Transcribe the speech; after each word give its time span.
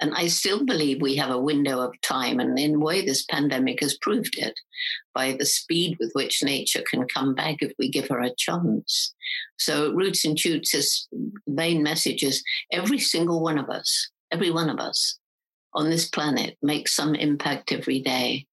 And 0.00 0.12
I 0.14 0.26
still 0.26 0.64
believe 0.64 1.00
we 1.00 1.16
have 1.16 1.30
a 1.30 1.40
window 1.40 1.80
of 1.80 1.98
time. 2.02 2.38
And 2.38 2.58
in 2.58 2.74
a 2.74 2.78
way, 2.78 3.04
this 3.04 3.24
pandemic 3.24 3.80
has 3.80 3.96
proved 3.98 4.36
it 4.38 4.54
by 5.14 5.32
the 5.32 5.46
speed 5.46 5.96
with 5.98 6.12
which 6.12 6.42
nature 6.42 6.82
can 6.90 7.06
come 7.08 7.34
back 7.34 7.56
if 7.60 7.72
we 7.78 7.90
give 7.90 8.08
her 8.08 8.20
a 8.20 8.34
chance. 8.36 9.14
So, 9.58 9.92
Roots 9.92 10.24
and 10.24 10.38
Shoots' 10.38 11.08
main 11.46 11.82
message 11.82 12.22
is 12.22 12.44
every 12.72 12.98
single 12.98 13.42
one 13.42 13.58
of 13.58 13.70
us, 13.70 14.10
every 14.30 14.50
one 14.50 14.68
of 14.68 14.78
us 14.78 15.18
on 15.74 15.90
this 15.90 16.08
planet 16.08 16.56
makes 16.62 16.94
some 16.94 17.14
impact 17.14 17.72
every 17.72 18.00
day. 18.00 18.46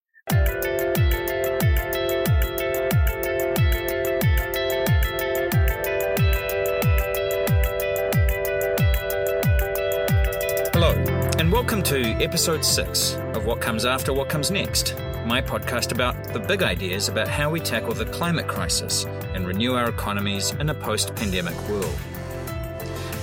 Welcome 11.64 11.84
to 11.84 12.02
episode 12.22 12.66
six 12.66 13.14
of 13.36 13.46
What 13.46 13.62
Comes 13.62 13.86
After 13.86 14.12
What 14.12 14.28
Comes 14.28 14.52
Next, 14.52 14.98
my 15.26 15.42
podcast 15.42 15.94
about 15.94 16.22
the 16.34 16.40
big 16.42 16.62
ideas 16.62 17.08
about 17.08 17.30
how 17.30 17.50
we 17.50 17.62
tackle 17.62 17.94
the 17.94 18.04
climate 18.08 18.50
crisis 18.50 19.06
and 19.34 19.48
renew 19.48 19.74
our 19.74 19.88
economies 19.88 20.52
in 20.52 20.70
a 20.70 20.74
post 20.74 21.16
pandemic 21.16 21.58
world. 21.70 21.96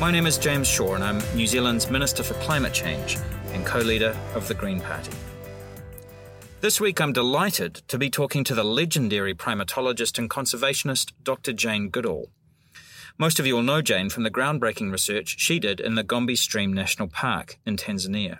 My 0.00 0.10
name 0.10 0.26
is 0.26 0.38
James 0.38 0.66
Shaw, 0.66 0.94
and 0.94 1.04
I'm 1.04 1.20
New 1.36 1.46
Zealand's 1.46 1.90
Minister 1.90 2.22
for 2.22 2.32
Climate 2.34 2.72
Change 2.72 3.18
and 3.52 3.66
co 3.66 3.80
leader 3.80 4.16
of 4.34 4.48
the 4.48 4.54
Green 4.54 4.80
Party. 4.80 5.12
This 6.62 6.80
week, 6.80 6.98
I'm 6.98 7.12
delighted 7.12 7.82
to 7.88 7.98
be 7.98 8.08
talking 8.08 8.42
to 8.44 8.54
the 8.54 8.64
legendary 8.64 9.34
primatologist 9.34 10.18
and 10.18 10.30
conservationist 10.30 11.12
Dr. 11.22 11.52
Jane 11.52 11.90
Goodall. 11.90 12.30
Most 13.20 13.38
of 13.38 13.46
you 13.46 13.54
will 13.54 13.62
know 13.62 13.82
Jane 13.82 14.08
from 14.08 14.22
the 14.22 14.30
groundbreaking 14.30 14.90
research 14.90 15.38
she 15.38 15.58
did 15.58 15.78
in 15.78 15.94
the 15.94 16.02
Gombe 16.02 16.34
Stream 16.36 16.72
National 16.72 17.06
Park 17.06 17.58
in 17.66 17.76
Tanzania. 17.76 18.38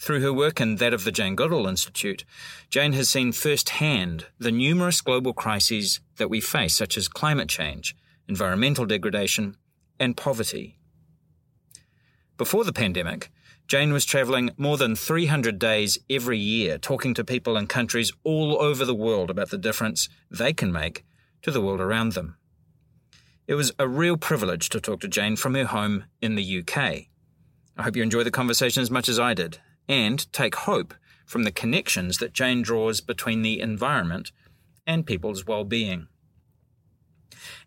Through 0.00 0.20
her 0.22 0.32
work 0.32 0.58
and 0.58 0.80
that 0.80 0.92
of 0.92 1.04
the 1.04 1.12
Jane 1.12 1.36
Goodall 1.36 1.68
Institute, 1.68 2.24
Jane 2.68 2.92
has 2.94 3.08
seen 3.08 3.30
firsthand 3.30 4.26
the 4.36 4.50
numerous 4.50 5.00
global 5.00 5.32
crises 5.32 6.00
that 6.16 6.28
we 6.28 6.40
face, 6.40 6.74
such 6.74 6.98
as 6.98 7.06
climate 7.06 7.48
change, 7.48 7.94
environmental 8.26 8.84
degradation, 8.84 9.56
and 10.00 10.16
poverty. 10.16 10.76
Before 12.36 12.64
the 12.64 12.72
pandemic, 12.72 13.30
Jane 13.68 13.92
was 13.92 14.04
travelling 14.04 14.50
more 14.56 14.76
than 14.76 14.96
300 14.96 15.56
days 15.56 16.00
every 16.10 16.40
year 16.40 16.78
talking 16.78 17.14
to 17.14 17.22
people 17.22 17.56
in 17.56 17.68
countries 17.68 18.12
all 18.24 18.60
over 18.60 18.84
the 18.84 18.92
world 18.92 19.30
about 19.30 19.50
the 19.50 19.56
difference 19.56 20.08
they 20.32 20.52
can 20.52 20.72
make 20.72 21.04
to 21.42 21.52
the 21.52 21.60
world 21.60 21.80
around 21.80 22.14
them. 22.14 22.38
It 23.46 23.56
was 23.56 23.72
a 23.78 23.86
real 23.86 24.16
privilege 24.16 24.70
to 24.70 24.80
talk 24.80 25.00
to 25.00 25.08
Jane 25.08 25.36
from 25.36 25.54
her 25.54 25.66
home 25.66 26.04
in 26.22 26.34
the 26.34 26.60
UK. 26.60 27.08
I 27.76 27.82
hope 27.82 27.94
you 27.94 28.02
enjoy 28.02 28.24
the 28.24 28.30
conversation 28.30 28.82
as 28.82 28.90
much 28.90 29.06
as 29.06 29.18
I 29.18 29.34
did, 29.34 29.58
and 29.86 30.32
take 30.32 30.54
hope 30.54 30.94
from 31.26 31.42
the 31.42 31.52
connections 31.52 32.16
that 32.18 32.32
Jane 32.32 32.62
draws 32.62 33.02
between 33.02 33.42
the 33.42 33.60
environment 33.60 34.32
and 34.86 35.04
people's 35.04 35.46
well-being. 35.46 36.08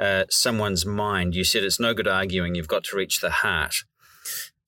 uh, 0.00 0.24
someone's 0.28 0.84
mind, 0.84 1.36
you 1.36 1.44
said 1.44 1.62
it's 1.62 1.78
no 1.78 1.94
good 1.94 2.08
arguing, 2.08 2.56
you've 2.56 2.66
got 2.66 2.82
to 2.84 2.96
reach 2.96 3.20
the 3.20 3.30
heart. 3.30 3.76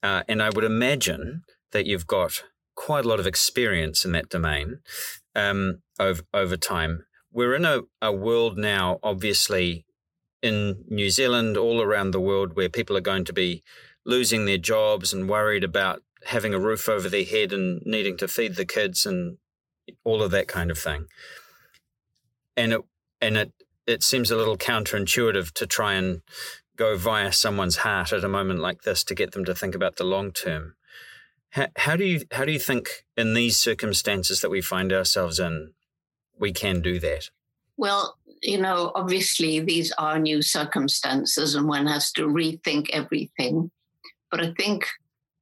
Uh, 0.05 0.23
and 0.29 0.41
I 0.41 0.51
would 0.51 0.65
imagine 0.65 1.43
that 1.73 1.87
you've 1.87 2.07
got 2.07 2.45
quite 2.75 3.05
a 3.05 3.09
lot 3.09 3.21
of 3.21 3.27
experience 3.27 4.05
in 4.05 4.13
that 4.13 4.29
domain 4.29 4.79
um, 5.35 5.83
over, 5.99 6.23
over 6.33 6.57
time. 6.57 7.05
We're 7.33 7.55
in 7.55 7.65
a, 7.65 7.83
a 8.01 8.13
world 8.13 8.59
now, 8.59 8.99
obviously, 9.03 9.87
in 10.43 10.85
New 10.89 11.11
Zealand, 11.11 11.57
all 11.57 11.81
around 11.81 12.11
the 12.11 12.21
world, 12.21 12.57
where 12.57 12.69
people 12.69 12.97
are 12.97 13.01
going 13.01 13.25
to 13.25 13.33
be 13.33 13.63
losing 14.05 14.45
their 14.45 14.59
jobs 14.59 15.13
and 15.13 15.29
worried 15.29 15.65
about 15.65 16.03
having 16.27 16.53
a 16.55 16.59
roof 16.59 16.89
over 16.89 17.09
their 17.09 17.25
head 17.25 17.53
and 17.53 17.83
needing 17.85 18.17
to 18.17 18.29
feed 18.29 18.57
the 18.57 18.67
kids 18.67 19.07
and 19.07 19.39
all 20.05 20.23
of 20.23 20.31
that 20.31 20.49
kind 20.49 20.71
of 20.71 20.79
thing. 20.79 21.07
And 22.57 22.73
it 22.73 22.81
and 23.21 23.37
it 23.37 23.53
it 23.87 24.03
seems 24.03 24.31
a 24.31 24.37
little 24.37 24.57
counterintuitive 24.57 25.53
to 25.53 25.67
try 25.67 25.95
and 25.95 26.23
go 26.77 26.97
via 26.97 27.33
someone's 27.33 27.79
heart 27.79 28.13
at 28.13 28.25
a 28.25 28.29
moment 28.29 28.61
like 28.61 28.83
this 28.83 29.05
to 29.05 29.15
get 29.15 29.33
them 29.33 29.45
to 29.45 29.55
think 29.55 29.75
about 29.75 29.97
the 29.97 30.05
long 30.05 30.33
term. 30.33 30.75
How, 31.53 31.67
how 31.77 31.97
do 31.97 32.05
you 32.05 32.23
how 32.33 32.45
do 32.47 32.53
you 32.53 32.59
think 32.59 33.05
in 33.17 33.35
these 33.35 33.59
circumstances 33.59 34.41
that 34.41 34.51
we 34.51 34.63
find 34.63 34.93
ourselves 34.93 35.39
in, 35.39 35.73
we 36.39 36.53
can 36.53 36.81
do 36.81 36.99
that? 37.01 37.29
Well, 37.77 38.17
you 38.43 38.59
know, 38.59 38.91
obviously 38.95 39.61
these 39.61 39.93
are 39.93 40.19
new 40.19 40.41
circumstances, 40.41 41.55
and 41.55 41.69
one 41.69 41.87
has 41.87 42.11
to 42.13 42.27
rethink 42.27 42.89
everything. 42.91 43.71
But 44.31 44.41
I 44.41 44.55
think 44.55 44.87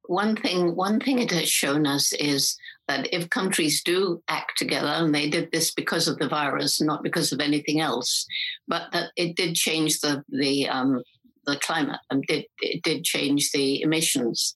one 0.03 0.35
thing 0.35 0.75
one 0.75 0.99
thing 0.99 1.19
it 1.19 1.31
has 1.31 1.49
shown 1.49 1.87
us 1.87 2.11
is 2.13 2.57
that 2.89 3.07
if 3.13 3.29
countries 3.29 3.81
do 3.81 4.21
act 4.27 4.57
together, 4.57 4.89
and 4.89 5.15
they 5.15 5.29
did 5.29 5.49
this 5.53 5.73
because 5.73 6.09
of 6.09 6.19
the 6.19 6.27
virus, 6.27 6.81
not 6.81 7.03
because 7.03 7.31
of 7.31 7.39
anything 7.39 7.79
else, 7.79 8.25
but 8.67 8.91
that 8.91 9.11
it 9.15 9.37
did 9.37 9.55
change 9.55 10.01
the 10.01 10.25
the 10.27 10.67
um, 10.67 11.01
the 11.45 11.55
climate 11.57 12.01
and 12.09 12.23
did 12.27 12.45
it 12.59 12.83
did 12.83 13.05
change 13.05 13.51
the 13.51 13.81
emissions. 13.81 14.55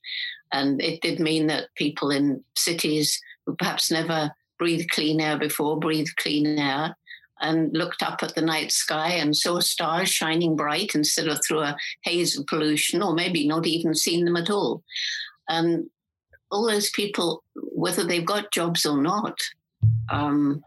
And 0.56 0.82
it 0.82 1.02
did 1.02 1.20
mean 1.20 1.48
that 1.48 1.68
people 1.76 2.12
in 2.12 2.42
cities 2.56 3.22
who 3.46 3.56
perhaps 3.58 3.92
never 3.92 4.32
breathed 4.58 4.90
clean 4.90 5.20
air 5.20 5.38
before 5.38 5.78
breathed 5.78 6.16
clean 6.16 6.58
air 6.58 6.96
and 7.42 7.74
looked 7.74 8.02
up 8.02 8.24
at 8.24 8.36
the 8.36 8.42
night 8.42 8.72
sky 8.72 9.10
and 9.10 9.36
saw 9.36 9.60
stars 9.60 10.08
shining 10.08 10.56
bright 10.56 10.96
instead 10.96 11.28
of 11.28 11.42
through 11.44 11.60
a 11.60 11.76
haze 12.04 12.38
of 12.38 12.48
pollution, 12.48 13.04
or 13.04 13.14
maybe 13.14 13.46
not 13.46 13.68
even 13.68 13.94
seen 13.94 14.24
them 14.24 14.38
at 14.38 14.50
all. 14.50 14.82
And 15.50 15.90
all 16.50 16.66
those 16.66 16.90
people, 16.92 17.44
whether 17.56 18.06
they've 18.06 18.26
got 18.26 18.54
jobs 18.54 18.86
or 18.86 19.02
not, 19.02 19.38
um, 20.10 20.64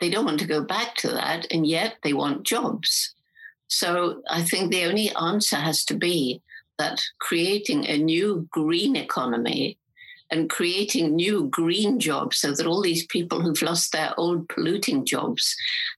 they 0.00 0.10
don't 0.10 0.24
want 0.24 0.40
to 0.40 0.46
go 0.48 0.60
back 0.64 0.96
to 0.96 1.08
that, 1.08 1.46
and 1.52 1.64
yet 1.64 1.98
they 2.02 2.14
want 2.14 2.42
jobs. 2.42 3.14
So 3.68 4.22
I 4.28 4.42
think 4.42 4.72
the 4.72 4.86
only 4.86 5.14
answer 5.14 5.56
has 5.56 5.84
to 5.84 5.94
be 5.94 6.42
that 6.80 6.98
creating 7.20 7.86
a 7.86 7.98
new 7.98 8.48
green 8.50 8.96
economy 8.96 9.78
and 10.30 10.48
creating 10.48 11.14
new 11.14 11.48
green 11.48 11.98
jobs 11.98 12.38
so 12.38 12.52
that 12.52 12.66
all 12.66 12.80
these 12.80 13.06
people 13.06 13.40
who've 13.40 13.62
lost 13.62 13.92
their 13.92 14.12
old 14.16 14.48
polluting 14.48 15.04
jobs 15.04 15.54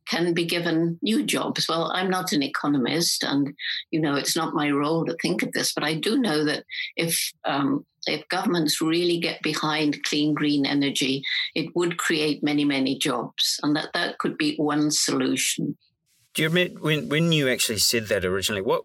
can 0.08 0.32
be 0.32 0.44
given 0.44 0.98
new 1.02 1.22
jobs. 1.22 1.68
Well, 1.68 1.92
I'm 1.94 2.10
not 2.10 2.32
an 2.32 2.42
economist, 2.42 3.22
and 3.22 3.54
you 3.90 4.00
know 4.00 4.14
it's 4.14 4.36
not 4.36 4.54
my 4.54 4.70
role 4.70 5.04
to 5.04 5.16
think 5.20 5.42
of 5.42 5.52
this, 5.52 5.72
but 5.72 5.84
I 5.84 5.94
do 5.94 6.18
know 6.18 6.44
that 6.44 6.64
if 6.96 7.32
um, 7.44 7.84
if 8.06 8.26
governments 8.28 8.80
really 8.80 9.20
get 9.20 9.42
behind 9.42 10.02
clean 10.04 10.34
green 10.34 10.66
energy, 10.66 11.22
it 11.54 11.76
would 11.76 11.98
create 11.98 12.42
many 12.42 12.64
many 12.64 12.98
jobs, 12.98 13.60
and 13.62 13.76
that 13.76 13.92
that 13.94 14.18
could 14.18 14.36
be 14.38 14.56
one 14.56 14.90
solution. 14.90 15.76
Do 16.34 16.42
you 16.42 16.48
admit 16.48 16.80
when 16.80 17.08
when 17.08 17.32
you 17.32 17.48
actually 17.48 17.78
said 17.78 18.08
that 18.08 18.24
originally? 18.24 18.62
What 18.62 18.82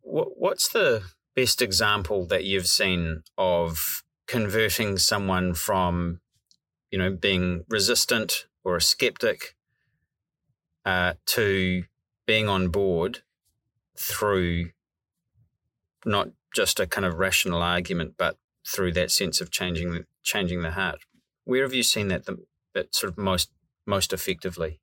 what 0.00 0.28
what's 0.38 0.68
the 0.68 1.02
best 1.36 1.60
example 1.60 2.26
that 2.26 2.44
you've 2.44 2.66
seen 2.66 3.22
of 3.36 4.02
converting 4.26 4.96
someone 4.96 5.54
from, 5.54 6.20
you 6.90 6.98
know, 6.98 7.10
being 7.10 7.64
resistant 7.68 8.46
or 8.64 8.76
a 8.76 8.80
skeptic 8.80 9.54
uh, 10.84 11.12
to 11.26 11.84
being 12.26 12.48
on 12.48 12.68
board 12.68 13.20
through 13.96 14.70
not 16.04 16.30
just 16.54 16.80
a 16.80 16.86
kind 16.86 17.04
of 17.04 17.18
rational 17.18 17.62
argument, 17.62 18.14
but 18.16 18.38
through 18.66 18.92
that 18.92 19.10
sense 19.10 19.40
of 19.40 19.50
changing 19.50 20.04
changing 20.22 20.62
the 20.62 20.72
heart. 20.72 21.00
Where 21.44 21.62
have 21.62 21.74
you 21.74 21.82
seen 21.82 22.08
that 22.08 22.24
the, 22.24 22.38
that 22.74 22.94
sort 22.94 23.12
of 23.12 23.18
most 23.18 23.50
most 23.86 24.12
effectively? 24.12 24.80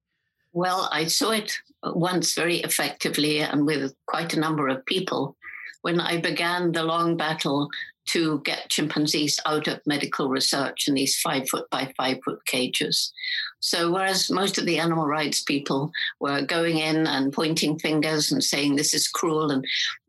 Well, 0.54 0.88
I 0.92 1.06
saw 1.06 1.32
it 1.32 1.58
once 1.84 2.36
very 2.36 2.58
effectively 2.58 3.40
and 3.40 3.66
with 3.66 3.94
quite 4.06 4.34
a 4.36 4.40
number 4.40 4.68
of 4.68 4.86
people 4.86 5.36
when 5.84 6.00
I 6.00 6.20
began 6.20 6.72
the 6.72 6.84
long 6.84 7.16
battle 7.16 7.70
to 8.06 8.42
get 8.44 8.70
chimpanzees 8.70 9.40
out 9.46 9.68
of 9.68 9.80
medical 9.86 10.30
research 10.30 10.88
in 10.88 10.94
these 10.94 11.20
five 11.20 11.48
foot 11.48 11.70
by 11.70 11.94
five 11.96 12.18
foot 12.26 12.46
cages. 12.46 13.14
So, 13.60 13.92
whereas 13.92 14.30
most 14.30 14.58
of 14.58 14.66
the 14.66 14.80
animal 14.80 15.06
rights 15.06 15.42
people 15.42 15.92
were 16.20 16.42
going 16.42 16.80
in 16.80 17.08
and 17.08 17.32
pointing 17.32 17.80
fingers 17.80 18.32
and 18.32 18.44
saying 18.44 18.76
this 18.76 18.94
is 18.94 19.08
cruel, 19.08 19.52
and, 19.52 19.66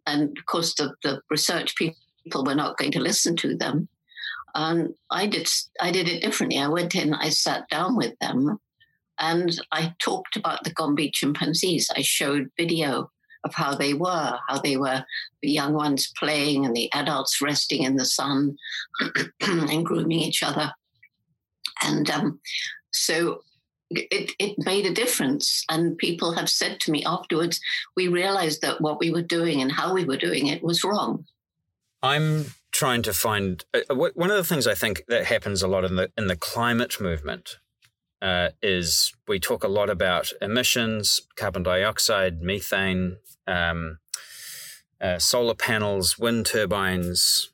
and 0.07 0.37
of 0.37 0.47
course, 0.47 0.75
the, 0.75 0.95
the 1.03 1.21
research 1.31 1.77
people 1.77 2.45
were 2.45 2.55
not 2.55 2.79
going 2.79 2.93
to 2.93 3.01
listen 3.01 3.37
to 3.37 3.57
them. 3.57 3.89
And 4.57 4.95
I 5.11 5.27
did, 5.27 5.49
I 5.81 5.91
did 5.91 6.09
it 6.09 6.23
differently. 6.23 6.59
I 6.59 6.69
went 6.69 6.95
in, 6.95 7.15
I 7.15 7.29
sat 7.31 7.69
down 7.69 7.97
with 7.97 8.17
them, 8.21 8.59
and 9.19 9.61
I 9.73 9.95
talked 10.01 10.37
about 10.37 10.65
the 10.65 10.73
Gombe 10.73 11.11
chimpanzees. 11.13 11.91
I 11.97 12.03
showed 12.03 12.51
video 12.57 13.11
of 13.45 13.55
how 13.55 13.75
they 13.75 13.95
were, 13.95 14.39
how 14.49 14.59
they 14.59 14.77
were 14.77 15.05
the 15.43 15.51
young 15.51 15.75
ones 15.75 16.13
playing 16.19 16.65
and 16.65 16.75
the 16.75 16.93
adults 16.95 17.41
resting 17.41 17.83
in 17.83 17.97
the 17.97 18.05
sun 18.05 18.57
and 19.41 19.85
grooming 19.85 20.19
each 20.19 20.43
other. 20.43 20.73
And 21.83 22.09
um, 22.11 22.41
so 22.93 23.43
it, 23.91 24.33
it 24.39 24.55
made 24.59 24.87
a 24.87 24.95
difference. 24.95 25.65
And 25.69 25.99
people 25.99 26.33
have 26.33 26.49
said 26.49 26.81
to 26.81 26.91
me 26.91 27.05
afterwards, 27.05 27.61
we 27.97 28.09
realized 28.09 28.63
that 28.63 28.81
what 28.81 28.99
we 28.99 29.11
were 29.11 29.23
doing 29.23 29.61
and 29.61 29.71
how 29.71 29.93
we 29.93 30.05
were 30.05 30.17
doing 30.17 30.47
it 30.47 30.63
was 30.63 30.85
wrong. 30.85 31.25
I'm 32.03 32.47
trying 32.73 33.03
to 33.03 33.13
find 33.13 33.65
uh, 33.73 33.81
uh 33.89 33.95
one 33.95 34.31
of 34.31 34.37
the 34.37 34.45
things 34.45 34.67
I 34.67 34.75
think 34.75 35.05
that 35.07 35.27
happens 35.27 35.63
a 35.63 35.69
lot 35.69 35.85
in 35.85 35.95
the 35.95 36.11
in 36.19 36.27
the 36.27 36.37
climate 36.37 37.01
movement 37.01 37.59
uh, 38.25 38.49
is 38.63 39.13
we 39.29 39.39
talk 39.39 39.63
a 39.63 39.69
lot 39.69 39.91
about 39.91 40.33
emissions, 40.41 41.21
carbon 41.37 41.63
dioxide, 41.63 42.41
methane, 42.41 43.19
um, 43.47 43.99
uh, 44.99 45.19
solar 45.19 45.55
panels, 45.55 46.19
wind 46.19 46.47
turbines. 46.47 47.53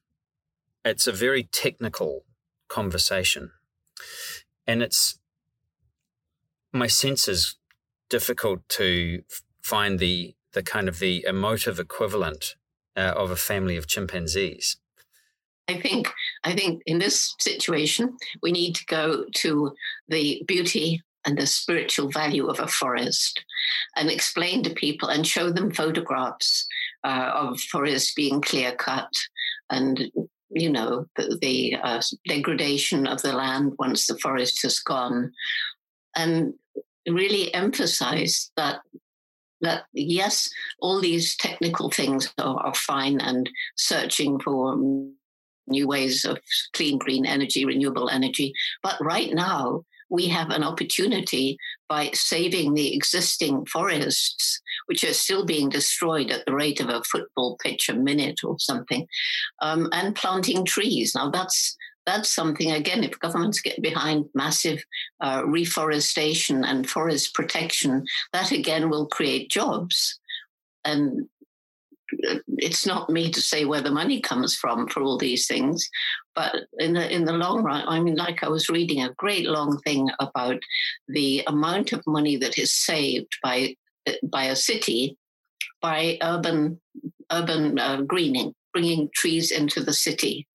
It's 0.84 1.08
a 1.08 1.12
very 1.12 1.43
technical 1.43 2.25
conversation. 2.69 3.50
And 4.64 4.81
it's, 4.81 5.19
my 6.72 6.87
sense 6.87 7.26
is 7.26 7.56
difficult 8.08 8.61
to 8.69 9.25
find 9.61 9.99
the, 9.99 10.37
the 10.52 10.62
kind 10.62 10.88
of 10.88 11.00
the 11.00 11.25
emotive 11.26 11.81
equivalent 11.81 12.55
uh, 12.96 13.12
of 13.17 13.32
a 13.32 13.37
family 13.37 13.76
of 13.76 13.88
chimpanzees. 13.88 14.76
I 15.67 15.81
think 15.81 16.12
I 16.44 16.54
think 16.54 16.82
in 16.87 16.98
this 16.98 17.34
situation 17.40 18.16
we 18.42 18.52
need 18.52 18.75
to 18.76 18.84
go 18.87 19.25
to 19.37 19.75
the 20.08 20.42
beauty 20.46 21.02
and 21.26 21.37
the 21.37 21.46
spiritual 21.46 22.10
value 22.10 22.46
of 22.46 22.60
a 22.60 22.66
forest 22.66 23.44
and 23.96 24.10
explain 24.10 24.62
to 24.62 24.70
people 24.70 25.08
and 25.08 25.26
show 25.26 25.50
them 25.50 25.70
photographs 25.70 26.66
uh, 27.04 27.31
of 27.34 27.60
forests 27.60 28.14
being 28.14 28.40
clear 28.40 28.72
cut 28.72 29.10
and 29.70 30.10
you 30.50 30.70
know 30.70 31.06
the, 31.16 31.38
the 31.40 31.76
uh, 31.82 32.02
degradation 32.26 33.06
of 33.06 33.22
the 33.22 33.32
land 33.32 33.72
once 33.78 34.06
the 34.06 34.19
forest 34.19 34.62
has 34.62 34.78
gone 34.81 35.32
and 36.16 36.54
really 37.08 37.52
emphasize 37.54 38.50
that 38.56 38.81
that 39.60 39.84
yes 39.93 40.48
all 40.81 41.00
these 41.00 41.36
technical 41.36 41.90
things 41.90 42.32
are, 42.38 42.58
are 42.60 42.75
fine 42.75 43.20
and 43.20 43.48
searching 43.76 44.38
for 44.40 44.76
new 45.70 45.87
ways 45.87 46.25
of 46.25 46.38
clean 46.75 46.99
green 46.99 47.25
energy 47.26 47.64
renewable 47.64 48.08
energy 48.11 48.52
but 48.82 48.96
right 49.00 49.32
now 49.32 49.84
we 50.11 50.26
have 50.28 50.50
an 50.50 50.64
opportunity 50.64 51.56
by 51.88 52.11
saving 52.12 52.75
the 52.75 52.94
existing 52.94 53.64
forests, 53.67 54.61
which 54.87 55.05
are 55.05 55.14
still 55.14 55.46
being 55.46 55.69
destroyed 55.69 56.31
at 56.31 56.44
the 56.44 56.55
rate 56.55 56.81
of 56.81 56.88
a 56.88 57.02
football 57.05 57.56
pitch 57.62 57.88
a 57.88 57.94
minute 57.94 58.40
or 58.44 58.58
something, 58.58 59.06
um, 59.62 59.88
and 59.93 60.17
planting 60.17 60.64
trees. 60.64 61.14
Now, 61.14 61.31
that's 61.31 61.76
that's 62.06 62.34
something 62.34 62.72
again 62.72 63.05
if 63.05 63.20
governments 63.20 63.61
get 63.61 63.81
behind 63.82 64.25
massive 64.34 64.82
uh, 65.20 65.43
reforestation 65.46 66.64
and 66.64 66.88
forest 66.88 67.34
protection 67.34 68.05
that 68.32 68.50
again 68.50 68.88
will 68.88 69.06
create 69.06 69.50
jobs 69.50 70.19
and 70.84 71.28
it's 72.58 72.86
not 72.86 73.10
me 73.10 73.30
to 73.30 73.40
say 73.40 73.64
where 73.64 73.80
the 73.80 73.90
money 73.90 74.20
comes 74.20 74.54
from 74.54 74.88
for 74.88 75.02
all 75.02 75.18
these 75.18 75.46
things, 75.46 75.88
but 76.34 76.54
in 76.78 76.94
the 76.94 77.12
in 77.12 77.24
the 77.24 77.32
long 77.32 77.62
run, 77.62 77.84
I 77.86 78.00
mean, 78.00 78.16
like 78.16 78.42
I 78.42 78.48
was 78.48 78.68
reading 78.68 79.02
a 79.02 79.14
great 79.14 79.46
long 79.46 79.78
thing 79.78 80.10
about 80.18 80.60
the 81.08 81.42
amount 81.46 81.92
of 81.92 82.06
money 82.06 82.36
that 82.36 82.58
is 82.58 82.72
saved 82.72 83.32
by 83.42 83.74
by 84.22 84.44
a 84.44 84.56
city 84.56 85.16
by 85.80 86.18
urban 86.22 86.80
urban 87.32 87.78
uh, 87.78 88.02
greening, 88.02 88.54
bringing 88.72 89.08
trees 89.14 89.50
into 89.50 89.82
the 89.82 89.92
city, 89.92 90.46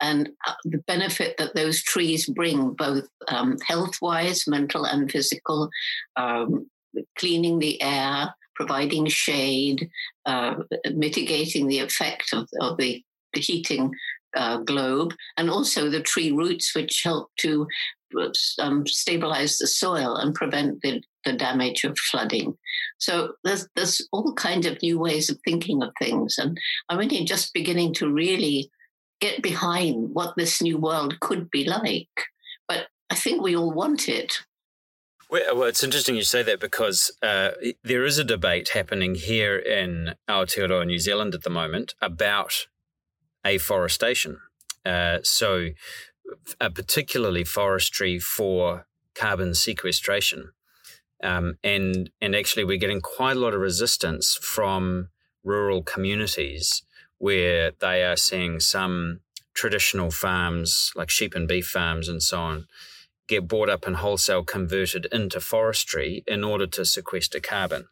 and 0.00 0.30
uh, 0.46 0.54
the 0.64 0.78
benefit 0.86 1.36
that 1.38 1.54
those 1.54 1.82
trees 1.82 2.26
bring, 2.26 2.72
both 2.72 3.08
um, 3.28 3.56
health 3.66 3.96
wise, 4.00 4.46
mental 4.46 4.84
and 4.84 5.10
physical, 5.10 5.68
um, 6.16 6.70
cleaning 7.18 7.58
the 7.58 7.80
air, 7.82 8.34
providing 8.60 9.06
shade, 9.06 9.88
uh, 10.26 10.54
mitigating 10.92 11.66
the 11.66 11.78
effect 11.78 12.34
of, 12.34 12.46
of 12.60 12.76
the, 12.76 13.02
the 13.32 13.40
heating 13.40 13.90
uh, 14.36 14.58
globe, 14.58 15.14
and 15.38 15.48
also 15.48 15.88
the 15.88 16.02
tree 16.02 16.30
roots, 16.30 16.74
which 16.74 17.00
help 17.02 17.30
to 17.38 17.66
um, 18.58 18.86
stabilize 18.86 19.56
the 19.56 19.66
soil 19.66 20.16
and 20.16 20.34
prevent 20.34 20.82
the, 20.82 21.02
the 21.24 21.32
damage 21.32 21.84
of 21.84 21.96
flooding. 21.98 22.54
So 22.98 23.32
there's, 23.44 23.66
there's 23.76 24.06
all 24.12 24.34
kinds 24.34 24.66
of 24.66 24.82
new 24.82 24.98
ways 24.98 25.30
of 25.30 25.38
thinking 25.42 25.82
of 25.82 25.90
things. 25.98 26.36
And 26.36 26.58
I'm 26.90 27.00
only 27.00 27.24
just 27.24 27.54
beginning 27.54 27.94
to 27.94 28.12
really 28.12 28.70
get 29.22 29.42
behind 29.42 30.10
what 30.12 30.34
this 30.36 30.60
new 30.60 30.76
world 30.76 31.18
could 31.20 31.50
be 31.50 31.64
like. 31.64 32.10
But 32.68 32.88
I 33.08 33.14
think 33.14 33.40
we 33.40 33.56
all 33.56 33.72
want 33.72 34.06
it. 34.06 34.38
Well, 35.30 35.62
it's 35.62 35.84
interesting 35.84 36.16
you 36.16 36.24
say 36.24 36.42
that 36.42 36.58
because 36.58 37.12
uh, 37.22 37.50
there 37.84 38.04
is 38.04 38.18
a 38.18 38.24
debate 38.24 38.70
happening 38.70 39.14
here 39.14 39.56
in 39.56 40.14
Aotearoa, 40.28 40.84
New 40.84 40.98
Zealand 40.98 41.36
at 41.36 41.44
the 41.44 41.50
moment 41.50 41.94
about 42.02 42.66
afforestation. 43.44 44.38
Uh, 44.84 45.18
so, 45.22 45.68
uh, 46.60 46.70
particularly 46.70 47.44
forestry 47.44 48.18
for 48.18 48.86
carbon 49.14 49.54
sequestration. 49.54 50.50
Um, 51.22 51.58
and 51.62 52.10
and 52.20 52.34
actually, 52.34 52.64
we're 52.64 52.78
getting 52.78 53.00
quite 53.00 53.36
a 53.36 53.40
lot 53.40 53.54
of 53.54 53.60
resistance 53.60 54.36
from 54.42 55.10
rural 55.44 55.84
communities 55.84 56.82
where 57.18 57.70
they 57.80 58.02
are 58.02 58.16
seeing 58.16 58.58
some 58.58 59.20
traditional 59.54 60.10
farms, 60.10 60.90
like 60.96 61.08
sheep 61.08 61.36
and 61.36 61.46
beef 61.46 61.68
farms 61.68 62.08
and 62.08 62.20
so 62.20 62.40
on, 62.40 62.66
get 63.30 63.48
bought 63.48 63.68
up 63.68 63.86
and 63.86 63.96
wholesale 63.96 64.44
converted 64.44 65.06
into 65.12 65.40
forestry 65.40 66.22
in 66.26 66.44
order 66.44 66.66
to 66.66 66.84
sequester 66.84 67.40
carbon. 67.40 67.86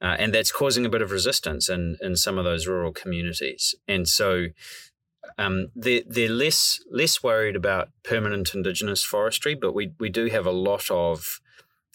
Uh, 0.00 0.16
and 0.18 0.34
that's 0.34 0.50
causing 0.50 0.86
a 0.86 0.88
bit 0.88 1.02
of 1.02 1.12
resistance 1.12 1.68
in, 1.68 1.96
in 2.00 2.16
some 2.16 2.38
of 2.38 2.44
those 2.44 2.66
rural 2.66 2.92
communities. 2.92 3.74
And 3.86 4.08
so 4.08 4.46
um, 5.38 5.68
they're, 5.76 6.02
they're 6.06 6.28
less 6.28 6.80
less 6.90 7.22
worried 7.22 7.54
about 7.54 7.90
permanent 8.02 8.54
indigenous 8.54 9.04
forestry, 9.04 9.54
but 9.54 9.74
we, 9.74 9.92
we 10.00 10.08
do 10.08 10.26
have 10.26 10.46
a 10.46 10.50
lot 10.50 10.90
of 10.90 11.40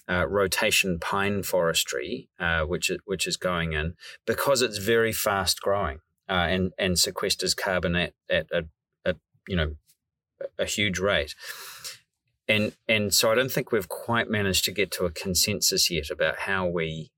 uh, 0.10 0.25
rotation 0.27 1.00
pine 1.00 1.43
forestry, 1.43 2.29
uh, 2.39 2.62
which 2.62 2.89
is, 2.89 3.00
which 3.05 3.27
is 3.27 3.38
going 3.38 3.74
in 3.74 3.96
because 4.25 4.62
it's 4.62 4.77
very 4.77 5.12
fast 5.12 5.62
growing 5.62 6.00
uh, 6.29 6.48
and 6.50 6.74
and 6.77 6.96
sequesters 6.96 7.55
carbon 7.55 7.96
at 7.96 8.13
at 8.29 8.48
a, 8.51 8.63
a 9.05 9.15
you 9.48 9.55
know 9.55 9.75
a 10.57 10.65
huge 10.65 11.00
rate 11.00 11.36
and 12.47 12.73
and 12.87 13.13
so 13.13 13.31
I 13.31 13.35
don't 13.35 13.51
think 13.51 13.71
we've 13.71 13.89
quite 13.89 14.29
managed 14.29 14.65
to 14.65 14.71
get 14.71 14.91
to 14.91 15.05
a 15.05 15.11
consensus 15.11 15.91
yet 15.91 16.09
about 16.09 16.39
how 16.39 16.67
we, 16.67 17.11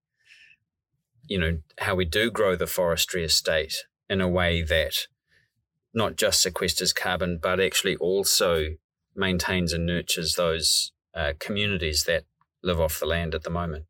you 1.28 1.40
know, 1.40 1.60
how 1.80 1.96
we 1.96 2.06
do 2.06 2.32
grow 2.32 2.56
the 2.56 2.68
forestry 2.68 3.24
estate 3.24 3.86
in 4.10 4.22
a 4.22 4.28
way 4.28 4.64
that 4.64 5.08
not 5.94 6.16
just 6.16 6.46
sequesters 6.46 6.96
carbon, 6.96 7.40
but 7.42 7.60
actually 7.60 7.96
also 7.98 8.76
maintains 9.16 9.74
and 9.74 9.86
nurtures 9.86 10.36
those 10.36 10.92
uh, 11.16 11.34
communities 11.40 12.04
that 12.06 12.24
live 12.64 12.80
off 12.80 13.00
the 13.00 13.06
land 13.06 13.36
at 13.36 13.44
the 13.44 13.50
moment. 13.50 13.86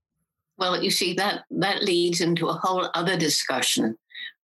Well, 0.58 0.84
you 0.84 0.91
see 0.91 1.13
that 1.13 1.43
that 1.51 1.84
leads 1.84 2.19
into 2.19 2.48
a 2.48 2.53
whole 2.53 2.89
other 2.93 3.17
discussion 3.17 3.98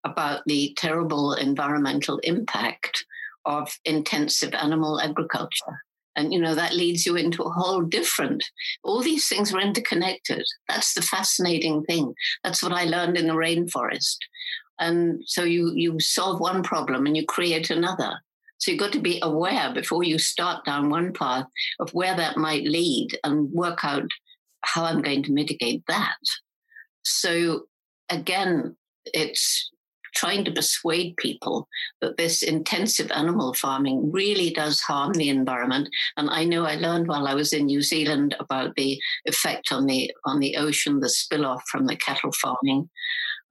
about 0.06 0.44
the 0.46 0.74
terrible 0.78 1.34
environmental 1.34 2.20
impact 2.20 3.06
of 3.44 3.78
intensive 3.84 4.54
animal 4.54 5.02
agriculture. 5.02 5.84
And, 6.16 6.34
you 6.34 6.40
know, 6.40 6.56
that 6.56 6.74
leads 6.74 7.06
you 7.06 7.16
into 7.16 7.44
a 7.44 7.52
whole 7.52 7.82
different, 7.82 8.44
all 8.84 9.02
these 9.02 9.28
things 9.28 9.54
are 9.54 9.60
interconnected. 9.60 10.44
That's 10.68 10.94
the 10.94 11.02
fascinating 11.02 11.84
thing. 11.84 12.14
That's 12.44 12.64
what 12.64 12.72
I 12.72 12.86
learned 12.86 13.18
in 13.18 13.28
the 13.28 13.34
rainforest. 13.34 14.18
And 14.80 15.22
so 15.26 15.44
you, 15.44 15.72
you 15.76 16.00
solve 16.00 16.40
one 16.40 16.64
problem 16.64 17.06
and 17.06 17.16
you 17.16 17.26
create 17.26 17.70
another. 17.70 18.14
So 18.58 18.72
you've 18.72 18.80
got 18.80 18.94
to 18.94 19.00
be 19.00 19.20
aware 19.22 19.74
before 19.74 20.04
you 20.04 20.18
start 20.18 20.66
down 20.66 20.90
one 20.90 21.14
path 21.14 21.46
of 21.80 21.92
where 21.92 22.16
that 22.16 22.38
might 22.38 22.64
lead 22.64 23.10
and 23.24 23.52
work 23.52 23.84
out 23.84 24.08
how 24.62 24.86
I'm 24.86 25.02
going 25.02 25.24
to 25.24 25.34
mitigate 25.34 25.84
that. 25.88 26.18
So 27.04 27.68
again, 28.10 28.76
it's 29.06 29.72
trying 30.16 30.46
to 30.46 30.52
persuade 30.52 31.16
people 31.18 31.68
that 32.02 32.18
this 32.18 32.42
intensive 32.42 33.12
animal 33.12 33.54
farming 33.54 34.12
really 34.12 34.50
does 34.50 34.82
harm 34.82 35.14
the 35.14 35.30
environment. 35.30 35.90
And 36.18 36.30
I 36.30 36.46
know 36.46 36.66
I 36.66 36.76
learned 36.76 37.08
while 37.08 37.28
I 37.28 37.34
was 37.34 37.54
in 37.54 37.66
New 37.66 37.82
Zealand 37.82 38.36
about 38.40 38.76
the 38.76 39.00
effect 39.26 39.72
on 39.72 39.86
the 39.86 40.12
on 40.26 40.40
the 40.40 40.58
ocean, 40.58 41.00
the 41.00 41.10
spill 41.10 41.46
off 41.46 41.64
from 41.70 41.86
the 41.86 41.96
cattle 41.96 42.32
farming, 42.32 42.90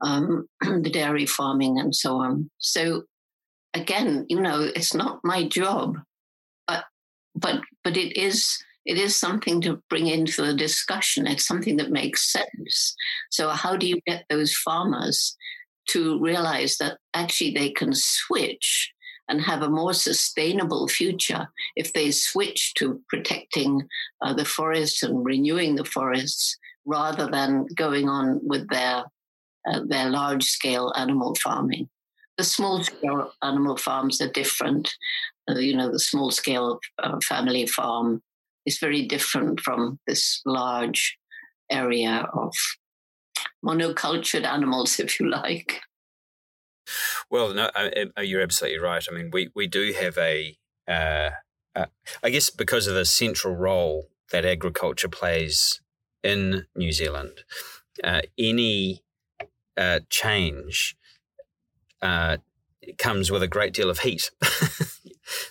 um, 0.00 0.48
the 0.60 0.90
dairy 0.90 1.26
farming, 1.26 1.78
and 1.78 1.94
so 1.94 2.16
on. 2.16 2.50
So 2.58 3.04
again, 3.74 4.26
you 4.28 4.40
know, 4.40 4.70
it's 4.74 4.94
not 4.94 5.20
my 5.22 5.46
job, 5.46 5.96
but 6.66 6.84
but 7.34 7.60
but 7.82 7.96
it 7.96 8.16
is 8.16 8.58
it 8.86 8.98
is 8.98 9.16
something 9.16 9.60
to 9.62 9.82
bring 9.88 10.06
into 10.06 10.42
the 10.42 10.54
discussion. 10.54 11.26
It's 11.26 11.46
something 11.46 11.76
that 11.78 11.90
makes 11.90 12.30
sense. 12.30 12.94
So, 13.30 13.50
how 13.50 13.76
do 13.76 13.86
you 13.86 14.00
get 14.06 14.24
those 14.28 14.54
farmers 14.54 15.36
to 15.88 16.18
realize 16.20 16.76
that 16.78 16.98
actually 17.14 17.52
they 17.52 17.70
can 17.70 17.92
switch 17.92 18.92
and 19.28 19.40
have 19.40 19.62
a 19.62 19.70
more 19.70 19.94
sustainable 19.94 20.86
future 20.88 21.48
if 21.76 21.92
they 21.92 22.10
switch 22.10 22.74
to 22.74 23.00
protecting 23.08 23.88
uh, 24.20 24.34
the 24.34 24.44
forests 24.44 25.02
and 25.02 25.24
renewing 25.24 25.76
the 25.76 25.84
forests 25.84 26.58
rather 26.84 27.26
than 27.30 27.66
going 27.74 28.08
on 28.08 28.40
with 28.42 28.68
their 28.68 29.04
uh, 29.66 29.80
their 29.86 30.10
large 30.10 30.44
scale 30.44 30.92
animal 30.94 31.34
farming. 31.36 31.88
The 32.36 32.44
small 32.44 32.82
scale 32.82 33.32
animal 33.42 33.78
farms 33.78 34.20
are 34.20 34.30
different. 34.30 34.94
Uh, 35.48 35.58
you 35.58 35.74
know, 35.74 35.90
the 35.90 36.00
small 36.00 36.30
scale 36.30 36.80
uh, 37.02 37.18
family 37.26 37.66
farm 37.66 38.22
is 38.66 38.78
very 38.78 39.06
different 39.06 39.60
from 39.60 39.98
this 40.06 40.42
large 40.44 41.16
area 41.70 42.28
of 42.34 42.52
monocultured 43.64 44.44
animals, 44.44 44.98
if 45.00 45.18
you 45.18 45.28
like. 45.28 45.80
Well, 47.30 47.54
no, 47.54 47.70
you're 48.20 48.42
absolutely 48.42 48.78
right. 48.78 49.04
I 49.10 49.14
mean, 49.14 49.30
we, 49.32 49.48
we 49.54 49.66
do 49.66 49.92
have 49.92 50.18
a, 50.18 50.56
uh, 50.86 51.30
uh, 51.74 51.86
I 52.22 52.30
guess 52.30 52.50
because 52.50 52.86
of 52.86 52.94
the 52.94 53.04
central 53.04 53.54
role 53.56 54.08
that 54.30 54.44
agriculture 54.44 55.08
plays 55.08 55.80
in 56.22 56.66
New 56.76 56.92
Zealand, 56.92 57.44
uh, 58.02 58.22
any 58.38 59.02
uh, 59.76 60.00
change 60.10 60.96
uh, 62.02 62.36
comes 62.98 63.30
with 63.30 63.42
a 63.42 63.48
great 63.48 63.72
deal 63.72 63.90
of 63.90 64.00
heat. 64.00 64.30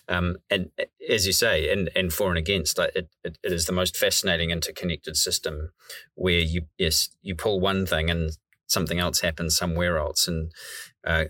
Um, 0.07 0.37
and 0.49 0.71
as 1.09 1.27
you 1.27 1.33
say, 1.33 1.71
and, 1.71 1.89
and 1.95 2.11
for 2.11 2.29
and 2.29 2.37
against, 2.37 2.77
it, 2.79 3.09
it, 3.23 3.37
it 3.43 3.51
is 3.51 3.65
the 3.65 3.71
most 3.71 3.97
fascinating 3.97 4.51
interconnected 4.51 5.17
system 5.17 5.71
where 6.15 6.39
you 6.39 6.63
yes 6.77 7.09
you 7.21 7.35
pull 7.35 7.59
one 7.59 7.85
thing 7.85 8.09
and 8.09 8.37
something 8.67 8.99
else 8.99 9.21
happens 9.21 9.55
somewhere 9.55 9.97
else. 9.97 10.27
And 10.27 10.51
uh, 11.05 11.25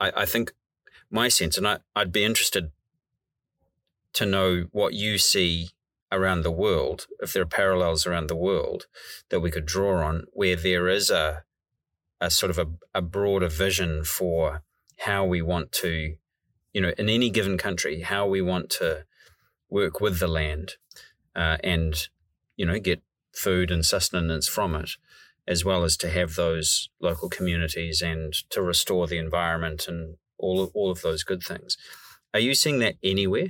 I, 0.00 0.12
I, 0.16 0.26
think 0.26 0.52
my 1.10 1.28
sense, 1.28 1.56
and 1.56 1.66
I, 1.66 1.78
I'd 1.96 2.12
be 2.12 2.24
interested 2.24 2.70
to 4.14 4.26
know 4.26 4.66
what 4.70 4.94
you 4.94 5.18
see 5.18 5.70
around 6.10 6.42
the 6.42 6.50
world, 6.50 7.06
if 7.20 7.32
there 7.32 7.42
are 7.42 7.46
parallels 7.46 8.06
around 8.06 8.28
the 8.28 8.36
world 8.36 8.86
that 9.30 9.40
we 9.40 9.50
could 9.50 9.66
draw 9.66 10.04
on, 10.04 10.26
where 10.32 10.56
there 10.56 10.88
is 10.88 11.10
a 11.10 11.44
a 12.22 12.30
sort 12.30 12.50
of 12.50 12.58
a, 12.58 12.68
a 12.94 13.02
broader 13.02 13.48
vision 13.48 14.04
for 14.04 14.62
how 14.98 15.24
we 15.24 15.42
want 15.42 15.72
to 15.72 16.14
you 16.72 16.80
know, 16.80 16.92
in 16.98 17.08
any 17.08 17.30
given 17.30 17.58
country, 17.58 18.00
how 18.00 18.26
we 18.26 18.40
want 18.40 18.70
to 18.70 19.04
work 19.68 20.00
with 20.00 20.18
the 20.18 20.28
land 20.28 20.74
uh, 21.34 21.56
and, 21.62 22.08
you 22.56 22.66
know, 22.66 22.78
get 22.78 23.02
food 23.34 23.70
and 23.70 23.84
sustenance 23.84 24.48
from 24.48 24.74
it, 24.74 24.90
as 25.46 25.64
well 25.64 25.84
as 25.84 25.96
to 25.96 26.10
have 26.10 26.34
those 26.34 26.88
local 27.00 27.28
communities 27.28 28.02
and 28.02 28.34
to 28.50 28.62
restore 28.62 29.06
the 29.06 29.18
environment 29.18 29.86
and 29.88 30.16
all 30.38 30.62
of, 30.62 30.70
all 30.74 30.90
of 30.90 31.02
those 31.02 31.24
good 31.24 31.42
things. 31.42 31.76
Are 32.34 32.40
you 32.40 32.54
seeing 32.54 32.78
that 32.80 32.96
anywhere? 33.02 33.48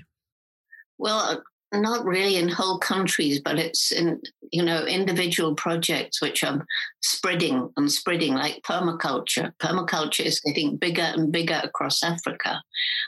Well, 0.98 1.42
not 1.72 2.04
really 2.04 2.36
in 2.36 2.48
whole 2.48 2.78
countries, 2.78 3.40
but 3.40 3.58
it's 3.58 3.92
in 3.92 4.20
you 4.50 4.62
know 4.62 4.84
individual 4.84 5.54
projects 5.54 6.20
which 6.20 6.44
are 6.44 6.64
spreading 7.00 7.70
and 7.76 7.90
spreading, 7.90 8.34
like 8.34 8.62
permaculture. 8.62 9.52
Permaculture 9.58 10.24
is 10.24 10.40
getting 10.40 10.76
bigger 10.76 11.02
and 11.02 11.32
bigger 11.32 11.60
across 11.62 12.02
Africa, 12.02 12.62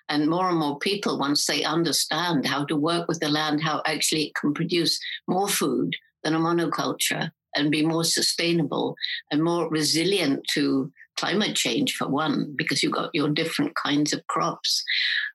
and 0.09 0.29
more 0.29 0.49
and 0.49 0.59
more 0.59 0.79
people, 0.79 1.19
once 1.19 1.47
they 1.47 1.65
understand 1.65 2.47
how 2.47 2.65
to 2.65 2.77
work 2.77 3.09
with 3.09 3.21
the 3.21 3.29
land, 3.29 3.63
how 3.63 3.83
actually 3.87 4.25
it 4.25 4.35
can 4.35 4.55
produce 4.55 4.99
more 5.29 5.49
food 5.49 5.95
than 6.23 6.35
a 6.35 6.39
monoculture 6.39 7.31
and 7.57 7.71
be 7.71 7.85
more 7.85 8.05
sustainable 8.05 8.97
and 9.31 9.43
more 9.43 9.69
resilient 9.69 10.45
to 10.53 10.91
climate 11.17 11.55
change 11.55 11.95
for 11.95 12.09
one 12.09 12.53
because 12.57 12.83
you've 12.83 12.93
got 12.93 13.11
your 13.15 13.29
different 13.29 13.73
kinds 13.77 14.13
of 14.13 14.27
crops 14.27 14.83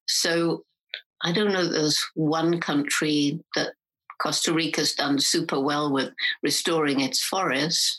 so 0.08 0.64
I 1.22 1.32
don't 1.32 1.52
know 1.52 1.64
that 1.64 1.72
there's 1.72 2.04
one 2.16 2.60
country 2.60 3.40
that 3.56 3.74
Costa 4.22 4.54
Rica's 4.54 4.94
done 4.94 5.20
super 5.20 5.60
well 5.60 5.92
with 5.92 6.12
restoring 6.44 7.00
its 7.00 7.24
forest, 7.24 7.98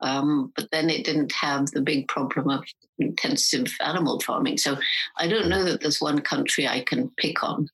um, 0.00 0.52
but 0.56 0.68
then 0.72 0.88
it 0.88 1.04
didn't 1.04 1.32
have 1.32 1.66
the 1.66 1.82
big 1.82 2.08
problem 2.08 2.48
of 2.48 2.64
intensive 2.98 3.66
animal 3.80 4.20
farming. 4.20 4.58
So 4.58 4.78
I 5.18 5.28
don't 5.28 5.48
know 5.48 5.64
that 5.64 5.80
there's 5.80 6.00
one 6.00 6.20
country 6.20 6.66
I 6.66 6.82
can 6.82 7.10
pick 7.16 7.42
on. 7.42 7.68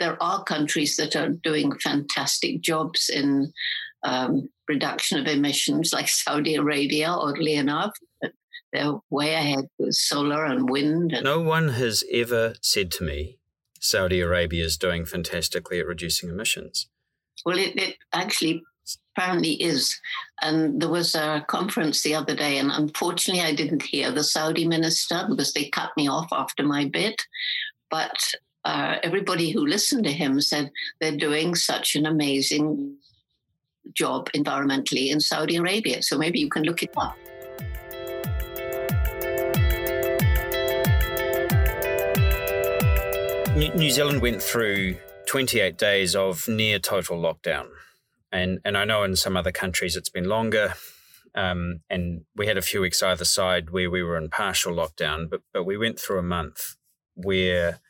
There 0.00 0.20
are 0.22 0.44
countries 0.44 0.96
that 0.96 1.16
are 1.16 1.28
doing 1.28 1.72
fantastic 1.78 2.60
jobs 2.62 3.10
in 3.12 3.52
um, 4.04 4.48
reduction 4.68 5.18
of 5.18 5.26
emissions, 5.26 5.92
like 5.92 6.08
Saudi 6.08 6.54
Arabia, 6.54 7.08
oddly 7.08 7.54
enough. 7.54 7.92
They're 8.72 8.94
way 9.10 9.32
ahead 9.32 9.64
with 9.78 9.94
solar 9.94 10.44
and 10.44 10.68
wind. 10.68 11.12
And- 11.12 11.24
no 11.24 11.40
one 11.40 11.68
has 11.68 12.04
ever 12.12 12.54
said 12.60 12.90
to 12.92 13.04
me 13.04 13.37
Saudi 13.78 14.20
Arabia 14.20 14.64
is 14.64 14.76
doing 14.76 15.04
fantastically 15.04 15.80
at 15.80 15.86
reducing 15.86 16.28
emissions. 16.28 16.88
Well, 17.44 17.58
it, 17.58 17.76
it 17.76 17.96
actually 18.12 18.62
apparently 19.16 19.52
is. 19.54 19.98
And 20.42 20.80
there 20.80 20.88
was 20.88 21.14
a 21.14 21.44
conference 21.48 22.02
the 22.02 22.14
other 22.14 22.34
day, 22.34 22.58
and 22.58 22.70
unfortunately, 22.70 23.42
I 23.42 23.54
didn't 23.54 23.82
hear 23.82 24.10
the 24.10 24.24
Saudi 24.24 24.66
minister 24.66 25.26
because 25.28 25.52
they 25.52 25.68
cut 25.68 25.90
me 25.96 26.08
off 26.08 26.28
after 26.32 26.62
my 26.62 26.86
bit. 26.86 27.22
But 27.90 28.18
uh, 28.64 28.96
everybody 29.02 29.50
who 29.50 29.66
listened 29.66 30.04
to 30.04 30.12
him 30.12 30.40
said 30.40 30.70
they're 31.00 31.16
doing 31.16 31.54
such 31.54 31.96
an 31.96 32.06
amazing 32.06 32.96
job 33.94 34.30
environmentally 34.32 35.10
in 35.10 35.20
Saudi 35.20 35.56
Arabia. 35.56 36.02
So 36.02 36.18
maybe 36.18 36.38
you 36.38 36.48
can 36.48 36.62
look 36.62 36.82
it 36.82 36.90
up. 36.96 37.16
New 43.58 43.90
Zealand 43.90 44.22
went 44.22 44.40
through 44.40 44.96
28 45.26 45.76
days 45.76 46.14
of 46.14 46.46
near 46.46 46.78
total 46.78 47.20
lockdown. 47.20 47.66
And, 48.30 48.60
and 48.64 48.78
I 48.78 48.84
know 48.84 49.02
in 49.02 49.16
some 49.16 49.36
other 49.36 49.50
countries 49.50 49.96
it's 49.96 50.08
been 50.08 50.28
longer. 50.28 50.74
Um, 51.34 51.80
and 51.90 52.20
we 52.36 52.46
had 52.46 52.56
a 52.56 52.62
few 52.62 52.80
weeks 52.80 53.02
either 53.02 53.24
side 53.24 53.70
where 53.70 53.90
we 53.90 54.00
were 54.00 54.16
in 54.16 54.30
partial 54.30 54.72
lockdown, 54.72 55.28
but, 55.28 55.40
but 55.52 55.64
we 55.64 55.76
went 55.76 55.98
through 55.98 56.20
a 56.20 56.22
month 56.22 56.76
where, 57.14 57.80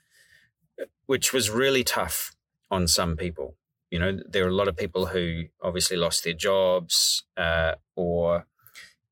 which 1.04 1.34
was 1.34 1.50
really 1.50 1.84
tough 1.84 2.34
on 2.70 2.88
some 2.88 3.14
people. 3.14 3.54
You 3.90 3.98
know, 3.98 4.20
there 4.26 4.46
are 4.46 4.50
a 4.50 4.54
lot 4.54 4.68
of 4.68 4.76
people 4.76 5.06
who 5.06 5.44
obviously 5.62 5.98
lost 5.98 6.24
their 6.24 6.32
jobs 6.32 7.24
uh, 7.36 7.74
or, 7.94 8.46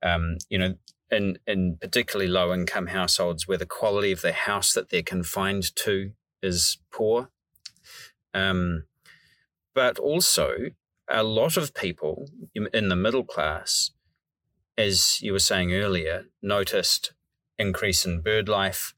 um, 0.02 0.38
you 0.48 0.56
know, 0.56 0.74
in, 1.10 1.38
in 1.46 1.76
particularly 1.78 2.30
low 2.30 2.54
income 2.54 2.86
households 2.86 3.46
where 3.46 3.58
the 3.58 3.66
quality 3.66 4.10
of 4.10 4.22
the 4.22 4.32
house 4.32 4.72
that 4.72 4.88
they're 4.88 5.02
confined 5.02 5.76
to 5.76 6.12
is 6.46 6.78
poor. 6.90 7.30
Um, 8.32 8.84
but 9.74 9.98
also, 9.98 10.70
a 11.08 11.22
lot 11.22 11.56
of 11.56 11.74
people 11.74 12.28
in 12.54 12.88
the 12.88 12.96
middle 12.96 13.24
class, 13.24 13.90
as 14.76 15.20
you 15.22 15.32
were 15.32 15.38
saying 15.38 15.72
earlier, 15.72 16.24
noticed 16.42 17.12
increase 17.58 18.04
in 18.04 18.20
bird 18.20 18.48
life. 18.48 18.94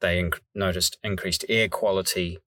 They 0.00 0.22
inc- 0.22 0.40
noticed 0.54 0.98
increased 1.02 1.44
air 1.48 1.68
quality. 1.68 2.38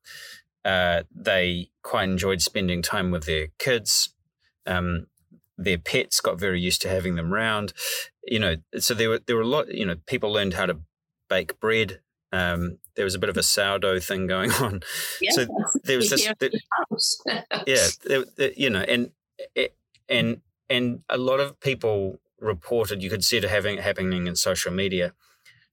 Uh, 0.65 1.03
they 1.13 1.69
quite 1.83 2.09
enjoyed 2.09 2.41
spending 2.41 2.81
time 2.81 3.11
with 3.11 3.25
their 3.25 3.47
kids. 3.59 4.15
Um, 4.65 5.07
their 5.57 5.77
pets 5.77 6.19
got 6.21 6.39
very 6.39 6.59
used 6.59 6.81
to 6.81 6.89
having 6.89 7.15
them 7.15 7.33
around. 7.33 7.73
You 8.23 8.39
know, 8.39 8.55
so 8.79 8.93
there 8.93 9.09
were 9.09 9.19
there 9.19 9.35
were 9.35 9.43
a 9.43 9.47
lot. 9.47 9.73
You 9.73 9.85
know, 9.85 9.95
people 10.07 10.31
learned 10.31 10.53
how 10.53 10.65
to 10.65 10.79
bake 11.29 11.59
bread 11.59 11.99
um, 12.33 12.79
there 12.95 13.05
was 13.05 13.13
a 13.13 13.19
bit 13.19 13.29
of 13.29 13.37
a 13.37 13.43
sourdough 13.43 13.99
thing 13.99 14.25
going 14.25 14.51
on. 14.59 14.81
Yeah, 15.21 15.31
so 15.31 15.45
there 15.83 15.97
was 15.97 16.09
this, 16.09 16.27
yeah, 17.67 17.87
there, 18.03 18.25
there, 18.35 18.51
you 18.57 18.69
know, 18.69 18.81
and 18.81 19.11
and 20.09 20.41
and 20.69 21.01
a 21.07 21.17
lot 21.17 21.39
of 21.39 21.59
people 21.59 22.19
reported 22.39 23.01
you 23.01 23.09
could 23.09 23.23
see 23.23 23.37
it 23.37 23.43
having 23.43 23.77
happening 23.77 24.27
in 24.27 24.35
social 24.35 24.73
media, 24.73 25.13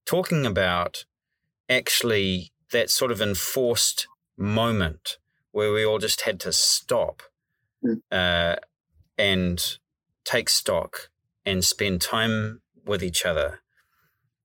talking 0.05 0.45
about 0.45 1.07
actually 1.69 2.53
that 2.73 2.91
sort 2.91 3.11
of 3.11 3.21
enforced 3.21 4.07
moment 4.37 5.17
where 5.53 5.73
we 5.73 5.85
all 5.85 5.99
just 5.99 6.21
had 6.23 6.39
to 6.41 6.53
stop 6.53 7.23
mm. 7.85 8.01
uh, 8.13 8.57
and 9.19 9.79
take 10.25 10.49
stock 10.49 11.09
and 11.45 11.65
spend 11.65 12.01
time 12.01 12.61
with 12.85 13.03
each 13.03 13.25
other 13.25 13.61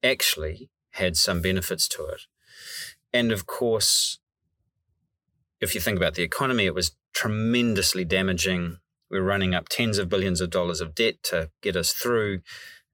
actually 0.03 0.69
had 0.95 1.15
some 1.15 1.41
benefits 1.41 1.87
to 1.89 2.05
it. 2.05 2.21
And 3.13 3.31
of 3.31 3.45
course, 3.45 4.19
if 5.61 5.73
you 5.73 5.81
think 5.81 5.97
about 5.97 6.15
the 6.15 6.23
economy, 6.23 6.65
it 6.65 6.75
was 6.75 6.95
tremendously 7.13 8.03
damaging. 8.03 8.77
We're 9.09 9.23
running 9.23 9.55
up 9.55 9.69
tens 9.69 9.97
of 9.97 10.09
billions 10.09 10.41
of 10.41 10.49
dollars 10.49 10.81
of 10.81 10.95
debt 10.95 11.23
to 11.23 11.49
get 11.61 11.75
us 11.75 11.93
through. 11.93 12.41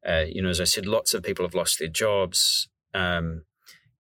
Uh, 0.08 0.26
you 0.28 0.42
know, 0.42 0.50
as 0.50 0.62
I 0.62 0.66
said, 0.66 0.86
lots 0.86 1.14
of 1.14 1.24
people 1.24 1.46
have 1.46 1.56
lost 1.56 1.80
their 1.80 1.88
jobs. 1.88 2.70
Um, 2.94 3.46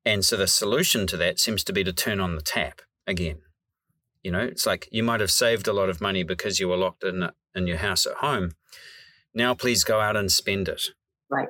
and 0.05 0.25
so 0.25 0.35
the 0.35 0.47
solution 0.47 1.07
to 1.07 1.17
that 1.17 1.39
seems 1.39 1.63
to 1.63 1.73
be 1.73 1.83
to 1.83 1.93
turn 1.93 2.19
on 2.19 2.35
the 2.35 2.41
tap 2.41 2.81
again. 3.07 3.39
You 4.23 4.31
know, 4.31 4.41
it's 4.41 4.65
like 4.65 4.87
you 4.91 5.03
might 5.03 5.19
have 5.19 5.31
saved 5.31 5.67
a 5.67 5.73
lot 5.73 5.89
of 5.89 6.01
money 6.01 6.23
because 6.23 6.59
you 6.59 6.67
were 6.67 6.77
locked 6.77 7.03
in 7.03 7.29
in 7.55 7.67
your 7.67 7.77
house 7.77 8.05
at 8.05 8.17
home. 8.17 8.51
Now, 9.33 9.53
please 9.53 9.83
go 9.83 9.99
out 9.99 10.15
and 10.15 10.31
spend 10.31 10.67
it. 10.67 10.81
Right. 11.29 11.49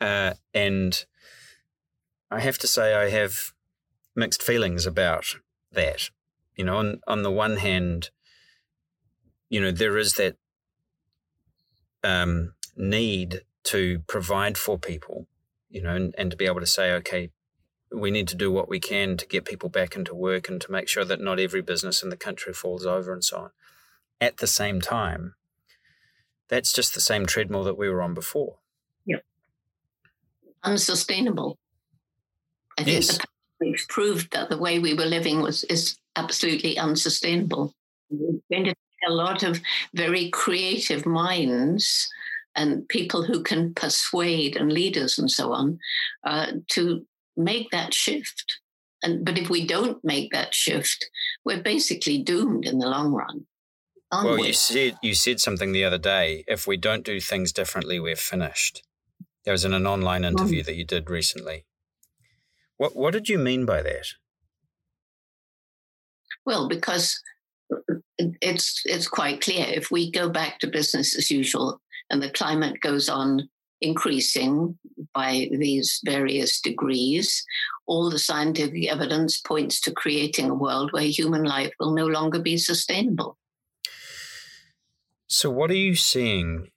Uh, 0.00 0.34
and 0.54 1.04
I 2.30 2.40
have 2.40 2.58
to 2.58 2.66
say, 2.66 2.94
I 2.94 3.10
have 3.10 3.52
mixed 4.14 4.42
feelings 4.42 4.86
about 4.86 5.36
that. 5.72 6.10
You 6.56 6.64
know, 6.64 6.76
on 6.76 7.00
on 7.06 7.22
the 7.22 7.30
one 7.30 7.56
hand, 7.56 8.10
you 9.48 9.60
know, 9.60 9.70
there 9.70 9.96
is 9.96 10.14
that 10.14 10.36
um, 12.04 12.54
need 12.76 13.42
to 13.64 14.00
provide 14.06 14.56
for 14.56 14.78
people, 14.78 15.26
you 15.68 15.82
know, 15.82 15.94
and, 15.94 16.14
and 16.16 16.30
to 16.30 16.36
be 16.36 16.46
able 16.46 16.60
to 16.60 16.66
say, 16.66 16.92
okay, 16.92 17.30
we 17.92 18.10
need 18.10 18.28
to 18.28 18.36
do 18.36 18.52
what 18.52 18.68
we 18.68 18.78
can 18.78 19.16
to 19.16 19.26
get 19.26 19.44
people 19.44 19.68
back 19.68 19.96
into 19.96 20.14
work 20.14 20.48
and 20.48 20.60
to 20.60 20.70
make 20.70 20.88
sure 20.88 21.04
that 21.04 21.20
not 21.20 21.40
every 21.40 21.60
business 21.60 22.02
in 22.02 22.08
the 22.08 22.16
country 22.16 22.52
falls 22.52 22.86
over 22.86 23.12
and 23.12 23.24
so 23.24 23.38
on. 23.38 23.50
At 24.20 24.36
the 24.36 24.46
same 24.46 24.80
time, 24.80 25.34
that's 26.48 26.72
just 26.72 26.94
the 26.94 27.00
same 27.00 27.26
treadmill 27.26 27.64
that 27.64 27.78
we 27.78 27.88
were 27.88 28.02
on 28.02 28.14
before. 28.14 28.56
Yep. 29.06 29.24
Unsustainable. 30.62 31.58
I 32.80 32.84
think 32.84 33.04
yes. 33.04 33.18
we've 33.60 33.86
proved 33.88 34.32
that 34.32 34.48
the 34.48 34.56
way 34.56 34.78
we 34.78 34.94
were 34.94 35.04
living 35.04 35.42
was 35.42 35.64
is 35.64 35.98
absolutely 36.16 36.78
unsustainable. 36.78 37.74
We're 38.10 38.40
going 38.50 38.64
to 38.64 38.74
a 39.06 39.12
lot 39.12 39.42
of 39.42 39.60
very 39.94 40.30
creative 40.30 41.06
minds 41.06 42.08
and 42.56 42.88
people 42.88 43.24
who 43.24 43.42
can 43.42 43.74
persuade 43.74 44.56
and 44.56 44.72
leaders 44.72 45.18
and 45.18 45.30
so 45.30 45.52
on 45.52 45.78
uh, 46.24 46.52
to 46.68 47.06
make 47.36 47.70
that 47.70 47.94
shift. 47.94 48.58
And 49.02 49.24
but 49.24 49.38
if 49.38 49.48
we 49.48 49.66
don't 49.66 50.02
make 50.02 50.32
that 50.32 50.54
shift, 50.54 51.08
we're 51.44 51.62
basically 51.62 52.22
doomed 52.22 52.66
in 52.66 52.78
the 52.78 52.88
long 52.88 53.12
run. 53.12 53.46
Well, 54.12 54.38
we? 54.38 54.48
you 54.48 54.52
said 54.52 54.96
you 55.02 55.14
said 55.14 55.38
something 55.38 55.72
the 55.72 55.84
other 55.84 55.98
day. 55.98 56.44
If 56.48 56.66
we 56.66 56.76
don't 56.76 57.04
do 57.04 57.20
things 57.20 57.52
differently, 57.52 58.00
we're 58.00 58.16
finished. 58.16 58.82
There 59.44 59.52
was 59.52 59.64
in 59.64 59.72
an 59.72 59.86
online 59.86 60.24
interview 60.24 60.62
that 60.64 60.76
you 60.76 60.84
did 60.84 61.08
recently. 61.08 61.64
What 62.80 62.96
What 62.96 63.12
did 63.12 63.28
you 63.28 63.38
mean 63.38 63.66
by 63.66 63.82
that? 63.82 64.06
Well, 66.46 66.66
because 66.66 67.20
uh, 67.70 67.96
it's 68.40 68.80
it's 68.86 69.06
quite 69.06 69.42
clear. 69.42 69.66
If 69.68 69.90
we 69.90 70.10
go 70.10 70.30
back 70.30 70.60
to 70.60 70.66
business 70.66 71.14
as 71.14 71.30
usual, 71.30 71.78
and 72.08 72.22
the 72.22 72.30
climate 72.30 72.80
goes 72.80 73.10
on 73.10 73.50
increasing 73.82 74.78
by 75.12 75.50
these 75.52 76.00
various 76.06 76.58
degrees. 76.58 77.44
All 77.86 78.08
the 78.08 78.18
scientific 78.18 78.90
evidence 78.90 79.38
points 79.38 79.78
to 79.82 79.92
creating 79.92 80.48
a 80.48 80.54
world 80.54 80.90
where 80.92 81.02
human 81.02 81.44
life 81.44 81.72
will 81.78 81.94
no 81.94 82.06
longer 82.06 82.38
be 82.38 82.56
sustainable. 82.56 83.36
So, 85.26 85.50
what 85.50 85.70
are 85.70 85.84
you 85.88 85.96
seeing? 85.96 86.70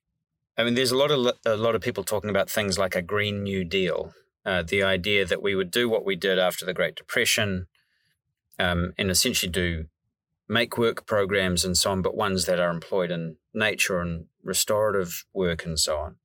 I 0.58 0.66
mean, 0.66 0.74
there's 0.74 0.92
a 0.92 0.98
lot 0.98 1.12
of 1.12 1.32
a 1.46 1.56
lot 1.56 1.76
of 1.76 1.82
people 1.82 2.04
talking 2.04 2.30
about 2.30 2.50
things 2.50 2.78
like 2.78 2.94
a 2.94 3.02
Green 3.02 3.44
New 3.44 3.64
Deal, 3.64 4.14
uh, 4.46 4.64
the 4.64 4.84
idea 4.84 5.26
that 5.26 5.42
we 5.42 5.56
would 5.56 5.72
do 5.72 5.90
what 5.90 6.06
we 6.06 6.16
did 6.16 6.40
after 6.40 6.66
the 6.66 6.74
Great 6.74 6.96
Depression, 6.96 7.68
um, 8.60 8.94
and 8.98 9.10
essentially 9.10 9.52
do 9.52 9.86
make 10.48 10.78
work 10.78 11.06
programs 11.06 11.64
and 11.64 11.78
so 11.78 11.92
on, 11.92 12.02
but 12.02 12.16
ones 12.16 12.46
that 12.46 12.60
are 12.60 12.70
employed 12.70 13.12
in 13.12 13.38
nature 13.54 14.00
and 14.00 14.26
restorative 14.44 15.26
work 15.34 15.66
and 15.66 15.80
so 15.80 15.98
on. 15.98 16.16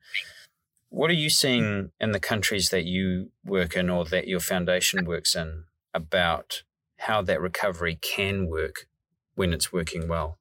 What 0.90 1.10
are 1.10 1.14
you 1.14 1.30
seeing 1.30 1.92
in 2.00 2.12
the 2.12 2.20
countries 2.20 2.70
that 2.70 2.84
you 2.84 3.30
work 3.44 3.76
in 3.76 3.90
or 3.90 4.04
that 4.06 4.26
your 4.26 4.40
foundation 4.40 5.04
works 5.04 5.34
in 5.34 5.64
about 5.94 6.62
how 6.98 7.22
that 7.22 7.40
recovery 7.40 7.98
can 8.00 8.48
work 8.48 8.88
when 9.34 9.52
it's 9.52 9.72
working 9.72 10.08
well? 10.08 10.38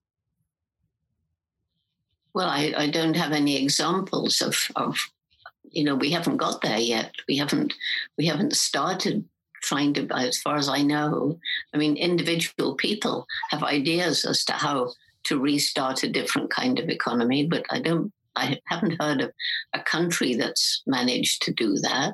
Well, 2.33 2.47
I, 2.47 2.73
I 2.77 2.89
don't 2.89 3.15
have 3.15 3.31
any 3.31 3.61
examples 3.61 4.41
of, 4.41 4.67
of, 4.75 4.97
you 5.71 5.83
know, 5.83 5.95
we 5.95 6.11
haven't 6.11 6.37
got 6.37 6.61
there 6.61 6.79
yet. 6.79 7.13
We 7.27 7.37
haven't 7.37 7.73
we 8.17 8.25
haven't 8.25 8.55
started 8.55 9.25
trying 9.63 9.93
to, 9.95 10.07
as 10.15 10.39
far 10.39 10.55
as 10.55 10.69
I 10.69 10.81
know. 10.83 11.39
I 11.73 11.77
mean, 11.77 11.97
individual 11.97 12.75
people 12.75 13.25
have 13.49 13.63
ideas 13.63 14.23
as 14.23 14.45
to 14.45 14.53
how 14.53 14.93
to 15.25 15.39
restart 15.39 16.03
a 16.03 16.09
different 16.09 16.49
kind 16.49 16.79
of 16.79 16.89
economy, 16.89 17.47
but 17.47 17.65
I 17.69 17.79
don't 17.79 18.11
I 18.35 18.59
haven't 18.65 19.01
heard 19.01 19.21
of 19.21 19.31
a 19.73 19.79
country 19.79 20.35
that's 20.35 20.83
managed 20.85 21.41
to 21.43 21.53
do 21.53 21.75
that. 21.79 22.13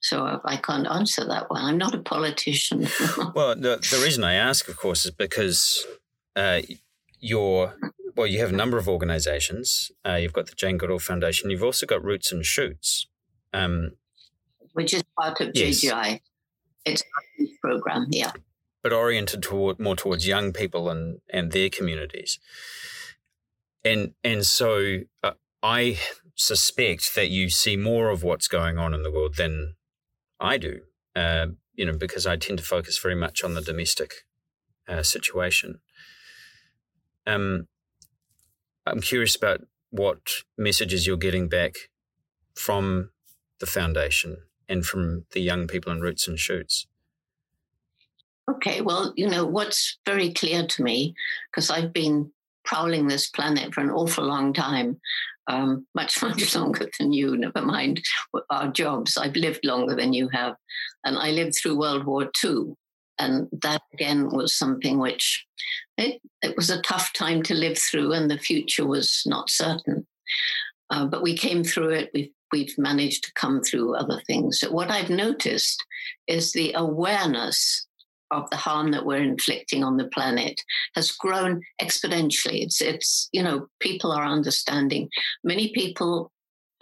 So 0.00 0.40
I 0.44 0.56
can't 0.56 0.88
answer 0.88 1.24
that 1.26 1.48
one. 1.48 1.64
I'm 1.64 1.78
not 1.78 1.94
a 1.94 2.02
politician. 2.02 2.80
well, 3.34 3.54
the, 3.54 3.76
the 3.90 4.00
reason 4.02 4.24
I 4.24 4.34
ask, 4.34 4.68
of 4.68 4.76
course, 4.76 5.04
is 5.04 5.12
because 5.12 5.86
uh, 6.34 6.62
you're 7.22 7.74
well, 8.14 8.26
you 8.26 8.40
have 8.40 8.50
a 8.50 8.56
number 8.56 8.76
of 8.76 8.86
organisations. 8.86 9.90
Uh, 10.06 10.16
you've 10.16 10.34
got 10.34 10.46
the 10.46 10.54
Jane 10.54 10.76
Goodall 10.76 10.98
Foundation. 10.98 11.48
You've 11.48 11.62
also 11.62 11.86
got 11.86 12.04
Roots 12.04 12.30
and 12.30 12.44
Shoots, 12.44 13.06
um, 13.54 13.92
which 14.74 14.92
is 14.92 15.02
part 15.18 15.40
of 15.40 15.52
yes. 15.54 15.82
JGI. 15.82 16.20
It's 16.84 17.02
a 17.40 17.46
program, 17.62 18.08
yeah, 18.10 18.32
but 18.82 18.92
oriented 18.92 19.42
toward 19.42 19.80
more 19.80 19.96
towards 19.96 20.26
young 20.26 20.52
people 20.52 20.90
and 20.90 21.20
and 21.30 21.52
their 21.52 21.70
communities 21.70 22.38
and 23.84 24.14
and 24.22 24.44
so 24.44 25.00
uh, 25.22 25.32
I 25.62 25.98
suspect 26.34 27.14
that 27.14 27.30
you 27.30 27.50
see 27.50 27.76
more 27.76 28.10
of 28.10 28.22
what's 28.22 28.48
going 28.48 28.78
on 28.78 28.94
in 28.94 29.02
the 29.02 29.10
world 29.10 29.36
than 29.36 29.74
I 30.40 30.58
do. 30.58 30.80
Uh, 31.14 31.48
you 31.74 31.86
know, 31.86 31.96
because 31.96 32.26
I 32.26 32.36
tend 32.36 32.58
to 32.58 32.64
focus 32.64 32.98
very 32.98 33.14
much 33.14 33.42
on 33.42 33.54
the 33.54 33.60
domestic 33.60 34.12
uh, 34.88 35.02
situation. 35.02 35.80
Um, 37.26 37.68
I'm 38.86 39.00
curious 39.00 39.36
about 39.36 39.60
what 39.90 40.20
messages 40.56 41.06
you're 41.06 41.16
getting 41.16 41.48
back 41.48 41.74
from 42.54 43.10
the 43.60 43.66
foundation 43.66 44.38
and 44.68 44.84
from 44.84 45.26
the 45.32 45.40
young 45.40 45.66
people 45.66 45.92
in 45.92 46.00
Roots 46.00 46.26
and 46.26 46.38
Shoots. 46.38 46.86
Okay, 48.50 48.80
well, 48.80 49.12
you 49.16 49.28
know, 49.28 49.46
what's 49.46 49.98
very 50.04 50.32
clear 50.32 50.66
to 50.66 50.82
me, 50.82 51.14
because 51.50 51.70
I've 51.70 51.92
been 51.92 52.32
prowling 52.64 53.06
this 53.06 53.28
planet 53.28 53.72
for 53.72 53.80
an 53.80 53.90
awful 53.90 54.24
long 54.24 54.52
time, 54.52 55.00
um, 55.46 55.86
much, 55.94 56.20
much 56.22 56.54
longer 56.54 56.88
than 56.98 57.12
you, 57.12 57.36
never 57.36 57.62
mind 57.62 58.02
our 58.50 58.68
jobs. 58.68 59.16
I've 59.16 59.36
lived 59.36 59.64
longer 59.64 59.94
than 59.94 60.12
you 60.12 60.28
have. 60.32 60.56
And 61.04 61.16
I 61.18 61.30
lived 61.30 61.54
through 61.54 61.78
World 61.78 62.04
War 62.04 62.30
II. 62.44 62.74
And 63.22 63.48
that 63.62 63.82
again 63.94 64.30
was 64.30 64.54
something 64.54 64.98
which 64.98 65.46
it, 65.96 66.20
it 66.42 66.56
was 66.56 66.70
a 66.70 66.82
tough 66.82 67.12
time 67.12 67.42
to 67.44 67.54
live 67.54 67.78
through, 67.78 68.12
and 68.12 68.30
the 68.30 68.38
future 68.38 68.86
was 68.86 69.22
not 69.26 69.48
certain. 69.50 70.06
Uh, 70.90 71.06
but 71.06 71.22
we 71.22 71.36
came 71.36 71.64
through 71.64 71.90
it. 71.90 72.10
We've, 72.12 72.32
we've 72.52 72.74
managed 72.76 73.24
to 73.24 73.32
come 73.34 73.62
through 73.62 73.96
other 73.96 74.20
things. 74.26 74.60
So 74.60 74.70
what 74.70 74.90
I've 74.90 75.10
noticed 75.10 75.82
is 76.26 76.52
the 76.52 76.72
awareness 76.74 77.86
of 78.30 78.48
the 78.50 78.56
harm 78.56 78.90
that 78.92 79.06
we're 79.06 79.22
inflicting 79.22 79.84
on 79.84 79.96
the 79.96 80.08
planet 80.08 80.60
has 80.94 81.12
grown 81.12 81.62
exponentially. 81.80 82.62
It's, 82.62 82.80
it's 82.80 83.28
you 83.32 83.42
know, 83.42 83.66
people 83.80 84.10
are 84.10 84.24
understanding. 84.24 85.08
Many 85.44 85.72
people 85.72 86.32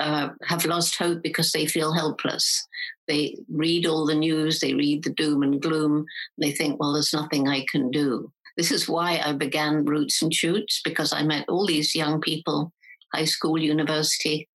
uh, 0.01 0.31
have 0.45 0.65
lost 0.65 0.97
hope 0.97 1.23
because 1.23 1.53
they 1.53 1.67
feel 1.67 1.93
helpless. 1.93 2.67
They 3.07 3.37
read 3.49 3.87
all 3.87 4.07
the 4.07 4.15
news, 4.15 4.61
they 4.61 4.75
read 4.75 5.05
the 5.05 5.11
doom 5.11 5.43
and 5.43 5.61
gloom, 5.61 6.07
they 6.41 6.53
think, 6.53 6.81
well, 6.81 6.95
there's 6.95 7.13
nothing 7.13 7.47
I 7.47 7.67
can 7.71 7.91
do. 7.91 8.33
This 8.57 8.71
is 8.73 8.89
why 8.89 9.21
I 9.25 9.33
began 9.33 9.85
Roots 9.85 10.23
and 10.23 10.33
Shoots, 10.35 10.81
because 10.85 11.13
I 11.13 11.23
met 11.23 11.49
all 11.49 11.67
these 11.67 11.95
young 11.95 12.21
people, 12.21 12.73
high 13.15 13.27
school, 13.27 13.59
university, 13.59 14.49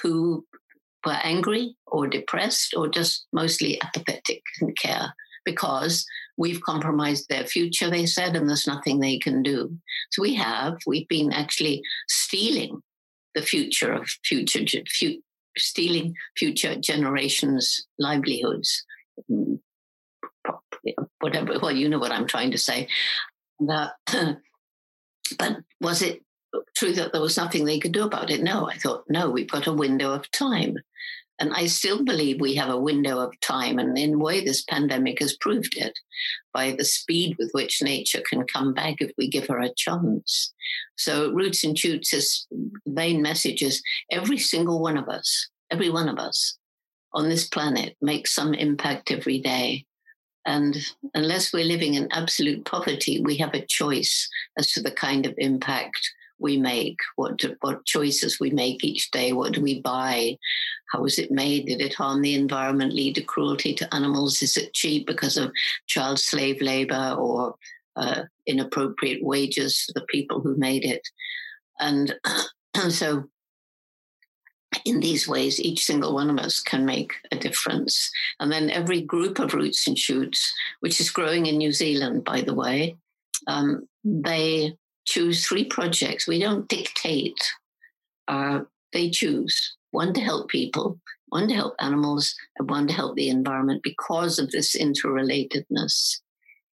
who 0.00 0.44
were 1.04 1.18
angry 1.22 1.76
or 1.86 2.06
depressed 2.06 2.74
or 2.76 2.88
just 2.88 3.26
mostly 3.32 3.80
apathetic, 3.82 4.42
didn't 4.58 4.78
care 4.78 5.12
because 5.44 6.04
we've 6.36 6.62
compromised 6.62 7.26
their 7.28 7.44
future, 7.44 7.90
they 7.90 8.06
said, 8.06 8.36
and 8.36 8.48
there's 8.48 8.66
nothing 8.66 9.00
they 9.00 9.18
can 9.18 9.42
do. 9.42 9.76
So 10.10 10.22
we 10.22 10.34
have, 10.34 10.76
we've 10.86 11.08
been 11.08 11.32
actually 11.32 11.82
stealing 12.08 12.82
the 13.38 13.46
future 13.46 13.92
of 13.92 14.08
future, 14.24 14.64
stealing 15.56 16.14
future 16.36 16.74
generations' 16.76 17.86
livelihoods. 17.98 18.84
Mm, 19.30 19.60
whatever, 21.20 21.58
well, 21.60 21.72
you 21.72 21.88
know 21.88 21.98
what 21.98 22.12
I'm 22.12 22.26
trying 22.26 22.50
to 22.52 22.58
say. 22.58 22.88
But, 23.60 23.92
but 25.38 25.58
was 25.80 26.02
it 26.02 26.22
true 26.76 26.92
that 26.92 27.12
there 27.12 27.20
was 27.20 27.36
nothing 27.36 27.64
they 27.64 27.78
could 27.78 27.92
do 27.92 28.04
about 28.04 28.30
it? 28.30 28.42
No, 28.42 28.68
I 28.68 28.76
thought, 28.76 29.04
no, 29.08 29.30
we've 29.30 29.50
got 29.50 29.66
a 29.66 29.72
window 29.72 30.12
of 30.12 30.30
time. 30.30 30.76
And 31.40 31.52
I 31.54 31.66
still 31.66 32.04
believe 32.04 32.40
we 32.40 32.56
have 32.56 32.70
a 32.70 32.80
window 32.80 33.20
of 33.20 33.38
time. 33.40 33.78
And 33.78 33.96
in 33.96 34.14
a 34.14 34.18
way, 34.18 34.44
this 34.44 34.64
pandemic 34.64 35.20
has 35.20 35.36
proved 35.36 35.76
it 35.76 35.96
by 36.52 36.72
the 36.72 36.84
speed 36.84 37.36
with 37.38 37.52
which 37.52 37.80
nature 37.80 38.22
can 38.28 38.44
come 38.44 38.74
back 38.74 38.96
if 38.98 39.12
we 39.16 39.28
give 39.28 39.46
her 39.46 39.60
a 39.60 39.72
chance. 39.76 40.52
So, 40.96 41.30
Roots 41.32 41.62
and 41.62 41.78
Shoots' 41.78 42.47
main 43.02 43.18
message 43.30 43.62
is 43.62 43.82
every 44.10 44.38
single 44.52 44.78
one 44.88 44.98
of 45.02 45.08
us, 45.18 45.28
every 45.70 45.90
one 45.90 46.08
of 46.08 46.18
us 46.28 46.58
on 47.12 47.28
this 47.28 47.46
planet 47.48 47.96
makes 48.00 48.34
some 48.34 48.54
impact 48.54 49.10
every 49.10 49.40
day. 49.40 49.84
And 50.44 50.76
unless 51.14 51.52
we're 51.52 51.72
living 51.74 51.94
in 51.94 52.16
absolute 52.20 52.64
poverty, 52.64 53.14
we 53.20 53.36
have 53.42 53.54
a 53.54 53.66
choice 53.80 54.14
as 54.58 54.72
to 54.72 54.80
the 54.82 54.96
kind 55.06 55.26
of 55.26 55.34
impact 55.36 56.02
we 56.40 56.56
make, 56.56 56.98
what 57.16 57.34
what 57.60 57.84
choices 57.84 58.38
we 58.40 58.50
make 58.50 58.84
each 58.84 59.10
day, 59.10 59.32
what 59.32 59.52
do 59.54 59.60
we 59.60 59.80
buy, 59.80 60.38
how 60.90 61.02
was 61.02 61.18
it 61.18 61.30
made, 61.42 61.66
did 61.66 61.80
it 61.80 61.98
harm 62.00 62.22
the 62.22 62.34
environment, 62.44 62.92
lead 62.92 63.14
to 63.16 63.30
cruelty 63.32 63.74
to 63.74 63.94
animals, 63.98 64.42
is 64.42 64.56
it 64.56 64.78
cheap 64.80 65.02
because 65.06 65.36
of 65.36 65.52
child 65.86 66.18
slave 66.18 66.60
labor 66.62 67.06
or 67.18 67.54
uh, 67.96 68.22
inappropriate 68.46 69.22
wages 69.32 69.72
for 69.84 69.92
the 69.98 70.06
people 70.06 70.40
who 70.40 70.56
made 70.68 70.84
it, 70.94 71.04
and, 71.80 72.14
and 72.74 72.92
so 72.92 73.28
in 74.84 75.00
these 75.00 75.26
ways, 75.26 75.60
each 75.60 75.84
single 75.84 76.14
one 76.14 76.30
of 76.30 76.38
us 76.38 76.60
can 76.60 76.84
make 76.84 77.12
a 77.32 77.36
difference. 77.36 78.10
And 78.38 78.52
then 78.52 78.70
every 78.70 79.00
group 79.00 79.38
of 79.38 79.54
roots 79.54 79.86
and 79.86 79.98
shoots, 79.98 80.52
which 80.80 81.00
is 81.00 81.10
growing 81.10 81.46
in 81.46 81.56
New 81.56 81.72
Zealand, 81.72 82.24
by 82.24 82.42
the 82.42 82.54
way, 82.54 82.96
um, 83.46 83.88
they 84.04 84.76
choose 85.06 85.46
three 85.46 85.64
projects. 85.64 86.28
We 86.28 86.38
don't 86.38 86.68
dictate, 86.68 87.40
uh, 88.28 88.60
they 88.92 89.10
choose 89.10 89.76
one 89.90 90.12
to 90.14 90.20
help 90.20 90.48
people, 90.48 91.00
one 91.28 91.48
to 91.48 91.54
help 91.54 91.74
animals, 91.78 92.34
and 92.58 92.68
one 92.68 92.86
to 92.88 92.92
help 92.92 93.16
the 93.16 93.30
environment 93.30 93.82
because 93.82 94.38
of 94.38 94.50
this 94.50 94.76
interrelatedness. 94.76 96.20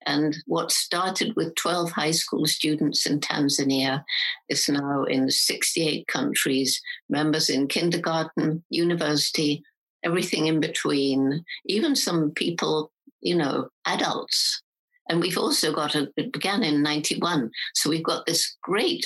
And 0.07 0.37
what 0.47 0.73
started 0.73 1.35
with 1.37 1.55
12 1.55 1.91
high 1.93 2.11
school 2.11 2.47
students 2.47 3.07
in 3.07 3.21
Tanzania 3.21 4.05
is 4.49 4.69
now 4.69 5.05
in 5.05 5.31
68 5.31 6.07
countries, 6.07 6.81
members 7.09 7.49
in 7.49 7.69
kindergarten, 7.69 8.65
university, 8.71 9.63
everything 10.05 10.47
in 10.47 10.61
between, 10.61 11.45
even 11.67 11.95
some 11.95 12.31
people, 12.33 12.91
you 13.21 13.37
know, 13.37 13.69
adults 13.87 14.63
and 15.09 15.21
we've 15.21 15.39
also 15.39 15.73
got 15.73 15.95
a, 15.95 16.09
it 16.17 16.33
began 16.33 16.63
in 16.63 16.83
91. 16.83 17.51
So 17.75 17.91
we've 17.91 18.03
got 18.03 18.27
this 18.27 18.57
great, 18.63 19.05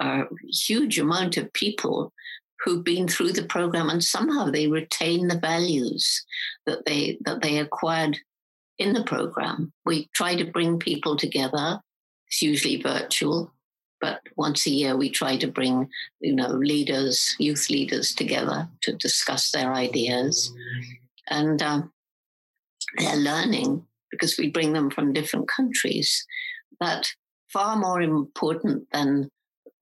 uh, 0.00 0.24
huge 0.46 0.98
amount 0.98 1.36
of 1.36 1.52
people 1.52 2.12
who've 2.60 2.84
been 2.84 3.08
through 3.08 3.32
the 3.32 3.44
program 3.44 3.88
and 3.88 4.02
somehow 4.02 4.50
they 4.50 4.68
retain 4.68 5.28
the 5.28 5.38
values 5.38 6.24
that 6.66 6.84
they 6.86 7.18
that 7.24 7.40
they 7.40 7.58
acquired 7.58 8.18
in 8.78 8.92
the 8.92 9.04
program. 9.04 9.72
We 9.84 10.08
try 10.14 10.36
to 10.36 10.44
bring 10.44 10.78
people 10.78 11.16
together. 11.16 11.80
It's 12.28 12.42
usually 12.42 12.80
virtual, 12.80 13.52
but 14.00 14.20
once 14.36 14.66
a 14.66 14.70
year 14.70 14.96
we 14.96 15.10
try 15.10 15.36
to 15.38 15.46
bring 15.48 15.88
you 16.20 16.34
know 16.34 16.48
leaders, 16.48 17.34
youth 17.38 17.70
leaders 17.70 18.14
together 18.14 18.68
to 18.82 18.92
discuss 18.92 19.50
their 19.50 19.72
ideas, 19.72 20.52
and 21.28 21.62
um, 21.62 21.92
they're 22.96 23.16
learning 23.16 23.84
because 24.10 24.38
we 24.38 24.50
bring 24.50 24.72
them 24.72 24.90
from 24.90 25.12
different 25.12 25.48
countries, 25.48 26.26
that 26.80 27.08
far 27.52 27.76
more 27.76 28.00
important 28.00 28.86
than 28.92 29.30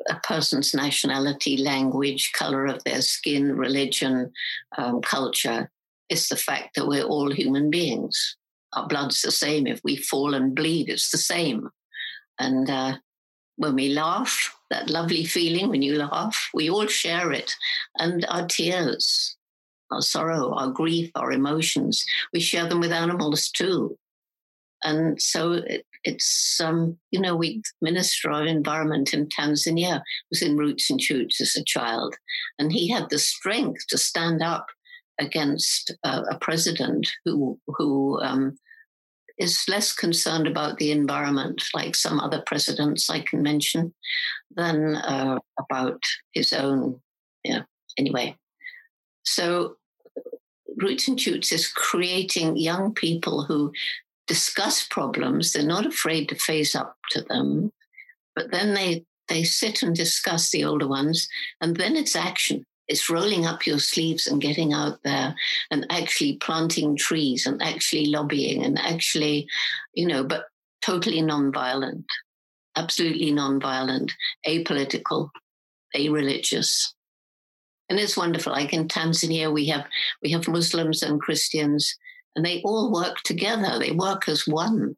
a 0.08 0.14
person's 0.20 0.74
nationality, 0.74 1.56
language, 1.56 2.32
color 2.32 2.66
of 2.66 2.82
their 2.84 3.02
skin, 3.02 3.56
religion, 3.56 4.32
um, 4.78 5.00
culture, 5.00 5.70
is 6.08 6.28
the 6.28 6.36
fact 6.36 6.74
that 6.74 6.86
we're 6.86 7.04
all 7.04 7.30
human 7.30 7.70
beings. 7.70 8.36
Our 8.76 8.86
blood's 8.86 9.22
the 9.22 9.30
same. 9.32 9.66
If 9.66 9.80
we 9.82 9.96
fall 9.96 10.34
and 10.34 10.54
bleed, 10.54 10.88
it's 10.88 11.10
the 11.10 11.18
same. 11.18 11.68
And 12.38 12.68
uh, 12.68 12.96
when 13.56 13.74
we 13.74 13.88
laugh, 13.88 14.54
that 14.70 14.90
lovely 14.90 15.24
feeling 15.24 15.70
when 15.70 15.82
you 15.82 15.96
laugh, 15.96 16.50
we 16.52 16.68
all 16.68 16.86
share 16.86 17.32
it. 17.32 17.54
And 17.98 18.26
our 18.28 18.46
tears, 18.46 19.36
our 19.90 20.02
sorrow, 20.02 20.52
our 20.54 20.68
grief, 20.68 21.10
our 21.14 21.32
emotions, 21.32 22.04
we 22.32 22.40
share 22.40 22.68
them 22.68 22.80
with 22.80 22.92
animals 22.92 23.50
too. 23.50 23.96
And 24.84 25.20
so 25.20 25.52
it, 25.52 25.86
it's, 26.04 26.60
um, 26.60 26.98
you 27.10 27.20
know, 27.20 27.34
we 27.34 27.62
Minister 27.80 28.30
of 28.30 28.46
Environment 28.46 29.14
in 29.14 29.26
Tanzania 29.26 30.02
was 30.30 30.42
in 30.42 30.56
Roots 30.56 30.90
and 30.90 31.00
Shoots 31.00 31.40
as 31.40 31.56
a 31.56 31.64
child. 31.64 32.14
And 32.58 32.72
he 32.72 32.90
had 32.90 33.08
the 33.08 33.18
strength 33.18 33.86
to 33.88 33.98
stand 33.98 34.42
up 34.42 34.66
against 35.18 35.94
uh, 36.04 36.22
a 36.30 36.38
president 36.38 37.10
who, 37.24 37.58
who 37.66 38.20
um, 38.20 38.58
is 39.38 39.64
less 39.68 39.92
concerned 39.92 40.46
about 40.46 40.78
the 40.78 40.90
environment, 40.90 41.62
like 41.74 41.94
some 41.94 42.20
other 42.20 42.42
presidents 42.46 43.10
I 43.10 43.20
can 43.20 43.42
mention, 43.42 43.94
than 44.54 44.96
uh, 44.96 45.38
about 45.58 46.00
his 46.32 46.52
own. 46.52 47.00
Yeah, 47.44 47.62
anyway. 47.98 48.36
So 49.24 49.76
Roots 50.76 51.08
and 51.08 51.20
Shoots 51.20 51.52
is 51.52 51.68
creating 51.68 52.56
young 52.56 52.94
people 52.94 53.44
who 53.44 53.72
discuss 54.26 54.86
problems. 54.86 55.52
They're 55.52 55.64
not 55.64 55.86
afraid 55.86 56.28
to 56.28 56.34
face 56.34 56.74
up 56.74 56.96
to 57.10 57.22
them, 57.22 57.72
but 58.34 58.50
then 58.50 58.74
they 58.74 59.04
they 59.28 59.42
sit 59.42 59.82
and 59.82 59.94
discuss 59.94 60.50
the 60.50 60.64
older 60.64 60.86
ones, 60.86 61.28
and 61.60 61.76
then 61.76 61.96
it's 61.96 62.14
action. 62.14 62.64
It's 62.88 63.10
rolling 63.10 63.46
up 63.46 63.66
your 63.66 63.78
sleeves 63.78 64.26
and 64.26 64.40
getting 64.40 64.72
out 64.72 65.02
there 65.02 65.34
and 65.70 65.86
actually 65.90 66.36
planting 66.36 66.96
trees 66.96 67.46
and 67.46 67.62
actually 67.62 68.06
lobbying 68.06 68.64
and 68.64 68.78
actually, 68.78 69.48
you 69.94 70.06
know, 70.06 70.22
but 70.22 70.46
totally 70.82 71.20
non-violent, 71.20 72.06
absolutely 72.76 73.32
non-violent, 73.32 74.12
apolitical, 74.46 75.30
a-religious. 75.94 76.94
And 77.88 77.98
it's 77.98 78.16
wonderful. 78.16 78.52
Like 78.52 78.72
in 78.72 78.88
Tanzania, 78.88 79.52
we 79.52 79.66
have 79.66 79.86
we 80.22 80.30
have 80.30 80.48
Muslims 80.48 81.02
and 81.02 81.20
Christians 81.20 81.96
and 82.36 82.44
they 82.44 82.60
all 82.62 82.92
work 82.92 83.22
together. 83.22 83.78
They 83.78 83.92
work 83.92 84.28
as 84.28 84.46
one. 84.46 84.96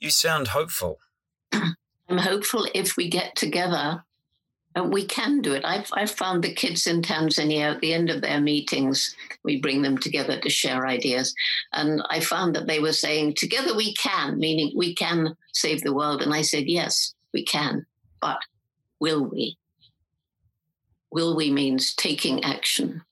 You 0.00 0.10
sound 0.10 0.48
hopeful. 0.48 0.98
I'm 1.52 2.18
hopeful 2.18 2.66
if 2.74 2.96
we 2.96 3.08
get 3.08 3.36
together 3.36 4.04
and 4.74 4.92
we 4.92 5.06
can 5.06 5.40
do 5.40 5.52
it. 5.52 5.64
I've, 5.64 5.88
I've 5.92 6.10
found 6.10 6.42
the 6.42 6.54
kids 6.54 6.86
in 6.86 7.02
Tanzania 7.02 7.74
at 7.74 7.80
the 7.80 7.92
end 7.92 8.10
of 8.10 8.22
their 8.22 8.40
meetings, 8.40 9.14
we 9.44 9.60
bring 9.60 9.82
them 9.82 9.98
together 9.98 10.40
to 10.40 10.50
share 10.50 10.86
ideas. 10.86 11.34
And 11.72 12.02
I 12.10 12.20
found 12.20 12.54
that 12.56 12.66
they 12.66 12.80
were 12.80 12.92
saying, 12.92 13.34
Together 13.36 13.74
we 13.74 13.94
can, 13.94 14.38
meaning 14.38 14.72
we 14.74 14.94
can 14.94 15.36
save 15.52 15.82
the 15.82 15.94
world. 15.94 16.22
And 16.22 16.32
I 16.32 16.42
said, 16.42 16.64
Yes, 16.66 17.14
we 17.32 17.44
can. 17.44 17.86
But 18.20 18.38
will 19.00 19.24
we? 19.24 19.58
Will 21.10 21.36
we 21.36 21.50
means 21.50 21.94
taking 21.94 22.42
action. 22.42 23.02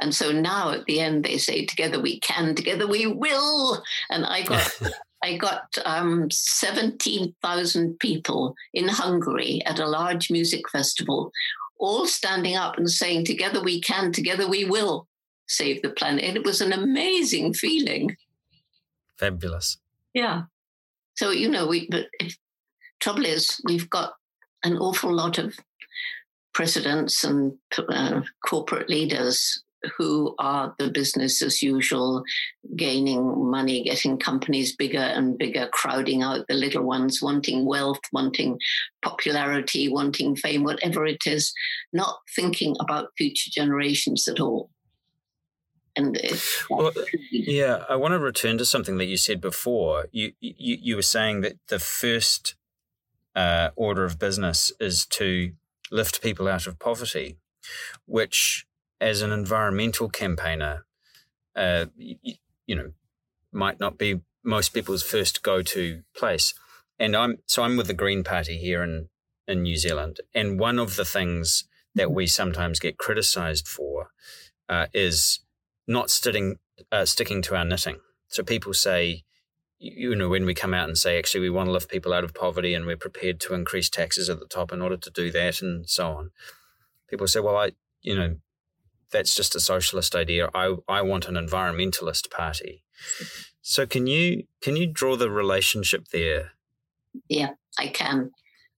And 0.00 0.14
so 0.14 0.32
now 0.32 0.70
at 0.70 0.86
the 0.86 1.00
end 1.00 1.24
they 1.24 1.36
say, 1.36 1.66
"Together 1.66 2.00
we 2.00 2.18
can, 2.20 2.54
together 2.54 2.86
we 2.86 3.06
will." 3.06 3.82
And 4.08 4.24
I 4.24 4.42
got. 4.42 4.80
I 5.22 5.36
got 5.36 5.76
um, 5.84 6.30
17,000 6.30 7.98
people 7.98 8.54
in 8.72 8.88
Hungary 8.88 9.60
at 9.66 9.78
a 9.78 9.86
large 9.86 10.30
music 10.30 10.68
festival, 10.70 11.30
all 11.78 12.06
standing 12.06 12.56
up 12.56 12.78
and 12.78 12.88
saying, 12.88 13.24
Together 13.24 13.62
we 13.62 13.80
can, 13.80 14.12
together 14.12 14.48
we 14.48 14.64
will 14.64 15.06
save 15.46 15.82
the 15.82 15.90
planet. 15.90 16.24
And 16.24 16.36
it 16.36 16.44
was 16.44 16.60
an 16.60 16.72
amazing 16.72 17.54
feeling. 17.54 18.16
Fabulous. 19.18 19.78
Yeah. 20.14 20.42
So, 21.16 21.30
you 21.30 21.50
know, 21.50 21.66
we, 21.66 21.86
but 21.90 22.06
if, 22.18 22.36
trouble 23.00 23.26
is, 23.26 23.60
we've 23.64 23.90
got 23.90 24.14
an 24.64 24.78
awful 24.78 25.12
lot 25.12 25.38
of 25.38 25.58
presidents 26.54 27.24
and 27.24 27.52
uh, 27.76 28.22
corporate 28.46 28.88
leaders 28.88 29.62
who 29.96 30.34
are 30.38 30.74
the 30.78 30.90
business 30.90 31.42
as 31.42 31.62
usual, 31.62 32.22
gaining 32.76 33.50
money, 33.50 33.82
getting 33.82 34.18
companies 34.18 34.76
bigger 34.76 34.98
and 34.98 35.38
bigger, 35.38 35.68
crowding 35.72 36.22
out 36.22 36.46
the 36.48 36.54
little 36.54 36.84
ones, 36.84 37.20
wanting 37.22 37.66
wealth, 37.66 38.00
wanting 38.12 38.58
popularity, 39.02 39.88
wanting 39.88 40.36
fame, 40.36 40.64
whatever 40.64 41.06
it 41.06 41.26
is, 41.26 41.52
not 41.92 42.18
thinking 42.34 42.76
about 42.80 43.10
future 43.16 43.50
generations 43.50 44.28
at 44.28 44.40
all. 44.40 44.70
And 45.96 46.18
well, 46.70 46.92
yeah, 47.32 47.84
I 47.88 47.96
want 47.96 48.12
to 48.12 48.18
return 48.18 48.58
to 48.58 48.64
something 48.64 48.96
that 48.98 49.06
you 49.06 49.16
said 49.16 49.40
before. 49.40 50.06
You 50.12 50.32
you, 50.40 50.78
you 50.80 50.96
were 50.96 51.02
saying 51.02 51.40
that 51.40 51.58
the 51.68 51.80
first 51.80 52.54
uh, 53.34 53.70
order 53.74 54.04
of 54.04 54.18
business 54.18 54.72
is 54.78 55.04
to 55.06 55.52
lift 55.90 56.22
people 56.22 56.46
out 56.46 56.66
of 56.66 56.78
poverty, 56.78 57.38
which 58.06 58.66
as 59.00 59.22
an 59.22 59.32
environmental 59.32 60.08
campaigner, 60.08 60.84
uh, 61.56 61.86
you, 61.96 62.16
you 62.66 62.76
know, 62.76 62.92
might 63.52 63.80
not 63.80 63.98
be 63.98 64.20
most 64.44 64.70
people's 64.70 65.02
first 65.02 65.42
go-to 65.42 66.02
place. 66.16 66.54
And 66.98 67.16
I'm 67.16 67.38
so 67.46 67.62
I'm 67.62 67.76
with 67.76 67.86
the 67.86 67.94
Green 67.94 68.24
Party 68.24 68.58
here 68.58 68.82
in 68.82 69.08
in 69.48 69.62
New 69.62 69.76
Zealand, 69.76 70.20
and 70.34 70.60
one 70.60 70.78
of 70.78 70.96
the 70.96 71.04
things 71.04 71.64
that 71.94 72.12
we 72.12 72.26
sometimes 72.26 72.78
get 72.78 72.98
criticised 72.98 73.66
for 73.66 74.10
uh, 74.68 74.86
is 74.94 75.40
not 75.88 76.10
sitting, 76.10 76.58
uh, 76.92 77.04
sticking 77.04 77.42
to 77.42 77.56
our 77.56 77.64
knitting. 77.64 77.96
So 78.28 78.44
people 78.44 78.72
say, 78.74 79.24
you 79.78 80.14
know, 80.14 80.28
when 80.28 80.44
we 80.44 80.54
come 80.54 80.72
out 80.72 80.88
and 80.88 80.96
say, 80.96 81.18
actually, 81.18 81.40
we 81.40 81.50
want 81.50 81.66
to 81.66 81.72
lift 81.72 81.90
people 81.90 82.12
out 82.12 82.22
of 82.22 82.34
poverty 82.34 82.74
and 82.74 82.86
we're 82.86 82.96
prepared 82.96 83.40
to 83.40 83.54
increase 83.54 83.90
taxes 83.90 84.28
at 84.28 84.38
the 84.38 84.46
top 84.46 84.72
in 84.72 84.80
order 84.80 84.96
to 84.96 85.10
do 85.10 85.32
that 85.32 85.60
and 85.62 85.88
so 85.88 86.12
on. 86.12 86.30
People 87.08 87.26
say, 87.26 87.40
well, 87.40 87.56
I, 87.56 87.72
you 88.02 88.14
know, 88.14 88.36
that's 89.10 89.34
just 89.34 89.54
a 89.54 89.60
socialist 89.60 90.14
idea. 90.14 90.50
I, 90.54 90.76
I 90.88 91.02
want 91.02 91.26
an 91.26 91.34
environmentalist 91.34 92.30
party. 92.30 92.82
So 93.62 93.86
can 93.86 94.06
you 94.06 94.44
can 94.62 94.76
you 94.76 94.86
draw 94.86 95.16
the 95.16 95.30
relationship 95.30 96.08
there? 96.08 96.52
Yeah, 97.28 97.50
I 97.78 97.88
can. 97.88 98.30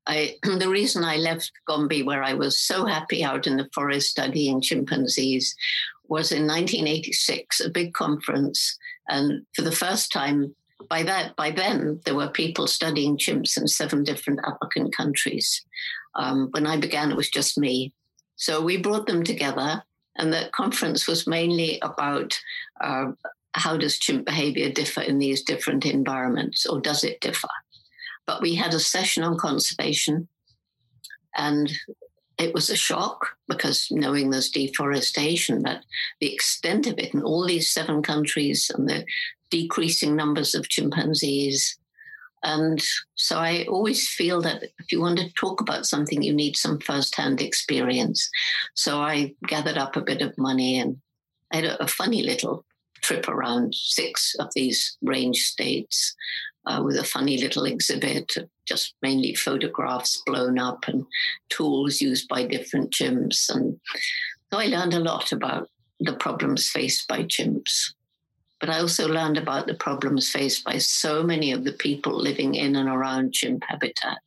I, 0.06 0.36
the 0.42 0.68
reason 0.68 1.04
I 1.04 1.16
left 1.16 1.52
Gombe, 1.66 2.02
where 2.02 2.22
I 2.22 2.34
was 2.34 2.58
so 2.58 2.86
happy 2.86 3.22
out 3.22 3.46
in 3.46 3.56
the 3.56 3.68
forest 3.74 4.10
studying 4.10 4.60
chimpanzees, 4.60 5.54
was 6.08 6.32
in 6.32 6.46
1986, 6.46 7.60
a 7.60 7.70
big 7.70 7.94
conference, 7.94 8.76
and 9.08 9.46
for 9.54 9.62
the 9.62 9.72
first 9.72 10.12
time, 10.12 10.54
by 10.88 11.02
that 11.04 11.36
by 11.36 11.50
then 11.50 12.00
there 12.04 12.14
were 12.14 12.28
people 12.28 12.66
studying 12.66 13.16
chimps 13.16 13.56
in 13.56 13.68
seven 13.68 14.02
different 14.02 14.40
African 14.44 14.90
countries. 14.90 15.64
Um, 16.14 16.48
when 16.50 16.66
I 16.66 16.76
began, 16.76 17.10
it 17.10 17.16
was 17.16 17.30
just 17.30 17.56
me. 17.56 17.92
So 18.36 18.60
we 18.60 18.76
brought 18.76 19.06
them 19.06 19.22
together, 19.22 19.84
and 20.16 20.32
the 20.32 20.50
conference 20.52 21.06
was 21.06 21.26
mainly 21.26 21.78
about 21.82 22.38
uh, 22.80 23.12
how 23.54 23.76
does 23.76 23.98
chimp 23.98 24.26
behavior 24.26 24.70
differ 24.70 25.02
in 25.02 25.18
these 25.18 25.42
different 25.42 25.84
environments, 25.86 26.66
or 26.66 26.80
does 26.80 27.04
it 27.04 27.20
differ? 27.20 27.48
But 28.26 28.40
we 28.40 28.54
had 28.54 28.74
a 28.74 28.80
session 28.80 29.22
on 29.24 29.38
conservation, 29.38 30.28
and 31.36 31.70
it 32.38 32.54
was 32.54 32.70
a 32.70 32.76
shock 32.76 33.36
because 33.48 33.88
knowing 33.90 34.30
there's 34.30 34.50
deforestation, 34.50 35.62
but 35.62 35.82
the 36.20 36.32
extent 36.32 36.86
of 36.86 36.98
it 36.98 37.14
in 37.14 37.22
all 37.22 37.46
these 37.46 37.70
seven 37.70 38.02
countries 38.02 38.70
and 38.74 38.88
the 38.88 39.04
decreasing 39.50 40.16
numbers 40.16 40.54
of 40.54 40.68
chimpanzees. 40.68 41.78
And 42.42 42.82
so 43.14 43.38
I 43.38 43.64
always 43.68 44.08
feel 44.08 44.40
that 44.42 44.62
if 44.62 44.90
you 44.90 45.00
want 45.00 45.18
to 45.18 45.32
talk 45.34 45.60
about 45.60 45.86
something, 45.86 46.22
you 46.22 46.32
need 46.32 46.56
some 46.56 46.80
firsthand 46.80 47.40
experience. 47.40 48.28
So 48.74 49.00
I 49.00 49.34
gathered 49.46 49.78
up 49.78 49.96
a 49.96 50.02
bit 50.02 50.22
of 50.22 50.36
money 50.36 50.78
and 50.78 50.96
I 51.52 51.56
had 51.56 51.64
a, 51.66 51.82
a 51.82 51.86
funny 51.86 52.22
little 52.22 52.64
trip 53.02 53.28
around 53.28 53.74
six 53.74 54.34
of 54.38 54.48
these 54.54 54.96
range 55.02 55.38
states 55.38 56.14
uh, 56.66 56.80
with 56.84 56.96
a 56.96 57.04
funny 57.04 57.38
little 57.38 57.64
exhibit, 57.64 58.32
just 58.66 58.94
mainly 59.02 59.34
photographs 59.34 60.22
blown 60.24 60.58
up 60.58 60.86
and 60.86 61.04
tools 61.48 62.00
used 62.00 62.28
by 62.28 62.44
different 62.44 62.92
chimps. 62.92 63.52
And 63.52 63.80
so 64.52 64.58
I 64.58 64.66
learned 64.66 64.94
a 64.94 65.00
lot 65.00 65.32
about 65.32 65.68
the 66.00 66.14
problems 66.14 66.68
faced 66.68 67.08
by 67.08 67.24
chimps. 67.24 67.94
But 68.62 68.70
I 68.70 68.78
also 68.78 69.08
learned 69.08 69.38
about 69.38 69.66
the 69.66 69.74
problems 69.74 70.30
faced 70.30 70.64
by 70.64 70.78
so 70.78 71.24
many 71.24 71.50
of 71.50 71.64
the 71.64 71.72
people 71.72 72.16
living 72.16 72.54
in 72.54 72.76
and 72.76 72.88
around 72.88 73.34
chimp 73.34 73.64
habitat 73.66 74.22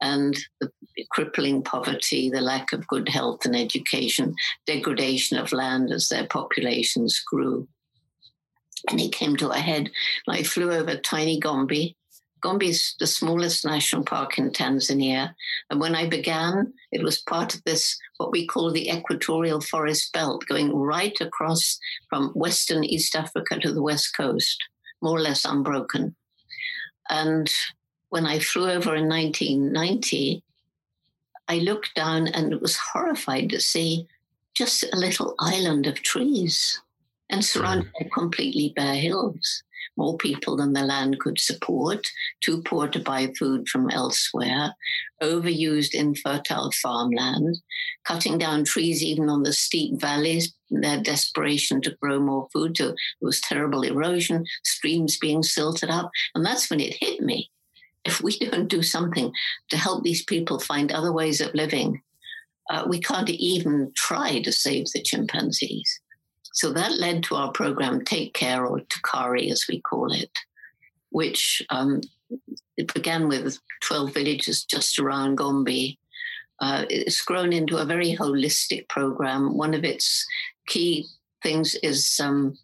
and 0.00 0.36
the 0.60 0.70
crippling 1.12 1.62
poverty, 1.62 2.28
the 2.28 2.40
lack 2.40 2.72
of 2.72 2.86
good 2.88 3.08
health 3.08 3.44
and 3.44 3.54
education, 3.54 4.34
degradation 4.66 5.38
of 5.38 5.52
land 5.52 5.92
as 5.92 6.08
their 6.08 6.26
populations 6.26 7.20
grew 7.20 7.68
and 8.90 9.00
it 9.00 9.12
came 9.12 9.36
to 9.36 9.50
a 9.50 9.58
head. 9.58 9.90
I 10.28 10.42
flew 10.42 10.72
over 10.72 10.96
tiny 10.96 11.38
Gombe. 11.38 11.96
Gombe 12.44 12.64
is 12.64 12.94
the 13.00 13.06
smallest 13.06 13.64
national 13.64 14.04
park 14.04 14.36
in 14.36 14.50
Tanzania. 14.50 15.34
And 15.70 15.80
when 15.80 15.94
I 15.94 16.06
began, 16.06 16.74
it 16.92 17.02
was 17.02 17.22
part 17.22 17.54
of 17.54 17.64
this, 17.64 17.98
what 18.18 18.32
we 18.32 18.46
call 18.46 18.70
the 18.70 18.90
equatorial 18.90 19.62
forest 19.62 20.12
belt, 20.12 20.44
going 20.46 20.76
right 20.76 21.18
across 21.22 21.78
from 22.10 22.32
Western 22.34 22.84
East 22.84 23.16
Africa 23.16 23.58
to 23.60 23.72
the 23.72 23.80
West 23.82 24.14
Coast, 24.14 24.62
more 25.00 25.16
or 25.16 25.20
less 25.20 25.46
unbroken. 25.46 26.14
And 27.08 27.50
when 28.10 28.26
I 28.26 28.40
flew 28.40 28.68
over 28.70 28.94
in 28.94 29.08
1990, 29.08 30.42
I 31.48 31.58
looked 31.60 31.94
down 31.94 32.26
and 32.26 32.60
was 32.60 32.76
horrified 32.76 33.48
to 33.50 33.60
see 33.60 34.06
just 34.52 34.84
a 34.92 34.96
little 34.96 35.34
island 35.40 35.86
of 35.86 36.02
trees 36.02 36.78
and 37.30 37.42
surrounded 37.42 37.90
hmm. 37.96 38.04
by 38.04 38.10
completely 38.12 38.74
bare 38.76 38.96
hills. 38.96 39.62
More 39.96 40.16
people 40.16 40.56
than 40.56 40.72
the 40.72 40.82
land 40.82 41.20
could 41.20 41.38
support, 41.38 42.06
too 42.40 42.62
poor 42.62 42.88
to 42.88 42.98
buy 42.98 43.32
food 43.38 43.68
from 43.68 43.90
elsewhere, 43.90 44.74
overused 45.22 45.94
infertile 45.94 46.72
farmland, 46.82 47.58
cutting 48.04 48.36
down 48.36 48.64
trees 48.64 49.02
even 49.02 49.28
on 49.28 49.44
the 49.44 49.52
steep 49.52 50.00
valleys 50.00 50.52
in 50.70 50.80
their 50.80 51.00
desperation 51.00 51.80
to 51.82 51.96
grow 52.02 52.18
more 52.18 52.48
food. 52.52 52.76
There 52.76 52.94
was 53.20 53.40
terrible 53.40 53.82
erosion, 53.82 54.44
streams 54.64 55.16
being 55.16 55.42
silted 55.42 55.90
up. 55.90 56.10
And 56.34 56.44
that's 56.44 56.68
when 56.70 56.80
it 56.80 56.96
hit 56.98 57.20
me. 57.20 57.50
If 58.04 58.20
we 58.20 58.38
don't 58.50 58.68
do 58.68 58.82
something 58.82 59.32
to 59.70 59.76
help 59.76 60.02
these 60.02 60.24
people 60.24 60.58
find 60.58 60.90
other 60.90 61.12
ways 61.12 61.40
of 61.40 61.54
living, 61.54 62.02
uh, 62.70 62.84
we 62.88 62.98
can't 62.98 63.30
even 63.30 63.92
try 63.94 64.40
to 64.42 64.50
save 64.50 64.86
the 64.92 65.02
chimpanzees. 65.02 66.00
So 66.54 66.72
that 66.72 66.98
led 66.98 67.24
to 67.24 67.34
our 67.34 67.50
program, 67.50 68.04
Take 68.04 68.32
Care, 68.32 68.64
or 68.64 68.80
TACARE 68.80 69.50
as 69.50 69.66
we 69.68 69.80
call 69.80 70.12
it, 70.12 70.30
which 71.10 71.60
um, 71.68 72.00
it 72.76 72.94
began 72.94 73.28
with 73.28 73.58
12 73.82 74.14
villages 74.14 74.64
just 74.64 75.00
around 75.00 75.34
Gombe. 75.34 75.98
Uh, 76.60 76.84
it's 76.88 77.20
grown 77.22 77.52
into 77.52 77.78
a 77.78 77.84
very 77.84 78.16
holistic 78.16 78.88
program. 78.88 79.56
One 79.56 79.74
of 79.74 79.84
its 79.84 80.24
key 80.68 81.06
things 81.42 81.74
is 81.82 82.20
um, 82.22 82.56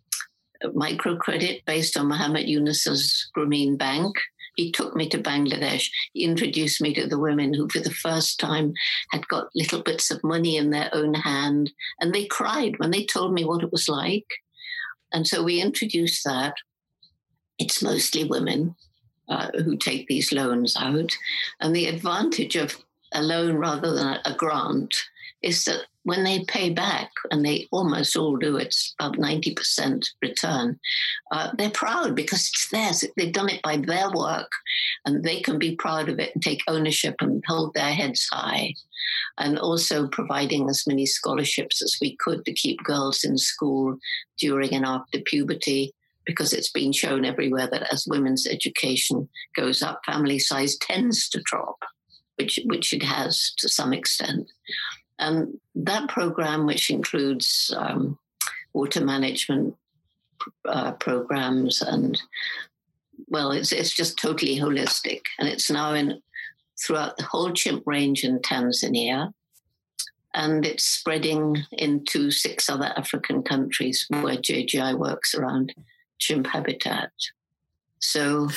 microcredit 0.64 1.64
based 1.64 1.96
on 1.96 2.08
Muhammad 2.08 2.48
Yunus's 2.48 3.28
Grameen 3.36 3.76
Bank, 3.76 4.16
he 4.60 4.70
took 4.70 4.94
me 4.94 5.08
to 5.08 5.18
Bangladesh. 5.18 5.88
He 6.12 6.24
introduced 6.24 6.82
me 6.82 6.92
to 6.94 7.06
the 7.06 7.18
women 7.18 7.54
who, 7.54 7.68
for 7.68 7.80
the 7.80 7.90
first 7.90 8.38
time, 8.38 8.74
had 9.10 9.26
got 9.28 9.48
little 9.54 9.82
bits 9.82 10.10
of 10.10 10.22
money 10.22 10.56
in 10.56 10.70
their 10.70 10.90
own 10.92 11.14
hand. 11.14 11.72
And 12.00 12.12
they 12.12 12.26
cried 12.26 12.78
when 12.78 12.90
they 12.90 13.04
told 13.04 13.32
me 13.32 13.44
what 13.44 13.62
it 13.62 13.72
was 13.72 13.88
like. 13.88 14.26
And 15.12 15.26
so 15.26 15.42
we 15.42 15.62
introduced 15.62 16.24
that. 16.24 16.54
It's 17.58 17.82
mostly 17.82 18.24
women 18.24 18.76
uh, 19.28 19.48
who 19.64 19.76
take 19.76 20.06
these 20.08 20.30
loans 20.30 20.76
out. 20.76 21.16
And 21.60 21.74
the 21.74 21.86
advantage 21.86 22.56
of 22.56 22.76
a 23.12 23.22
loan 23.22 23.56
rather 23.56 23.94
than 23.94 24.06
a, 24.06 24.20
a 24.26 24.34
grant 24.34 24.94
is 25.42 25.64
that 25.64 25.86
when 26.04 26.24
they 26.24 26.44
pay 26.44 26.70
back, 26.70 27.10
and 27.30 27.44
they 27.44 27.68
almost 27.70 28.16
all 28.16 28.36
do, 28.36 28.56
it's 28.56 28.94
about 28.98 29.16
90% 29.16 30.02
return, 30.22 30.78
uh, 31.30 31.50
they're 31.58 31.70
proud 31.70 32.14
because 32.14 32.48
it's 32.48 32.68
theirs. 32.70 33.04
They've 33.16 33.32
done 33.32 33.50
it 33.50 33.62
by 33.62 33.76
their 33.76 34.10
work 34.10 34.50
and 35.04 35.22
they 35.22 35.40
can 35.40 35.58
be 35.58 35.76
proud 35.76 36.08
of 36.08 36.18
it 36.18 36.30
and 36.34 36.42
take 36.42 36.62
ownership 36.66 37.16
and 37.20 37.42
hold 37.46 37.74
their 37.74 37.92
heads 37.92 38.26
high. 38.32 38.74
And 39.38 39.58
also 39.58 40.08
providing 40.08 40.68
as 40.68 40.86
many 40.86 41.06
scholarships 41.06 41.82
as 41.82 41.96
we 42.00 42.16
could 42.16 42.44
to 42.44 42.52
keep 42.52 42.82
girls 42.82 43.24
in 43.24 43.36
school 43.36 43.96
during 44.38 44.74
and 44.74 44.86
after 44.86 45.20
puberty 45.20 45.94
because 46.26 46.52
it's 46.52 46.70
been 46.70 46.92
shown 46.92 47.24
everywhere 47.24 47.68
that 47.70 47.92
as 47.92 48.06
women's 48.08 48.46
education 48.46 49.28
goes 49.56 49.82
up, 49.82 50.00
family 50.06 50.38
size 50.38 50.76
tends 50.78 51.28
to 51.30 51.42
drop, 51.44 51.78
which, 52.36 52.60
which 52.66 52.92
it 52.92 53.02
has 53.02 53.52
to 53.58 53.68
some 53.68 53.92
extent. 53.92 54.50
And 55.20 55.60
that 55.74 56.08
program, 56.08 56.66
which 56.66 56.90
includes 56.90 57.72
um, 57.76 58.18
water 58.72 59.04
management 59.04 59.76
uh, 60.66 60.92
programs 60.92 61.82
and 61.82 62.20
well, 63.28 63.52
it's 63.52 63.72
it's 63.72 63.94
just 63.94 64.18
totally 64.18 64.58
holistic, 64.58 65.22
and 65.38 65.48
it's 65.48 65.70
now 65.70 65.92
in 65.94 66.20
throughout 66.82 67.16
the 67.16 67.24
whole 67.24 67.52
chimp 67.52 67.82
range 67.86 68.24
in 68.24 68.38
Tanzania, 68.40 69.32
and 70.34 70.64
it's 70.64 70.84
spreading 70.84 71.64
into 71.72 72.30
six 72.30 72.68
other 72.68 72.92
African 72.96 73.42
countries 73.42 74.06
where 74.08 74.36
JGI 74.36 74.98
works 74.98 75.34
around 75.34 75.74
chimp 76.18 76.46
habitat. 76.48 77.10
So, 77.98 78.48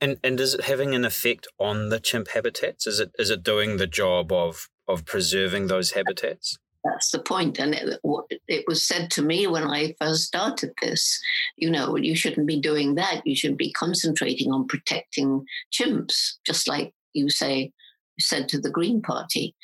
and 0.00 0.18
and 0.24 0.40
is 0.40 0.54
it 0.54 0.64
having 0.64 0.94
an 0.94 1.04
effect 1.04 1.46
on 1.58 1.88
the 1.88 2.00
chimp 2.00 2.28
habitats? 2.28 2.86
Is 2.86 3.00
it 3.00 3.12
is 3.18 3.30
it 3.30 3.42
doing 3.42 3.76
the 3.76 3.86
job 3.86 4.32
of 4.32 4.68
of 4.88 5.04
preserving 5.04 5.66
those 5.66 5.92
habitats? 5.92 6.58
That's 6.84 7.10
the 7.12 7.20
point. 7.20 7.58
And 7.58 7.74
it, 7.74 8.00
it, 8.48 8.64
was 8.66 8.86
said 8.86 9.10
to 9.12 9.22
me 9.22 9.46
when 9.46 9.64
I 9.64 9.94
first 10.00 10.24
started 10.24 10.72
this, 10.82 11.20
you 11.56 11.70
know, 11.70 11.96
you 11.96 12.16
shouldn't 12.16 12.46
be 12.46 12.60
doing 12.60 12.96
that. 12.96 13.22
You 13.24 13.36
should 13.36 13.56
be 13.56 13.72
concentrating 13.72 14.52
on 14.52 14.66
protecting 14.66 15.46
chimps, 15.72 16.38
just 16.44 16.66
like 16.66 16.92
you 17.12 17.30
say, 17.30 17.72
said 18.18 18.48
to 18.48 18.60
the 18.60 18.70
Green 18.70 19.00
Party. 19.00 19.54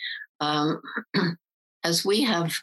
Um, 0.40 0.81
as 1.85 2.04
we 2.04 2.22
have 2.22 2.54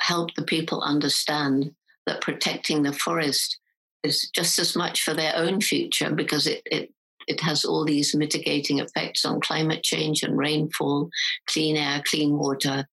helped 0.00 0.36
the 0.36 0.44
people 0.44 0.82
understand 0.82 1.74
that 2.06 2.20
protecting 2.20 2.82
the 2.82 2.92
forest 2.92 3.58
is 4.02 4.28
just 4.34 4.58
as 4.58 4.74
much 4.74 5.02
for 5.02 5.14
their 5.14 5.36
own 5.36 5.60
future 5.60 6.10
because 6.10 6.46
it, 6.46 6.62
it 6.66 6.92
it 7.32 7.40
has 7.40 7.64
all 7.64 7.84
these 7.84 8.14
mitigating 8.14 8.78
effects 8.78 9.24
on 9.24 9.40
climate 9.40 9.82
change 9.82 10.22
and 10.22 10.36
rainfall, 10.36 11.08
clean 11.46 11.76
air, 11.76 12.02
clean 12.04 12.36
water, 12.36 12.86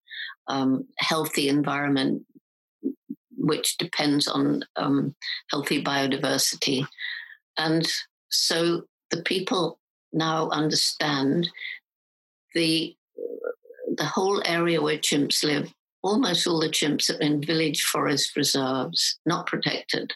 um, 0.47 0.87
healthy 0.97 1.49
environment, 1.49 2.23
which 3.37 3.77
depends 3.77 4.27
on 4.27 4.63
um, 4.77 5.13
healthy 5.51 5.83
biodiversity. 5.83 6.85
And 7.57 7.85
so 8.29 8.83
the 9.11 9.21
people 9.23 9.79
now 10.13 10.49
understand 10.49 11.49
the 12.55 12.95
the 13.97 14.05
whole 14.05 14.41
area 14.45 14.81
where 14.81 14.97
chimps 14.97 15.43
live. 15.43 15.73
Almost 16.01 16.47
all 16.47 16.61
the 16.61 16.69
chimps 16.69 17.09
are 17.09 17.19
in 17.19 17.41
village 17.41 17.83
forest 17.83 18.37
reserves, 18.37 19.19
not 19.25 19.47
protected. 19.47 20.13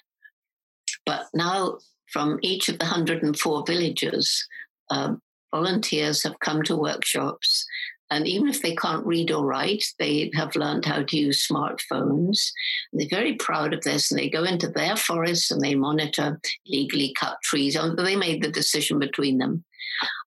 But 1.05 1.25
now, 1.33 1.79
from 2.13 2.39
each 2.41 2.69
of 2.69 2.79
the 2.79 2.85
104 2.85 3.63
villages, 3.65 4.47
uh, 4.89 5.15
volunteers 5.53 6.23
have 6.23 6.39
come 6.39 6.63
to 6.63 6.77
workshops 6.77 7.65
and 8.13 8.27
even 8.27 8.47
if 8.47 8.61
they 8.61 8.75
can't 8.75 9.05
read 9.07 9.31
or 9.31 9.43
write, 9.43 9.83
they 9.97 10.29
have 10.35 10.55
learned 10.55 10.85
how 10.85 11.01
to 11.01 11.17
use 11.17 11.47
smartphones. 11.47 12.51
They're 12.91 13.07
very 13.09 13.33
proud 13.33 13.73
of 13.73 13.81
this 13.81 14.11
and 14.11 14.19
they 14.19 14.29
go 14.29 14.43
into 14.43 14.67
their 14.67 14.95
forests 14.95 15.49
and 15.49 15.59
they 15.59 15.73
monitor 15.73 16.39
legally 16.67 17.15
cut 17.19 17.37
trees. 17.43 17.75
They 17.97 18.15
made 18.15 18.43
the 18.43 18.51
decision 18.51 18.99
between 18.99 19.39
them. 19.39 19.65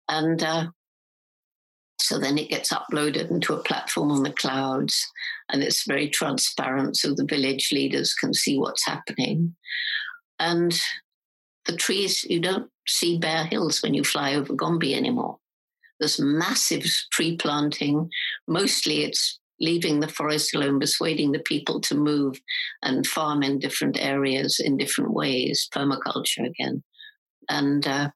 And 0.08 0.42
uh, 0.42 0.66
so 2.00 2.18
then 2.18 2.38
it 2.38 2.50
gets 2.50 2.72
uploaded 2.72 3.30
into 3.30 3.54
a 3.54 3.62
platform 3.62 4.10
on 4.10 4.24
the 4.24 4.32
clouds 4.32 5.06
and 5.48 5.62
it's 5.62 5.86
very 5.86 6.08
transparent 6.08 6.96
so 6.96 7.14
the 7.14 7.24
village 7.24 7.70
leaders 7.70 8.14
can 8.14 8.34
see 8.34 8.58
what's 8.58 8.84
happening. 8.84 9.54
And 10.40 10.76
the 11.66 11.76
trees, 11.76 12.24
you 12.24 12.40
don't 12.40 12.70
see 12.86 13.18
bare 13.18 13.44
hills 13.44 13.82
when 13.82 13.94
you 13.94 14.04
fly 14.04 14.34
over 14.34 14.54
Gombe 14.54 14.94
anymore. 14.94 15.38
There's 15.98 16.20
massive 16.20 16.84
tree 17.12 17.36
planting. 17.36 18.10
Mostly 18.46 19.04
it's 19.04 19.38
leaving 19.60 20.00
the 20.00 20.08
forest 20.08 20.54
alone, 20.54 20.78
persuading 20.78 21.32
the 21.32 21.38
people 21.40 21.80
to 21.80 21.94
move 21.94 22.38
and 22.82 23.06
farm 23.06 23.42
in 23.42 23.58
different 23.58 23.98
areas 23.98 24.60
in 24.60 24.76
different 24.76 25.12
ways, 25.12 25.68
permaculture 25.74 26.46
again. 26.46 26.82
And 27.48 27.86
uh, 27.86 28.10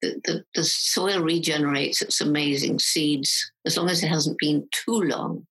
the, 0.00 0.20
the, 0.24 0.44
the, 0.54 0.64
soil 0.64 1.22
regenerates. 1.22 2.02
It's 2.02 2.20
amazing. 2.20 2.78
Seeds, 2.78 3.52
as 3.66 3.76
long 3.76 3.90
as 3.90 4.02
it 4.02 4.08
hasn't 4.08 4.38
been 4.38 4.68
too 4.72 5.02
long 5.02 5.46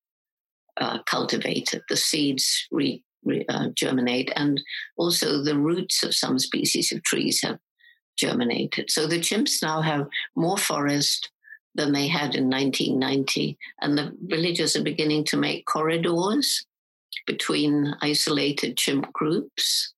uh, 0.78 1.00
cultivated, 1.04 1.82
the 1.89 1.98
seeds 1.98 2.68
re, 2.72 3.04
uh, 3.50 3.70
germinate. 3.76 4.32
And 4.36 4.62
also 4.98 5.44
the 5.44 5.58
roots 5.58 6.04
of 6.04 6.16
some 6.16 6.40
species 6.40 6.92
of 6.92 7.04
trees 7.04 7.42
have 7.42 7.60
germinated. 8.18 8.90
So 8.92 9.08
the 9.08 9.20
chimps 9.20 9.62
now 9.62 9.82
have 9.82 10.08
more 10.36 10.58
forest, 10.58 11.30
than 11.76 11.92
they 11.92 12.08
had 12.08 12.36
in 12.36 12.50
1990. 12.50 13.58
And 13.82 13.98
the 13.98 14.16
villagers 14.24 14.76
are 14.76 14.84
beginning 14.84 15.26
to 15.26 15.38
make 15.38 15.66
corridors 15.66 16.66
between 17.28 17.94
isolated 18.02 18.78
chimp 18.78 19.12
groups. 19.14 19.94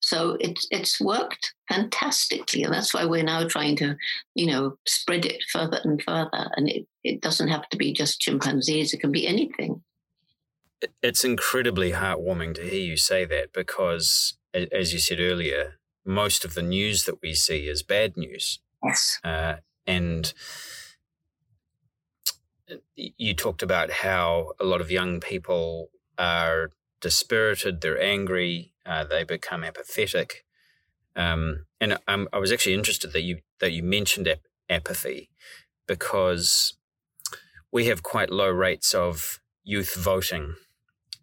So 0.00 0.36
it's 0.40 0.66
it's 0.70 1.00
worked 1.00 1.54
fantastically, 1.68 2.62
and 2.62 2.72
that's 2.72 2.94
why 2.94 3.04
we're 3.04 3.22
now 3.22 3.46
trying 3.46 3.76
to, 3.76 3.96
you 4.34 4.46
know, 4.46 4.76
spread 4.86 5.26
it 5.26 5.42
further 5.52 5.78
and 5.84 6.02
further. 6.02 6.50
And 6.56 6.70
it, 6.70 6.86
it 7.04 7.20
doesn't 7.20 7.48
have 7.48 7.68
to 7.68 7.76
be 7.76 7.92
just 7.92 8.20
chimpanzees; 8.20 8.94
it 8.94 9.00
can 9.00 9.12
be 9.12 9.26
anything. 9.26 9.82
It's 11.02 11.24
incredibly 11.24 11.92
heartwarming 11.92 12.54
to 12.56 12.62
hear 12.62 12.80
you 12.80 12.96
say 12.96 13.24
that 13.26 13.52
because, 13.52 14.34
as 14.54 14.92
you 14.92 14.98
said 14.98 15.20
earlier, 15.20 15.78
most 16.04 16.44
of 16.44 16.54
the 16.54 16.62
news 16.62 17.04
that 17.04 17.20
we 17.22 17.34
see 17.34 17.68
is 17.68 17.82
bad 17.82 18.16
news. 18.16 18.60
Yes. 18.82 19.18
Uh, 19.22 19.56
and 19.86 20.32
you 22.94 23.34
talked 23.34 23.62
about 23.62 23.90
how 23.90 24.52
a 24.60 24.64
lot 24.64 24.80
of 24.80 24.90
young 24.90 25.20
people 25.20 25.90
are 26.18 26.70
dispirited, 27.00 27.80
they're 27.80 28.00
angry, 28.00 28.72
uh, 28.86 29.04
they 29.04 29.24
become 29.24 29.64
apathetic. 29.64 30.44
Um, 31.16 31.66
and 31.80 31.98
um, 32.06 32.28
I 32.32 32.38
was 32.38 32.52
actually 32.52 32.74
interested 32.74 33.12
that 33.12 33.22
you 33.22 33.38
that 33.58 33.72
you 33.72 33.82
mentioned 33.82 34.28
ap- 34.28 34.46
apathy 34.68 35.30
because 35.86 36.74
we 37.72 37.86
have 37.86 38.02
quite 38.02 38.30
low 38.30 38.48
rates 38.48 38.94
of 38.94 39.40
youth 39.64 39.94
voting 39.94 40.54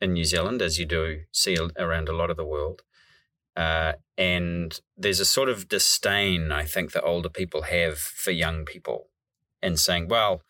in 0.02 0.14
New 0.14 0.26
Zealand, 0.26 0.62
as 0.62 0.78
you 0.78 0.86
do 0.86 1.22
see 1.32 1.58
around 1.78 2.10
a 2.10 2.16
lot 2.16 2.30
of 2.30 2.38
the 2.38 2.46
world. 2.46 2.82
Uh, 3.56 3.94
and 4.18 4.82
there's 4.96 5.20
a 5.20 5.26
sort 5.26 5.50
of 5.50 5.68
disdain, 5.68 6.52
I 6.52 6.64
think, 6.64 6.92
that 6.92 7.04
older 7.04 7.30
people 7.30 7.64
have 7.64 7.98
for 7.98 8.32
young 8.32 8.66
people 8.66 9.10
and 9.62 9.80
saying, 9.80 10.08
well, 10.08 10.44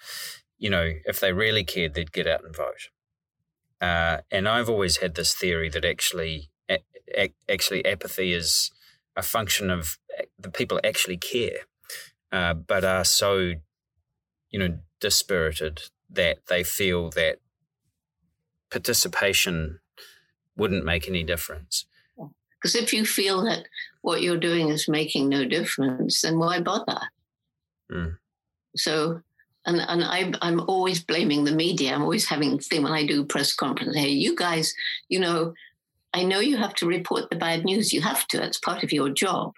you 0.58 0.70
know, 0.70 0.92
if 1.06 1.20
they 1.20 1.32
really 1.32 1.64
cared, 1.64 1.94
they'd 1.94 2.12
get 2.12 2.28
out 2.28 2.44
and 2.44 2.56
vote. 2.56 2.90
Uh, 3.80 4.22
and 4.32 4.48
I've 4.50 4.70
always 4.70 4.98
had 4.98 5.16
this 5.16 5.34
theory 5.34 5.70
that 5.70 5.86
actually, 5.86 6.50
a, 6.70 6.80
a, 7.16 7.34
actually, 7.48 7.86
apathy 7.86 8.34
is 8.34 8.72
a 9.16 9.22
function 9.22 9.70
of 9.70 9.98
the 10.38 10.50
people 10.50 10.80
actually 10.84 11.18
care, 11.18 11.60
uh, 12.32 12.56
but 12.56 12.84
are 12.84 13.06
so, 13.06 13.54
you 14.50 14.60
know, 14.60 14.80
dispirited 15.00 15.84
that 16.10 16.40
they 16.48 16.64
feel 16.64 17.10
that 17.12 17.40
participation 18.72 19.80
wouldn't 20.56 20.86
make 20.86 21.08
any 21.08 21.24
difference. 21.24 21.86
Because 22.60 22.76
if 22.76 22.94
you 22.94 23.06
feel 23.06 23.44
that 23.46 23.66
what 24.02 24.22
you're 24.22 24.38
doing 24.38 24.70
is 24.70 24.88
making 24.88 25.30
no 25.30 25.46
difference, 25.46 26.22
then 26.22 26.40
why 26.40 26.60
bother? 26.60 27.00
Mm. 27.92 28.18
So 28.76 29.22
and 29.66 29.82
and 29.82 30.04
I, 30.04 30.32
I'm 30.42 30.62
always 30.62 31.04
blaming 31.04 31.44
the 31.44 31.52
media. 31.52 31.94
I'm 31.94 32.02
always 32.02 32.28
having 32.28 32.58
thing 32.58 32.84
when 32.84 32.94
I 32.94 33.06
do 33.06 33.26
press 33.26 33.54
conference. 33.54 33.96
Hey, 33.96 34.10
you 34.10 34.36
guys, 34.36 34.74
you 35.10 35.20
know, 35.20 35.54
I 36.14 36.24
know 36.24 36.40
you 36.40 36.58
have 36.58 36.74
to 36.76 36.88
report 36.88 37.30
the 37.30 37.36
bad 37.36 37.66
news. 37.66 37.94
You 37.94 38.02
have 38.02 38.28
to. 38.30 38.44
It's 38.44 38.60
part 38.60 38.84
of 38.84 38.92
your 38.92 39.10
job. 39.10 39.54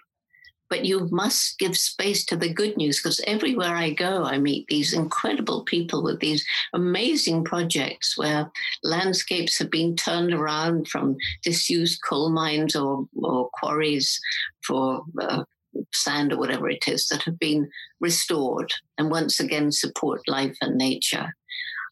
But 0.70 0.84
you 0.84 1.08
must 1.10 1.58
give 1.58 1.76
space 1.76 2.24
to 2.26 2.36
the 2.36 2.52
good 2.52 2.76
news 2.76 2.98
because 2.98 3.20
everywhere 3.26 3.74
I 3.74 3.90
go, 3.90 4.24
I 4.24 4.38
meet 4.38 4.66
these 4.68 4.92
incredible 4.92 5.64
people 5.64 6.02
with 6.02 6.20
these 6.20 6.46
amazing 6.72 7.44
projects 7.44 8.16
where 8.16 8.50
landscapes 8.84 9.58
have 9.58 9.70
been 9.70 9.96
turned 9.96 10.32
around 10.32 10.88
from 10.88 11.16
disused 11.42 12.00
coal 12.08 12.30
mines 12.30 12.76
or, 12.76 13.06
or 13.16 13.50
quarries 13.52 14.18
for 14.64 15.02
uh, 15.20 15.42
sand 15.92 16.32
or 16.32 16.38
whatever 16.38 16.68
it 16.68 16.86
is 16.88 17.08
that 17.08 17.22
have 17.22 17.38
been 17.38 17.68
restored 18.00 18.72
and 18.96 19.10
once 19.10 19.40
again 19.40 19.70
support 19.72 20.20
life 20.28 20.56
and 20.60 20.76
nature 20.76 21.34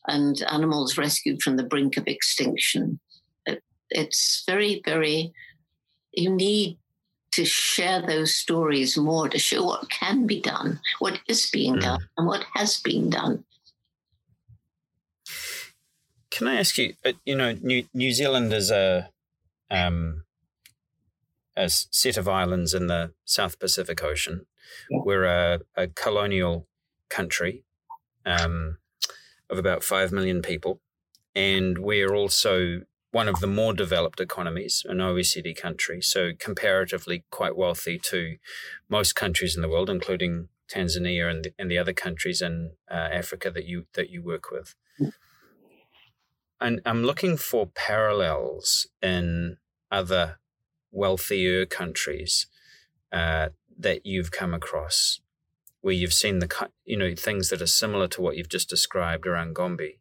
and 0.09 0.43
animals 0.51 0.97
rescued 0.97 1.43
from 1.43 1.57
the 1.57 1.65
brink 1.65 1.97
of 1.97 2.07
extinction. 2.07 2.99
It, 3.47 3.63
it's 3.91 4.43
very, 4.47 4.81
very, 4.85 5.33
you 6.13 6.31
need 6.31 6.79
to 7.39 7.45
share 7.45 8.03
those 8.03 8.35
stories 8.35 8.97
more 8.99 9.29
to 9.29 9.39
show 9.39 9.63
what 9.65 9.89
can 9.91 10.27
be 10.27 10.41
done, 10.41 10.81
what 10.99 11.21
is 11.29 11.49
being 11.51 11.77
mm. 11.77 11.83
done, 11.83 12.01
and 12.17 12.27
what 12.27 12.45
has 12.55 12.81
been 12.81 13.11
done. 13.11 13.45
Can 16.33 16.49
I 16.49 16.57
ask 16.57 16.77
you? 16.79 16.95
Uh, 17.05 17.13
you 17.25 17.37
know, 17.37 17.53
New, 17.53 17.85
New 17.95 18.11
Zealand 18.11 18.53
is 18.53 18.73
a 18.73 19.11
um, 19.71 20.25
a 21.57 21.69
set 21.69 22.17
of 22.17 22.27
islands 22.27 22.75
in 22.75 22.89
the 22.89 23.13
South 23.25 23.61
Pacific 23.61 24.03
Ocean. 24.03 24.47
Yeah. 24.91 24.99
We're 25.05 25.25
a, 25.25 25.61
a, 25.77 25.87
colonial 25.89 26.67
country 27.09 27.65
um, 28.27 28.79
of 29.51 29.59
about 29.59 29.83
5 29.85 30.11
million 30.11 30.41
people. 30.41 30.81
And 31.35 31.79
we're 31.79 32.15
also 32.15 32.83
one 33.11 33.29
of 33.29 33.41
the 33.41 33.47
more 33.47 33.73
developed 33.73 34.21
economies, 34.21 34.85
an 34.87 34.99
OECD 34.99 35.57
country, 35.57 36.03
so 36.03 36.33
comparatively 36.39 37.25
quite 37.31 37.57
wealthy 37.57 37.99
to 38.05 38.37
most 38.89 39.15
countries 39.15 39.57
in 39.57 39.63
the 39.63 39.69
world, 39.69 39.89
including 39.89 40.49
Tanzania 40.69 41.31
and 41.31 41.45
the, 41.45 41.53
and 41.59 41.71
the 41.71 41.79
other 41.79 41.95
countries 41.95 42.43
in 42.43 42.73
uh, 42.91 42.95
Africa 42.95 43.51
that 43.51 43.65
you 43.65 43.87
that 43.95 44.11
you 44.11 44.23
work 44.23 44.51
with. 44.51 44.75
And 46.61 46.81
I'm 46.85 47.05
looking 47.05 47.37
for 47.37 47.67
parallels 47.67 48.87
in 49.01 49.59
other 49.91 50.39
wealthier 50.91 51.65
countries 51.67 52.47
uh, 53.13 53.49
that 53.79 54.05
you've 54.05 54.31
come 54.31 54.53
across 54.53 55.21
where 55.81 55.95
you've 55.95 56.13
seen 56.13 56.41
the 56.41 56.69
you 56.85 56.97
know 56.97 57.15
things 57.15 57.49
that 57.49 57.63
are 57.63 57.67
similar 57.67 58.09
to 58.09 58.21
what 58.21 58.37
you've 58.37 58.49
just 58.49 58.69
described 58.69 59.27
around 59.27 59.55
Gombe? 59.55 59.99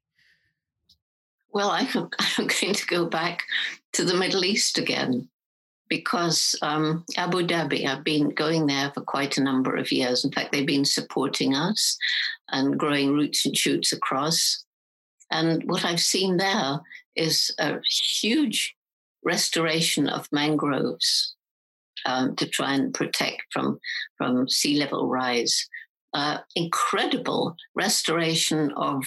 Well, 1.52 1.70
I 1.70 1.82
am 1.96 2.10
going 2.38 2.74
to 2.74 2.86
go 2.88 3.06
back 3.06 3.44
to 3.94 4.04
the 4.04 4.16
Middle 4.16 4.46
East 4.46 4.78
again 4.78 5.30
because 5.90 6.56
um, 6.62 7.06
Abu 7.16 7.48
Dhabi, 7.48 7.86
I've 7.86 8.04
been 8.04 8.30
going 8.30 8.68
there 8.68 8.92
for 8.94 9.02
quite 9.02 9.38
a 9.38 9.44
number 9.44 9.76
of 9.76 9.92
years. 9.92 10.26
In 10.26 10.32
fact, 10.32 10.52
they've 10.52 10.68
been 10.68 10.86
supporting 10.86 11.56
us 11.56 11.98
and 12.50 12.78
growing 12.78 13.14
roots 13.14 13.46
and 13.46 13.56
shoots 13.56 13.94
across. 13.94 14.66
And 15.32 15.64
what 15.66 15.86
I've 15.86 16.00
seen 16.00 16.38
there 16.38 16.80
is 17.16 17.54
a 17.60 17.80
huge 18.22 18.76
restoration 19.24 20.08
of 20.08 20.28
mangroves 20.32 21.36
um, 22.06 22.36
to 22.36 22.48
try 22.48 22.74
and 22.74 22.94
protect 22.94 23.44
from, 23.52 23.80
from 24.18 24.48
sea 24.50 24.78
level 24.78 25.08
rise. 25.08 25.68
Uh, 26.14 26.40
incredible 26.56 27.56
restoration 27.76 28.72
of 28.78 29.04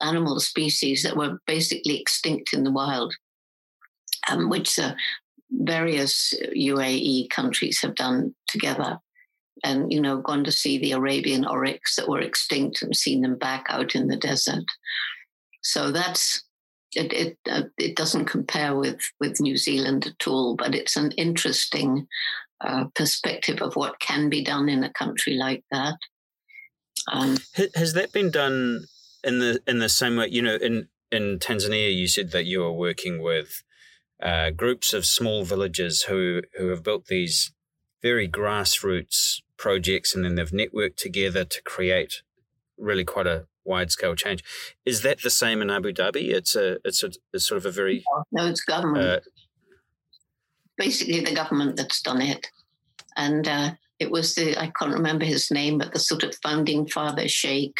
animal 0.00 0.40
species 0.40 1.02
that 1.02 1.16
were 1.16 1.40
basically 1.46 2.00
extinct 2.00 2.52
in 2.52 2.64
the 2.64 2.72
wild, 2.72 3.14
um, 4.30 4.48
which 4.48 4.76
the 4.76 4.94
various 5.50 6.34
UAE 6.54 7.28
countries 7.30 7.80
have 7.80 7.94
done 7.94 8.34
together. 8.48 8.98
And, 9.62 9.92
you 9.92 10.00
know, 10.00 10.18
gone 10.18 10.44
to 10.44 10.52
see 10.52 10.78
the 10.78 10.92
Arabian 10.92 11.46
oryx 11.46 11.96
that 11.96 12.08
were 12.08 12.20
extinct 12.20 12.80
and 12.80 12.96
seen 12.96 13.20
them 13.20 13.36
back 13.36 13.66
out 13.68 13.94
in 13.94 14.08
the 14.08 14.16
desert. 14.16 14.64
So 15.62 15.90
that's, 15.90 16.42
it, 16.96 17.12
it, 17.12 17.38
uh, 17.50 17.64
it 17.78 17.94
doesn't 17.94 18.24
compare 18.24 18.74
with, 18.74 19.00
with 19.20 19.40
New 19.40 19.58
Zealand 19.58 20.06
at 20.06 20.26
all, 20.26 20.56
but 20.56 20.74
it's 20.74 20.96
an 20.96 21.12
interesting 21.12 22.06
uh, 22.62 22.84
perspective 22.94 23.60
of 23.60 23.76
what 23.76 24.00
can 24.00 24.30
be 24.30 24.42
done 24.42 24.70
in 24.70 24.82
a 24.82 24.92
country 24.92 25.34
like 25.34 25.62
that. 25.70 25.96
Um, 27.12 27.36
Has 27.74 27.92
that 27.94 28.12
been 28.12 28.30
done 28.30 28.86
in 29.24 29.38
the 29.38 29.62
in 29.66 29.78
the 29.78 29.88
same 29.88 30.16
way? 30.16 30.28
You 30.28 30.42
know, 30.42 30.56
in 30.56 30.88
in 31.10 31.38
Tanzania, 31.38 31.94
you 31.94 32.08
said 32.08 32.30
that 32.30 32.46
you 32.46 32.62
are 32.64 32.72
working 32.72 33.22
with 33.22 33.62
uh, 34.22 34.50
groups 34.50 34.92
of 34.92 35.04
small 35.06 35.44
villages 35.44 36.02
who 36.02 36.42
who 36.58 36.68
have 36.68 36.82
built 36.82 37.06
these 37.06 37.52
very 38.02 38.28
grassroots 38.28 39.42
projects, 39.56 40.14
and 40.14 40.24
then 40.24 40.34
they've 40.34 40.50
networked 40.50 40.96
together 40.96 41.44
to 41.44 41.62
create 41.62 42.22
really 42.78 43.04
quite 43.04 43.26
a 43.26 43.46
wide 43.64 43.90
scale 43.90 44.14
change. 44.14 44.42
Is 44.84 45.02
that 45.02 45.22
the 45.22 45.30
same 45.30 45.60
in 45.62 45.70
Abu 45.70 45.92
Dhabi? 45.92 46.30
It's 46.30 46.54
a 46.56 46.78
it's 46.84 47.02
a 47.02 47.10
it's 47.32 47.46
sort 47.46 47.58
of 47.58 47.66
a 47.66 47.70
very 47.70 48.04
no, 48.32 48.46
it's 48.46 48.62
government. 48.62 49.04
Uh, 49.04 49.20
Basically, 50.76 51.20
the 51.20 51.34
government 51.34 51.76
that's 51.76 52.00
done 52.00 52.22
it, 52.22 52.46
and 53.14 53.46
uh, 53.46 53.72
it 54.00 54.10
was 54.10 54.34
the 54.34 54.58
I 54.58 54.72
can't 54.78 54.94
remember 54.94 55.26
his 55.26 55.50
name, 55.50 55.78
but 55.78 55.92
the 55.92 55.98
sort 55.98 56.24
of 56.24 56.34
founding 56.42 56.88
father 56.88 57.28
sheikh 57.28 57.78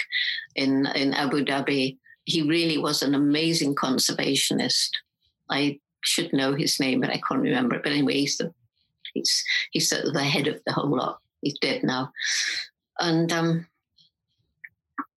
in 0.54 0.86
in 0.94 1.14
Abu 1.14 1.44
Dhabi. 1.44 1.96
He 2.24 2.42
really 2.42 2.78
was 2.78 3.02
an 3.02 3.14
amazing 3.14 3.74
conservationist. 3.74 4.90
I 5.48 5.80
should 6.02 6.32
know 6.32 6.54
his 6.54 6.78
name, 6.78 7.00
but 7.00 7.10
I 7.10 7.20
can't 7.26 7.40
remember 7.40 7.76
it. 7.76 7.82
But 7.82 7.92
anyway, 7.92 8.14
he's 8.14 8.36
the 8.36 8.52
he's 9.14 9.42
he's 9.72 9.88
the, 9.88 10.10
the 10.12 10.22
head 10.22 10.46
of 10.46 10.60
the 10.66 10.72
whole 10.72 10.94
lot. 10.94 11.18
He's 11.40 11.58
dead 11.58 11.82
now, 11.82 12.12
and 12.98 13.32
um, 13.32 13.66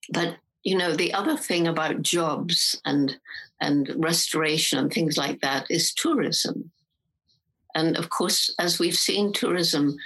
but 0.09 0.37
you 0.63 0.77
know 0.77 0.95
the 0.95 1.13
other 1.13 1.35
thing 1.35 1.67
about 1.67 2.01
jobs 2.01 2.79
and 2.85 3.17
and 3.59 3.93
restoration 3.97 4.79
and 4.79 4.91
things 4.91 5.17
like 5.17 5.41
that 5.41 5.67
is 5.69 5.93
tourism. 5.93 6.71
And 7.75 7.97
of 7.97 8.09
course, 8.09 8.53
as 8.59 8.79
we've 8.79 8.95
seen 8.95 9.33
tourism 9.33 9.97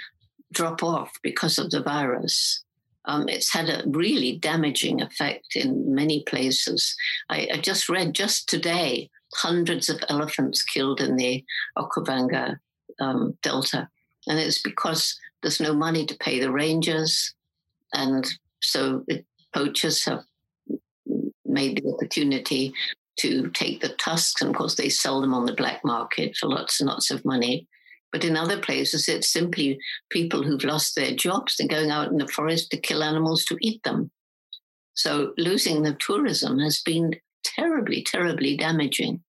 drop 0.52 0.82
off 0.82 1.12
because 1.22 1.58
of 1.58 1.70
the 1.70 1.82
virus. 1.82 2.62
Um, 3.04 3.28
it's 3.28 3.52
had 3.52 3.68
a 3.68 3.84
really 3.86 4.36
damaging 4.36 5.00
effect 5.00 5.56
in 5.56 5.94
many 5.94 6.22
places. 6.24 6.94
I, 7.30 7.48
I, 7.54 7.56
just 7.58 7.88
read 7.88 8.14
just 8.14 8.48
today 8.48 9.08
hundreds 9.34 9.88
of 9.88 10.02
elephants 10.08 10.62
killed 10.62 11.00
in 11.00 11.16
the 11.16 11.44
Okavango 11.78 12.58
um, 13.00 13.36
Delta. 13.42 13.88
And 14.26 14.38
it's 14.38 14.60
because 14.60 15.18
there's 15.42 15.60
no 15.60 15.72
money 15.72 16.04
to 16.06 16.16
pay 16.16 16.38
the 16.38 16.52
rangers. 16.52 17.34
And 17.94 18.26
so 18.60 19.04
it, 19.08 19.24
poachers 19.54 20.04
have 20.04 20.24
made 21.46 21.82
the 21.82 21.92
opportunity 21.94 22.74
to 23.20 23.48
take 23.50 23.80
the 23.80 23.90
tusks. 23.90 24.40
And 24.42 24.50
of 24.50 24.56
course, 24.56 24.74
they 24.74 24.88
sell 24.88 25.20
them 25.20 25.34
on 25.34 25.46
the 25.46 25.54
black 25.54 25.84
market 25.84 26.36
for 26.36 26.48
lots 26.48 26.80
and 26.80 26.88
lots 26.88 27.10
of 27.10 27.24
money. 27.24 27.66
But 28.12 28.24
in 28.24 28.36
other 28.36 28.58
places, 28.60 29.08
it's 29.08 29.28
simply 29.28 29.78
people 30.10 30.42
who've 30.42 30.64
lost 30.64 30.96
their 30.96 31.14
jobs. 31.14 31.56
They're 31.56 31.68
going 31.68 31.90
out 31.90 32.08
in 32.08 32.18
the 32.18 32.28
forest 32.28 32.70
to 32.70 32.78
kill 32.78 33.02
animals 33.02 33.44
to 33.46 33.58
eat 33.60 33.82
them. 33.82 34.10
So 34.94 35.32
losing 35.36 35.82
the 35.82 35.94
tourism 35.94 36.58
has 36.58 36.80
been 36.80 37.14
terribly, 37.44 38.02
terribly 38.02 38.56
damaging. 38.56 39.22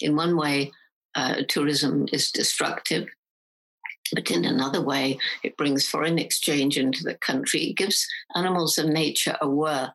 In 0.00 0.16
one 0.16 0.36
way, 0.36 0.72
uh, 1.14 1.42
tourism 1.48 2.06
is 2.12 2.30
destructive, 2.30 3.08
but 4.12 4.30
in 4.30 4.44
another 4.44 4.80
way, 4.80 5.18
it 5.42 5.56
brings 5.56 5.88
foreign 5.88 6.18
exchange 6.18 6.76
into 6.76 7.02
the 7.02 7.14
country. 7.14 7.62
It 7.64 7.76
gives 7.76 8.06
animals 8.34 8.78
and 8.78 8.92
nature 8.92 9.36
a 9.40 9.48
worth 9.48 9.90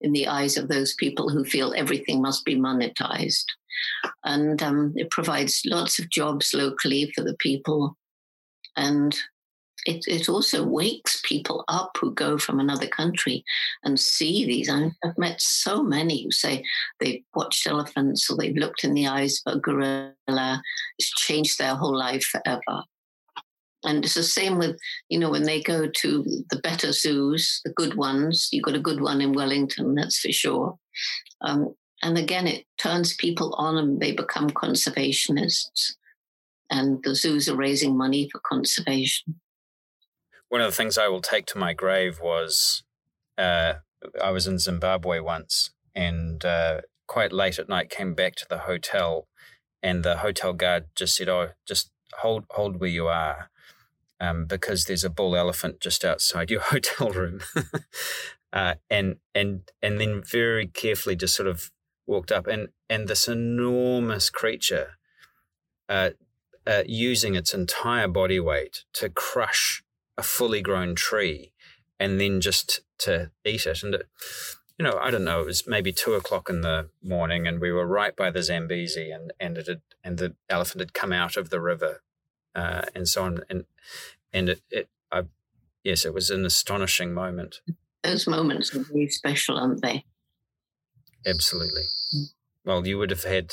in 0.00 0.12
the 0.12 0.28
eyes 0.28 0.56
of 0.56 0.68
those 0.68 0.94
people 0.94 1.28
who 1.28 1.44
feel 1.44 1.74
everything 1.76 2.20
must 2.20 2.44
be 2.44 2.56
monetized. 2.56 3.44
And 4.24 4.62
um, 4.62 4.92
it 4.96 5.10
provides 5.10 5.62
lots 5.64 5.98
of 5.98 6.10
jobs 6.10 6.52
locally 6.54 7.12
for 7.14 7.22
the 7.22 7.36
people. 7.38 7.96
And 8.76 9.18
it, 9.86 10.04
it 10.08 10.28
also 10.28 10.64
wakes 10.66 11.20
people 11.24 11.64
up 11.68 11.96
who 12.00 12.12
go 12.12 12.38
from 12.38 12.58
another 12.58 12.88
country 12.88 13.44
and 13.84 13.98
see 13.98 14.44
these. 14.44 14.68
I've 14.68 15.16
met 15.16 15.40
so 15.40 15.82
many 15.82 16.24
who 16.24 16.32
say 16.32 16.64
they've 16.98 17.22
watched 17.34 17.66
elephants 17.66 18.28
or 18.28 18.36
they've 18.36 18.56
looked 18.56 18.84
in 18.84 18.94
the 18.94 19.06
eyes 19.06 19.40
of 19.46 19.56
a 19.56 19.60
gorilla. 19.60 20.62
It's 20.98 21.10
changed 21.16 21.58
their 21.58 21.76
whole 21.76 21.96
life 21.96 22.24
forever. 22.24 22.82
And 23.84 24.04
it's 24.04 24.14
the 24.14 24.24
same 24.24 24.58
with, 24.58 24.76
you 25.08 25.18
know, 25.20 25.30
when 25.30 25.44
they 25.44 25.62
go 25.62 25.86
to 25.86 26.24
the 26.50 26.58
better 26.58 26.92
zoos, 26.92 27.60
the 27.64 27.72
good 27.72 27.94
ones. 27.94 28.48
You've 28.50 28.64
got 28.64 28.74
a 28.74 28.80
good 28.80 29.00
one 29.00 29.20
in 29.20 29.32
Wellington, 29.32 29.94
that's 29.94 30.18
for 30.18 30.32
sure. 30.32 30.76
Um, 31.42 31.74
and 32.02 32.18
again, 32.18 32.46
it 32.46 32.66
turns 32.78 33.14
people 33.14 33.54
on 33.54 33.76
and 33.76 34.00
they 34.00 34.12
become 34.12 34.50
conservationists. 34.50 35.94
And 36.70 37.02
the 37.02 37.14
zoos 37.14 37.48
are 37.48 37.56
raising 37.56 37.96
money 37.96 38.28
for 38.30 38.40
conservation. 38.40 39.40
One 40.48 40.60
of 40.60 40.70
the 40.70 40.76
things 40.76 40.98
I 40.98 41.08
will 41.08 41.22
take 41.22 41.46
to 41.46 41.58
my 41.58 41.72
grave 41.72 42.20
was 42.20 42.82
uh, 43.38 43.74
I 44.22 44.30
was 44.30 44.46
in 44.46 44.58
Zimbabwe 44.58 45.20
once 45.20 45.70
and 45.94 46.44
uh, 46.44 46.82
quite 47.06 47.32
late 47.32 47.58
at 47.58 47.68
night 47.68 47.90
came 47.90 48.14
back 48.14 48.34
to 48.36 48.46
the 48.48 48.58
hotel 48.58 49.28
and 49.82 50.02
the 50.02 50.18
hotel 50.18 50.52
guard 50.52 50.86
just 50.94 51.16
said, 51.16 51.28
Oh, 51.28 51.50
just 51.66 51.90
hold 52.18 52.44
hold 52.50 52.80
where 52.80 52.90
you 52.90 53.06
are. 53.06 53.50
Um, 54.18 54.46
because 54.46 54.84
there's 54.84 55.04
a 55.04 55.10
bull 55.10 55.36
elephant 55.36 55.80
just 55.80 56.04
outside 56.04 56.50
your 56.50 56.60
hotel 56.72 57.10
room. 57.10 57.40
uh, 58.52 58.74
and 58.90 59.16
and 59.34 59.70
and 59.82 60.00
then 60.00 60.22
very 60.22 60.66
carefully 60.66 61.16
just 61.16 61.36
sort 61.36 61.48
of 61.48 61.70
walked 62.06 62.32
up, 62.32 62.46
and 62.46 62.68
and 62.88 63.08
this 63.08 63.28
enormous 63.28 64.30
creature, 64.30 64.98
uh, 65.88 66.10
uh, 66.66 66.82
using 66.86 67.34
its 67.34 67.54
entire 67.54 68.08
body 68.08 68.40
weight 68.40 68.84
to 68.94 69.08
crush 69.08 69.82
a 70.16 70.22
fully 70.22 70.62
grown 70.62 70.94
tree, 70.94 71.52
and 71.98 72.20
then 72.20 72.40
just 72.40 72.80
to 72.98 73.30
eat 73.44 73.66
it. 73.66 73.82
And 73.82 73.94
it, 73.94 74.08
you 74.78 74.84
know, 74.84 74.98
I 75.00 75.10
don't 75.10 75.24
know. 75.24 75.40
It 75.40 75.46
was 75.46 75.66
maybe 75.66 75.92
two 75.92 76.14
o'clock 76.14 76.48
in 76.50 76.60
the 76.60 76.90
morning, 77.02 77.46
and 77.46 77.60
we 77.60 77.72
were 77.72 77.86
right 77.86 78.14
by 78.14 78.30
the 78.30 78.42
Zambezi, 78.42 79.10
and 79.10 79.32
and 79.40 79.58
it 79.58 79.66
had, 79.66 79.82
and 80.04 80.18
the 80.18 80.34
elephant 80.48 80.80
had 80.80 80.94
come 80.94 81.12
out 81.12 81.36
of 81.36 81.50
the 81.50 81.60
river, 81.60 82.02
uh, 82.54 82.82
and 82.94 83.08
so 83.08 83.24
on, 83.24 83.40
and 83.48 83.64
and 84.32 84.48
it, 84.50 84.60
it 84.70 84.88
I, 85.10 85.24
yes, 85.82 86.04
it 86.04 86.14
was 86.14 86.30
an 86.30 86.44
astonishing 86.44 87.14
moment. 87.14 87.60
Those 88.02 88.26
moments 88.26 88.74
are 88.74 88.84
very 88.84 89.08
special, 89.08 89.58
aren't 89.58 89.82
they? 89.82 90.04
Absolutely. 91.26 91.82
Well, 92.64 92.86
you 92.86 92.98
would 92.98 93.10
have 93.10 93.24
had 93.24 93.52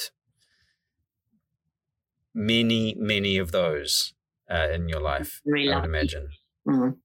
many, 2.33 2.95
many 2.97 3.37
of 3.37 3.51
those 3.51 4.13
uh, 4.49 4.67
in 4.71 4.87
your 4.87 5.01
life, 5.01 5.41
Very 5.45 5.71
I 5.71 5.75
would 5.77 5.85
imagine. 5.85 6.29
Mm. 6.67 6.97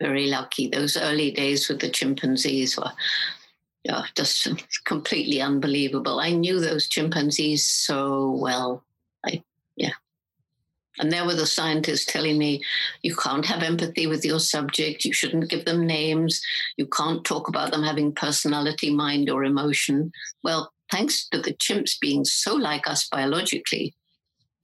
Very 0.00 0.26
lucky. 0.26 0.68
Those 0.68 0.96
early 0.96 1.30
days 1.30 1.68
with 1.68 1.80
the 1.80 1.88
chimpanzees 1.88 2.76
were 2.76 2.92
yeah, 3.84 4.04
just 4.14 4.48
completely 4.84 5.40
unbelievable. 5.40 6.20
I 6.20 6.30
knew 6.30 6.60
those 6.60 6.88
chimpanzees 6.88 7.64
so 7.64 8.30
well. 8.40 8.84
I, 9.24 9.42
yeah. 9.76 9.92
And 10.98 11.10
there 11.10 11.24
were 11.24 11.34
the 11.34 11.46
scientists 11.46 12.04
telling 12.04 12.38
me, 12.38 12.62
you 13.02 13.16
can't 13.16 13.46
have 13.46 13.62
empathy 13.62 14.06
with 14.06 14.24
your 14.24 14.40
subject. 14.40 15.04
You 15.04 15.12
shouldn't 15.12 15.48
give 15.48 15.64
them 15.64 15.86
names. 15.86 16.42
You 16.76 16.86
can't 16.86 17.24
talk 17.24 17.48
about 17.48 17.70
them 17.72 17.82
having 17.82 18.14
personality, 18.14 18.94
mind, 18.94 19.30
or 19.30 19.42
emotion. 19.44 20.12
Well, 20.42 20.72
thanks 20.90 21.28
to 21.30 21.40
the 21.40 21.54
chimps 21.54 21.98
being 21.98 22.24
so 22.24 22.54
like 22.54 22.86
us 22.86 23.08
biologically, 23.10 23.94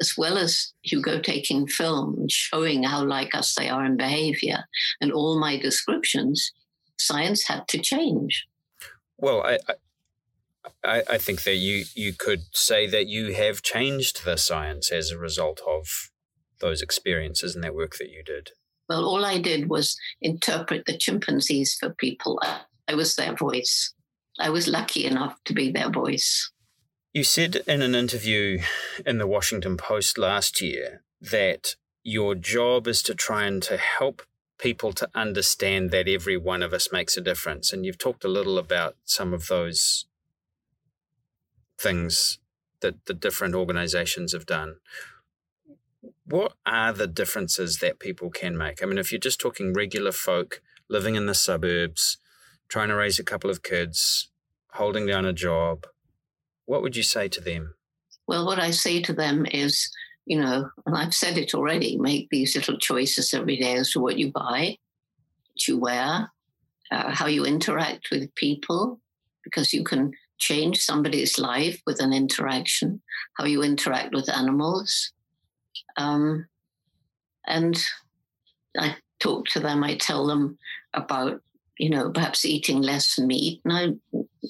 as 0.00 0.14
well 0.18 0.36
as 0.36 0.72
Hugo 0.82 1.18
taking 1.18 1.66
film 1.66 2.14
and 2.18 2.30
showing 2.30 2.82
how 2.82 3.04
like 3.04 3.34
us 3.34 3.54
they 3.54 3.70
are 3.70 3.84
in 3.84 3.96
behavior 3.96 4.64
and 5.00 5.10
all 5.10 5.40
my 5.40 5.56
descriptions, 5.56 6.52
science 6.98 7.44
had 7.48 7.66
to 7.68 7.78
change. 7.78 8.46
Well, 9.16 9.42
I, 9.42 9.58
I, 10.84 11.02
I 11.08 11.18
think 11.18 11.42
that 11.44 11.56
you, 11.56 11.86
you 11.94 12.12
could 12.12 12.42
say 12.52 12.86
that 12.86 13.06
you 13.06 13.32
have 13.32 13.62
changed 13.62 14.24
the 14.24 14.36
science 14.36 14.92
as 14.92 15.10
a 15.10 15.18
result 15.18 15.60
of 15.66 16.10
those 16.60 16.82
experiences 16.82 17.54
and 17.54 17.64
that 17.64 17.74
work 17.74 17.96
that 17.96 18.10
you 18.10 18.22
did? 18.24 18.50
Well, 18.88 19.04
all 19.04 19.24
I 19.24 19.38
did 19.38 19.68
was 19.68 19.98
interpret 20.20 20.86
the 20.86 20.96
chimpanzees 20.96 21.74
for 21.74 21.90
people. 21.90 22.40
I 22.88 22.94
was 22.94 23.16
their 23.16 23.34
voice. 23.34 23.92
I 24.38 24.50
was 24.50 24.66
lucky 24.66 25.04
enough 25.04 25.36
to 25.44 25.52
be 25.52 25.70
their 25.70 25.90
voice. 25.90 26.50
You 27.12 27.24
said 27.24 27.62
in 27.66 27.82
an 27.82 27.94
interview 27.94 28.60
in 29.04 29.18
the 29.18 29.26
Washington 29.26 29.76
Post 29.76 30.16
last 30.16 30.60
year 30.60 31.02
that 31.20 31.74
your 32.02 32.34
job 32.34 32.86
is 32.86 33.02
to 33.02 33.14
try 33.14 33.44
and 33.44 33.62
to 33.64 33.76
help 33.76 34.22
people 34.58 34.92
to 34.92 35.08
understand 35.14 35.90
that 35.90 36.08
every 36.08 36.36
one 36.36 36.62
of 36.62 36.72
us 36.72 36.92
makes 36.92 37.16
a 37.16 37.20
difference. 37.20 37.72
And 37.72 37.84
you've 37.84 37.98
talked 37.98 38.24
a 38.24 38.28
little 38.28 38.58
about 38.58 38.96
some 39.04 39.34
of 39.34 39.48
those 39.48 40.06
things 41.78 42.38
that 42.80 43.04
the 43.06 43.14
different 43.14 43.54
organizations 43.54 44.32
have 44.32 44.46
done 44.46 44.76
what 46.30 46.52
are 46.66 46.92
the 46.92 47.06
differences 47.06 47.78
that 47.78 47.98
people 47.98 48.30
can 48.30 48.56
make? 48.56 48.82
I 48.82 48.86
mean, 48.86 48.98
if 48.98 49.10
you're 49.10 49.18
just 49.18 49.40
talking 49.40 49.72
regular 49.72 50.12
folk 50.12 50.60
living 50.88 51.14
in 51.14 51.26
the 51.26 51.34
suburbs, 51.34 52.18
trying 52.68 52.88
to 52.88 52.96
raise 52.96 53.18
a 53.18 53.24
couple 53.24 53.50
of 53.50 53.62
kids, 53.62 54.30
holding 54.72 55.06
down 55.06 55.24
a 55.24 55.32
job, 55.32 55.86
what 56.66 56.82
would 56.82 56.96
you 56.96 57.02
say 57.02 57.28
to 57.28 57.40
them? 57.40 57.74
Well, 58.26 58.44
what 58.44 58.58
I 58.58 58.72
say 58.72 59.00
to 59.02 59.14
them 59.14 59.46
is, 59.46 59.90
you 60.26 60.38
know, 60.38 60.68
and 60.84 60.94
I've 60.94 61.14
said 61.14 61.38
it 61.38 61.54
already, 61.54 61.96
make 61.96 62.28
these 62.28 62.54
little 62.54 62.78
choices 62.78 63.32
every 63.32 63.56
day 63.56 63.76
as 63.76 63.92
to 63.92 64.00
what 64.00 64.18
you 64.18 64.30
buy, 64.30 64.76
what 65.52 65.66
you 65.66 65.78
wear, 65.78 66.30
uh, 66.90 67.10
how 67.10 67.26
you 67.26 67.46
interact 67.46 68.08
with 68.10 68.34
people, 68.34 69.00
because 69.44 69.72
you 69.72 69.82
can 69.82 70.12
change 70.36 70.78
somebody's 70.78 71.38
life 71.38 71.80
with 71.86 72.00
an 72.00 72.12
interaction, 72.12 73.00
how 73.38 73.46
you 73.46 73.62
interact 73.62 74.14
with 74.14 74.28
animals. 74.28 75.12
Um, 75.96 76.46
and 77.46 77.76
I 78.76 78.96
talk 79.20 79.46
to 79.48 79.60
them, 79.60 79.82
I 79.82 79.96
tell 79.96 80.26
them 80.26 80.58
about, 80.94 81.40
you 81.78 81.90
know, 81.90 82.10
perhaps 82.10 82.44
eating 82.44 82.82
less 82.82 83.18
meat. 83.18 83.60
No, 83.64 83.98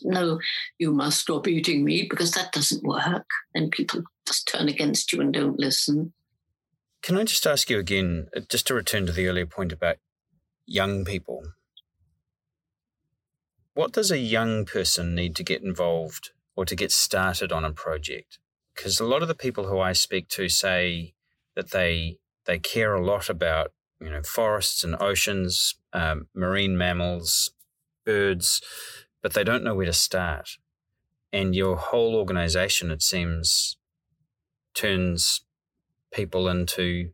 no, 0.02 0.40
you 0.78 0.92
must 0.92 1.20
stop 1.20 1.46
eating 1.46 1.84
meat 1.84 2.10
because 2.10 2.32
that 2.32 2.52
doesn't 2.52 2.82
work. 2.82 3.26
And 3.54 3.70
people 3.70 4.02
just 4.26 4.48
turn 4.48 4.68
against 4.68 5.12
you 5.12 5.20
and 5.20 5.32
don't 5.32 5.58
listen. 5.58 6.12
Can 7.02 7.16
I 7.16 7.24
just 7.24 7.46
ask 7.46 7.70
you 7.70 7.78
again, 7.78 8.28
uh, 8.36 8.40
just 8.48 8.66
to 8.66 8.74
return 8.74 9.06
to 9.06 9.12
the 9.12 9.28
earlier 9.28 9.46
point 9.46 9.72
about 9.72 9.96
young 10.66 11.04
people? 11.04 11.42
What 13.74 13.92
does 13.92 14.10
a 14.10 14.18
young 14.18 14.64
person 14.64 15.14
need 15.14 15.36
to 15.36 15.44
get 15.44 15.62
involved 15.62 16.30
or 16.56 16.64
to 16.64 16.74
get 16.74 16.90
started 16.90 17.52
on 17.52 17.64
a 17.64 17.72
project? 17.72 18.38
Because 18.74 18.98
a 18.98 19.04
lot 19.04 19.22
of 19.22 19.28
the 19.28 19.34
people 19.34 19.68
who 19.68 19.78
I 19.78 19.92
speak 19.92 20.28
to 20.30 20.48
say 20.48 21.14
that 21.58 21.72
they 21.72 22.18
they 22.46 22.56
care 22.56 22.94
a 22.94 23.04
lot 23.04 23.28
about 23.28 23.72
you 24.00 24.08
know 24.08 24.22
forests 24.22 24.84
and 24.84 24.94
oceans, 25.00 25.74
um, 25.92 26.28
marine 26.32 26.78
mammals, 26.78 27.50
birds, 28.06 28.62
but 29.22 29.34
they 29.34 29.42
don't 29.42 29.64
know 29.64 29.74
where 29.74 29.86
to 29.86 29.92
start. 29.92 30.50
And 31.32 31.56
your 31.56 31.76
whole 31.76 32.14
organization, 32.14 32.92
it 32.92 33.02
seems, 33.02 33.76
turns 34.72 35.42
people 36.12 36.48
into 36.48 37.10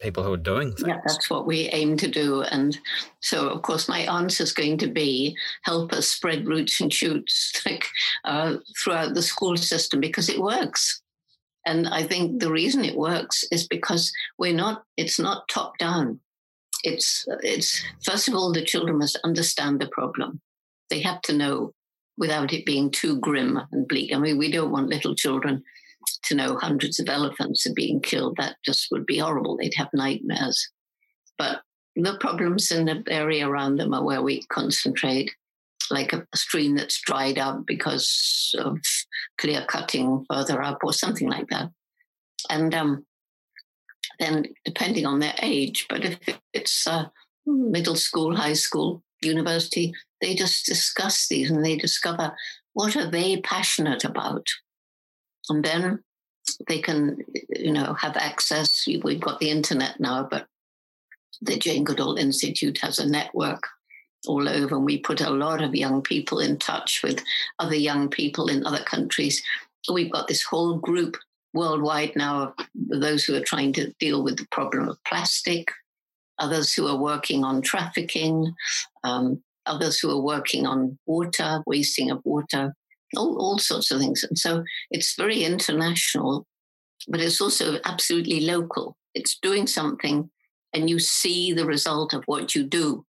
people 0.00 0.24
who 0.24 0.32
are 0.32 0.38
doing 0.38 0.72
things. 0.72 0.88
Yeah, 0.88 1.00
that's 1.06 1.28
what 1.28 1.46
we 1.46 1.68
aim 1.68 1.98
to 1.98 2.08
do. 2.08 2.40
And 2.40 2.76
so, 3.20 3.50
of 3.50 3.60
course, 3.60 3.86
my 3.86 4.00
answer 4.00 4.44
is 4.44 4.54
going 4.54 4.78
to 4.78 4.88
be 4.88 5.36
help 5.62 5.92
us 5.92 6.08
spread 6.08 6.48
roots 6.48 6.80
and 6.80 6.90
shoots 6.90 7.52
like 7.66 7.86
uh, 8.24 8.56
throughout 8.82 9.12
the 9.12 9.22
school 9.22 9.58
system 9.58 10.00
because 10.00 10.30
it 10.30 10.40
works. 10.40 11.02
And 11.66 11.88
I 11.88 12.02
think 12.02 12.40
the 12.40 12.50
reason 12.50 12.84
it 12.84 12.96
works 12.96 13.44
is 13.52 13.66
because 13.66 14.12
we're 14.38 14.54
not. 14.54 14.84
It's 14.96 15.18
not 15.18 15.48
top 15.48 15.78
down. 15.78 16.20
It's 16.84 17.26
it's 17.42 17.82
first 18.04 18.28
of 18.28 18.34
all 18.34 18.52
the 18.52 18.64
children 18.64 18.98
must 18.98 19.18
understand 19.24 19.80
the 19.80 19.88
problem. 19.88 20.40
They 20.88 21.00
have 21.00 21.20
to 21.22 21.36
know 21.36 21.74
without 22.16 22.52
it 22.52 22.66
being 22.66 22.90
too 22.90 23.18
grim 23.18 23.60
and 23.72 23.88
bleak. 23.88 24.14
I 24.14 24.18
mean, 24.18 24.38
we 24.38 24.50
don't 24.50 24.70
want 24.70 24.88
little 24.88 25.14
children 25.14 25.62
to 26.24 26.34
know 26.34 26.56
hundreds 26.56 26.98
of 26.98 27.08
elephants 27.08 27.66
are 27.66 27.74
being 27.74 28.00
killed. 28.00 28.36
That 28.38 28.56
just 28.64 28.88
would 28.90 29.06
be 29.06 29.18
horrible. 29.18 29.56
They'd 29.56 29.74
have 29.76 29.88
nightmares. 29.92 30.70
But 31.38 31.62
the 31.96 32.16
problems 32.20 32.70
in 32.70 32.86
the 32.86 33.02
area 33.08 33.48
around 33.48 33.76
them 33.76 33.94
are 33.94 34.04
where 34.04 34.22
we 34.22 34.42
concentrate, 34.52 35.30
like 35.90 36.12
a 36.12 36.26
stream 36.34 36.76
that's 36.76 37.00
dried 37.00 37.38
up 37.38 37.66
because 37.66 38.54
of 38.58 38.78
clear 39.38 39.64
cutting 39.66 40.24
further 40.30 40.62
up 40.62 40.78
or 40.82 40.92
something 40.92 41.28
like 41.28 41.48
that. 41.48 41.70
And 42.48 42.74
um, 42.74 43.06
then, 44.18 44.46
depending 44.64 45.06
on 45.06 45.20
their 45.20 45.34
age, 45.42 45.86
but 45.88 46.04
if 46.04 46.18
it's 46.52 46.86
uh, 46.86 47.06
middle 47.46 47.96
school, 47.96 48.36
high 48.36 48.54
school, 48.54 49.02
university, 49.22 49.92
they 50.20 50.34
just 50.34 50.66
discuss 50.66 51.28
these 51.28 51.50
and 51.50 51.64
they 51.64 51.76
discover 51.76 52.34
what 52.72 52.96
are 52.96 53.10
they 53.10 53.40
passionate 53.40 54.04
about 54.04 54.46
and 55.48 55.64
then 55.64 56.02
they 56.68 56.80
can, 56.80 57.18
you 57.50 57.72
know, 57.72 57.94
have 57.94 58.16
access. 58.16 58.86
We've 58.86 59.20
got 59.20 59.40
the 59.40 59.50
internet 59.50 60.00
now, 60.00 60.26
but 60.30 60.46
the 61.40 61.56
Jane 61.56 61.84
Goodall 61.84 62.16
Institute 62.16 62.78
has 62.78 62.98
a 62.98 63.08
network 63.08 63.62
all 64.26 64.48
over, 64.48 64.76
and 64.76 64.84
we 64.84 64.98
put 64.98 65.20
a 65.20 65.30
lot 65.30 65.62
of 65.62 65.74
young 65.74 66.02
people 66.02 66.40
in 66.40 66.58
touch 66.58 67.02
with 67.02 67.22
other 67.58 67.74
young 67.74 68.08
people 68.08 68.48
in 68.48 68.66
other 68.66 68.82
countries. 68.84 69.42
We've 69.92 70.12
got 70.12 70.28
this 70.28 70.42
whole 70.42 70.76
group 70.78 71.16
worldwide 71.52 72.12
now 72.16 72.42
of 72.42 72.66
those 72.74 73.24
who 73.24 73.34
are 73.34 73.44
trying 73.44 73.72
to 73.74 73.92
deal 73.98 74.22
with 74.22 74.36
the 74.36 74.46
problem 74.50 74.88
of 74.88 75.02
plastic, 75.04 75.70
others 76.38 76.72
who 76.72 76.86
are 76.86 76.96
working 76.96 77.44
on 77.44 77.62
trafficking, 77.62 78.54
um, 79.04 79.42
others 79.66 79.98
who 79.98 80.10
are 80.10 80.20
working 80.20 80.66
on 80.66 80.98
water, 81.06 81.62
wasting 81.66 82.10
of 82.10 82.20
water, 82.24 82.74
all, 83.16 83.36
all 83.40 83.58
sorts 83.58 83.90
of 83.90 84.00
things. 84.00 84.24
And 84.24 84.38
so 84.38 84.64
it's 84.90 85.16
very 85.16 85.44
international, 85.44 86.46
but 87.08 87.20
it's 87.20 87.40
also 87.40 87.78
absolutely 87.84 88.40
local. 88.40 88.96
It's 89.14 89.38
doing 89.40 89.66
something 89.66 90.30
and 90.72 90.88
you 90.88 90.98
see 90.98 91.52
the 91.52 91.66
result 91.66 92.14
of 92.14 92.24
what 92.26 92.54
you 92.54 92.64
do. 92.64 93.04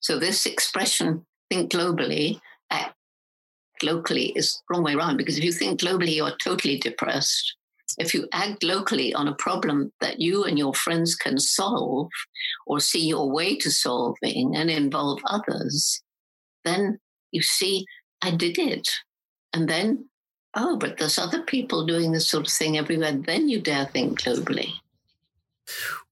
So 0.00 0.18
this 0.18 0.46
expression, 0.46 1.26
think 1.50 1.70
globally, 1.72 2.40
act 2.70 2.94
locally, 3.82 4.32
is 4.36 4.62
wrong 4.70 4.82
way 4.82 4.94
around 4.94 5.16
because 5.16 5.38
if 5.38 5.44
you 5.44 5.52
think 5.52 5.80
globally, 5.80 6.16
you're 6.16 6.36
totally 6.36 6.78
depressed. 6.78 7.54
If 7.98 8.14
you 8.14 8.28
act 8.32 8.62
locally 8.62 9.12
on 9.14 9.26
a 9.26 9.34
problem 9.34 9.92
that 10.00 10.20
you 10.20 10.44
and 10.44 10.58
your 10.58 10.74
friends 10.74 11.14
can 11.14 11.38
solve 11.38 12.10
or 12.66 12.80
see 12.80 13.06
your 13.06 13.30
way 13.30 13.56
to 13.56 13.70
solving 13.70 14.54
and 14.54 14.70
involve 14.70 15.20
others, 15.26 16.00
then 16.64 17.00
you 17.32 17.42
see, 17.42 17.86
I 18.22 18.30
did 18.30 18.58
it. 18.58 18.88
And 19.52 19.68
then, 19.68 20.08
oh, 20.54 20.76
but 20.76 20.98
there's 20.98 21.18
other 21.18 21.42
people 21.42 21.86
doing 21.86 22.12
this 22.12 22.28
sort 22.28 22.46
of 22.46 22.52
thing 22.52 22.78
everywhere. 22.78 23.12
Then 23.12 23.48
you 23.48 23.60
dare 23.60 23.86
think 23.86 24.20
globally. 24.20 24.74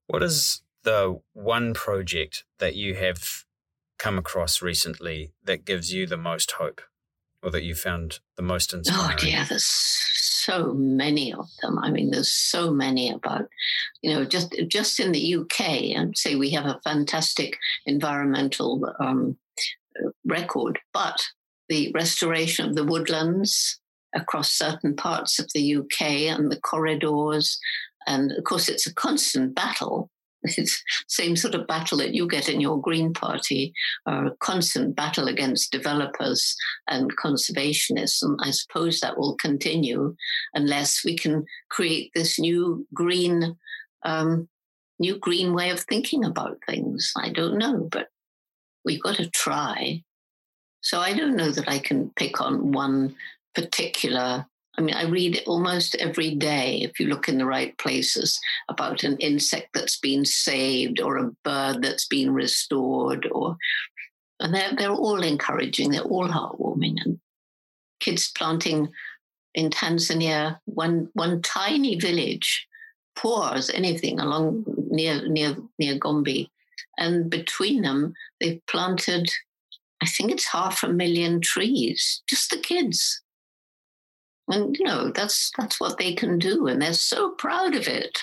What 0.06 0.22
is 0.22 0.62
the 0.82 1.20
one 1.32 1.74
project 1.74 2.44
that 2.58 2.74
you 2.74 2.94
have 2.94 3.44
come 3.98 4.18
across 4.18 4.62
recently 4.62 5.32
that 5.44 5.64
gives 5.64 5.92
you 5.92 6.06
the 6.06 6.16
most 6.16 6.52
hope 6.52 6.80
or 7.42 7.50
that 7.50 7.64
you 7.64 7.74
found 7.74 8.20
the 8.36 8.42
most 8.42 8.74
oh, 8.74 8.78
inspiring? 8.78 9.16
Oh, 9.18 9.20
dear, 9.20 9.46
there's 9.48 9.66
so 9.66 10.74
many 10.74 11.32
of 11.32 11.48
them. 11.62 11.78
I 11.78 11.90
mean, 11.90 12.10
there's 12.10 12.32
so 12.32 12.72
many 12.72 13.10
about, 13.10 13.46
you 14.02 14.12
know, 14.12 14.24
just 14.24 14.54
just 14.68 15.00
in 15.00 15.12
the 15.12 15.34
UK, 15.34 15.60
and 15.96 16.16
say 16.16 16.34
we 16.34 16.50
have 16.50 16.66
a 16.66 16.80
fantastic 16.84 17.58
environmental 17.84 18.92
um, 19.00 19.36
record, 20.24 20.78
but 20.92 21.20
the 21.68 21.90
restoration 21.94 22.68
of 22.68 22.74
the 22.74 22.84
woodlands 22.84 23.80
across 24.14 24.50
certain 24.52 24.94
parts 24.94 25.38
of 25.38 25.48
the 25.54 25.76
UK 25.76 26.02
and 26.32 26.50
the 26.50 26.60
corridors. 26.60 27.58
And 28.06 28.32
of 28.32 28.44
course, 28.44 28.68
it's 28.68 28.86
a 28.86 28.94
constant 28.94 29.54
battle. 29.54 30.10
It's 30.56 30.82
same 31.08 31.36
sort 31.36 31.54
of 31.54 31.66
battle 31.66 31.98
that 31.98 32.14
you 32.14 32.28
get 32.28 32.48
in 32.48 32.60
your 32.60 32.80
Green 32.80 33.12
Party, 33.12 33.72
a 34.06 34.30
constant 34.40 34.96
battle 34.96 35.28
against 35.28 35.72
developers 35.72 36.56
and 36.88 37.16
conservationists. 37.16 38.22
And 38.22 38.38
I 38.42 38.50
suppose 38.50 39.00
that 39.00 39.18
will 39.18 39.36
continue 39.36 40.16
unless 40.54 41.04
we 41.04 41.16
can 41.16 41.44
create 41.70 42.10
this 42.14 42.38
new 42.38 42.86
green, 42.94 43.56
um, 44.04 44.48
new 44.98 45.18
green 45.18 45.54
way 45.54 45.70
of 45.70 45.80
thinking 45.80 46.24
about 46.24 46.58
things. 46.66 47.12
I 47.16 47.30
don't 47.30 47.58
know, 47.58 47.88
but 47.90 48.08
we've 48.84 49.02
got 49.02 49.16
to 49.16 49.30
try. 49.30 50.02
So 50.80 51.00
I 51.00 51.12
don't 51.12 51.36
know 51.36 51.50
that 51.50 51.68
I 51.68 51.78
can 51.80 52.10
pick 52.16 52.40
on 52.40 52.72
one 52.72 53.16
particular. 53.54 54.46
I 54.78 54.82
mean, 54.82 54.94
I 54.94 55.04
read 55.04 55.42
almost 55.46 55.94
every 55.96 56.34
day, 56.34 56.82
if 56.82 57.00
you 57.00 57.06
look 57.06 57.28
in 57.28 57.38
the 57.38 57.46
right 57.46 57.76
places, 57.78 58.38
about 58.68 59.04
an 59.04 59.16
insect 59.18 59.68
that's 59.72 59.98
been 59.98 60.24
saved 60.24 61.00
or 61.00 61.16
a 61.16 61.30
bird 61.44 61.82
that's 61.82 62.06
been 62.06 62.32
restored, 62.34 63.26
or 63.32 63.56
and 64.40 64.54
they're 64.54 64.72
they're 64.76 64.90
all 64.90 65.22
encouraging. 65.22 65.90
They're 65.90 66.02
all 66.02 66.28
heartwarming, 66.28 66.96
and 67.04 67.18
kids 68.00 68.30
planting 68.36 68.88
in 69.54 69.70
Tanzania 69.70 70.58
one 70.66 71.08
one 71.14 71.40
tiny 71.42 71.98
village, 71.98 72.66
poor 73.16 73.52
as 73.54 73.70
anything, 73.70 74.20
along 74.20 74.64
near 74.90 75.26
near 75.26 75.56
near 75.78 75.98
Gombe, 75.98 76.50
and 76.98 77.30
between 77.30 77.82
them 77.82 78.12
they've 78.40 78.60
planted 78.66 79.30
I 80.02 80.06
think 80.06 80.30
it's 80.30 80.52
half 80.52 80.82
a 80.82 80.88
million 80.88 81.40
trees, 81.40 82.22
just 82.28 82.50
the 82.50 82.58
kids. 82.58 83.22
And 84.48 84.76
you 84.76 84.84
know, 84.84 85.10
that's 85.10 85.50
that's 85.56 85.80
what 85.80 85.98
they 85.98 86.14
can 86.14 86.38
do, 86.38 86.66
and 86.66 86.80
they're 86.80 86.92
so 86.92 87.30
proud 87.30 87.74
of 87.74 87.88
it. 87.88 88.18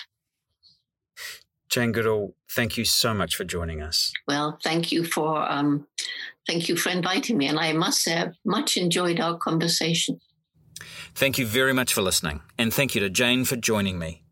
Jane 1.68 1.92
Goodall, 1.92 2.34
thank 2.50 2.76
you 2.76 2.84
so 2.84 3.12
much 3.12 3.34
for 3.34 3.44
joining 3.44 3.82
us. 3.82 4.12
Well, 4.28 4.58
thank 4.62 4.92
you 4.92 5.04
for 5.04 5.50
um, 5.50 5.86
thank 6.46 6.68
you 6.68 6.76
for 6.76 6.90
inviting 6.90 7.36
me, 7.36 7.48
and 7.48 7.58
I 7.58 7.72
must 7.72 8.02
say 8.02 8.16
I've 8.16 8.36
much 8.44 8.76
enjoyed 8.76 9.20
our 9.20 9.36
conversation. 9.36 10.20
Thank 11.14 11.38
you 11.38 11.46
very 11.46 11.72
much 11.72 11.92
for 11.92 12.02
listening, 12.02 12.40
and 12.58 12.72
thank 12.72 12.94
you 12.94 13.00
to 13.00 13.10
Jane 13.10 13.44
for 13.44 13.56
joining 13.56 13.98
me. 13.98 14.22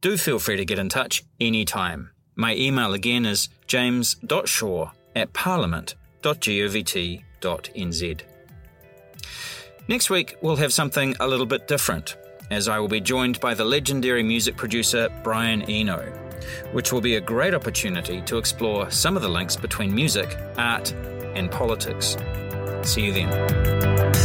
do 0.00 0.16
feel 0.16 0.38
free 0.38 0.56
to 0.56 0.64
get 0.64 0.78
in 0.78 0.88
touch 0.88 1.24
anytime. 1.40 2.10
My 2.34 2.54
email 2.54 2.94
again 2.94 3.26
is 3.26 3.48
james.shaw 3.66 4.90
at 5.16 5.32
parliament.govt.nz. 5.32 8.20
Next 9.88 10.10
week, 10.10 10.36
we'll 10.42 10.56
have 10.56 10.74
something 10.74 11.16
a 11.18 11.26
little 11.26 11.46
bit 11.46 11.66
different, 11.66 12.18
as 12.50 12.68
I 12.68 12.78
will 12.78 12.88
be 12.88 13.00
joined 13.00 13.40
by 13.40 13.54
the 13.54 13.64
legendary 13.64 14.22
music 14.22 14.54
producer 14.54 15.08
Brian 15.22 15.62
Eno, 15.62 16.12
which 16.72 16.92
will 16.92 17.00
be 17.00 17.14
a 17.14 17.22
great 17.22 17.54
opportunity 17.54 18.20
to 18.26 18.36
explore 18.36 18.90
some 18.90 19.16
of 19.16 19.22
the 19.22 19.30
links 19.30 19.56
between 19.56 19.94
music, 19.94 20.36
art, 20.58 20.92
and 21.34 21.50
politics. 21.50 22.18
See 22.82 23.06
you 23.06 23.12
then. 23.14 24.17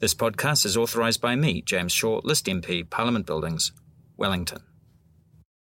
This 0.00 0.14
podcast 0.14 0.64
is 0.64 0.76
authorised 0.76 1.20
by 1.20 1.34
me, 1.34 1.60
James 1.60 1.90
Shaw, 1.90 2.20
List 2.22 2.46
MP, 2.46 2.88
Parliament 2.88 3.26
Buildings, 3.26 3.72
Wellington. 4.16 4.62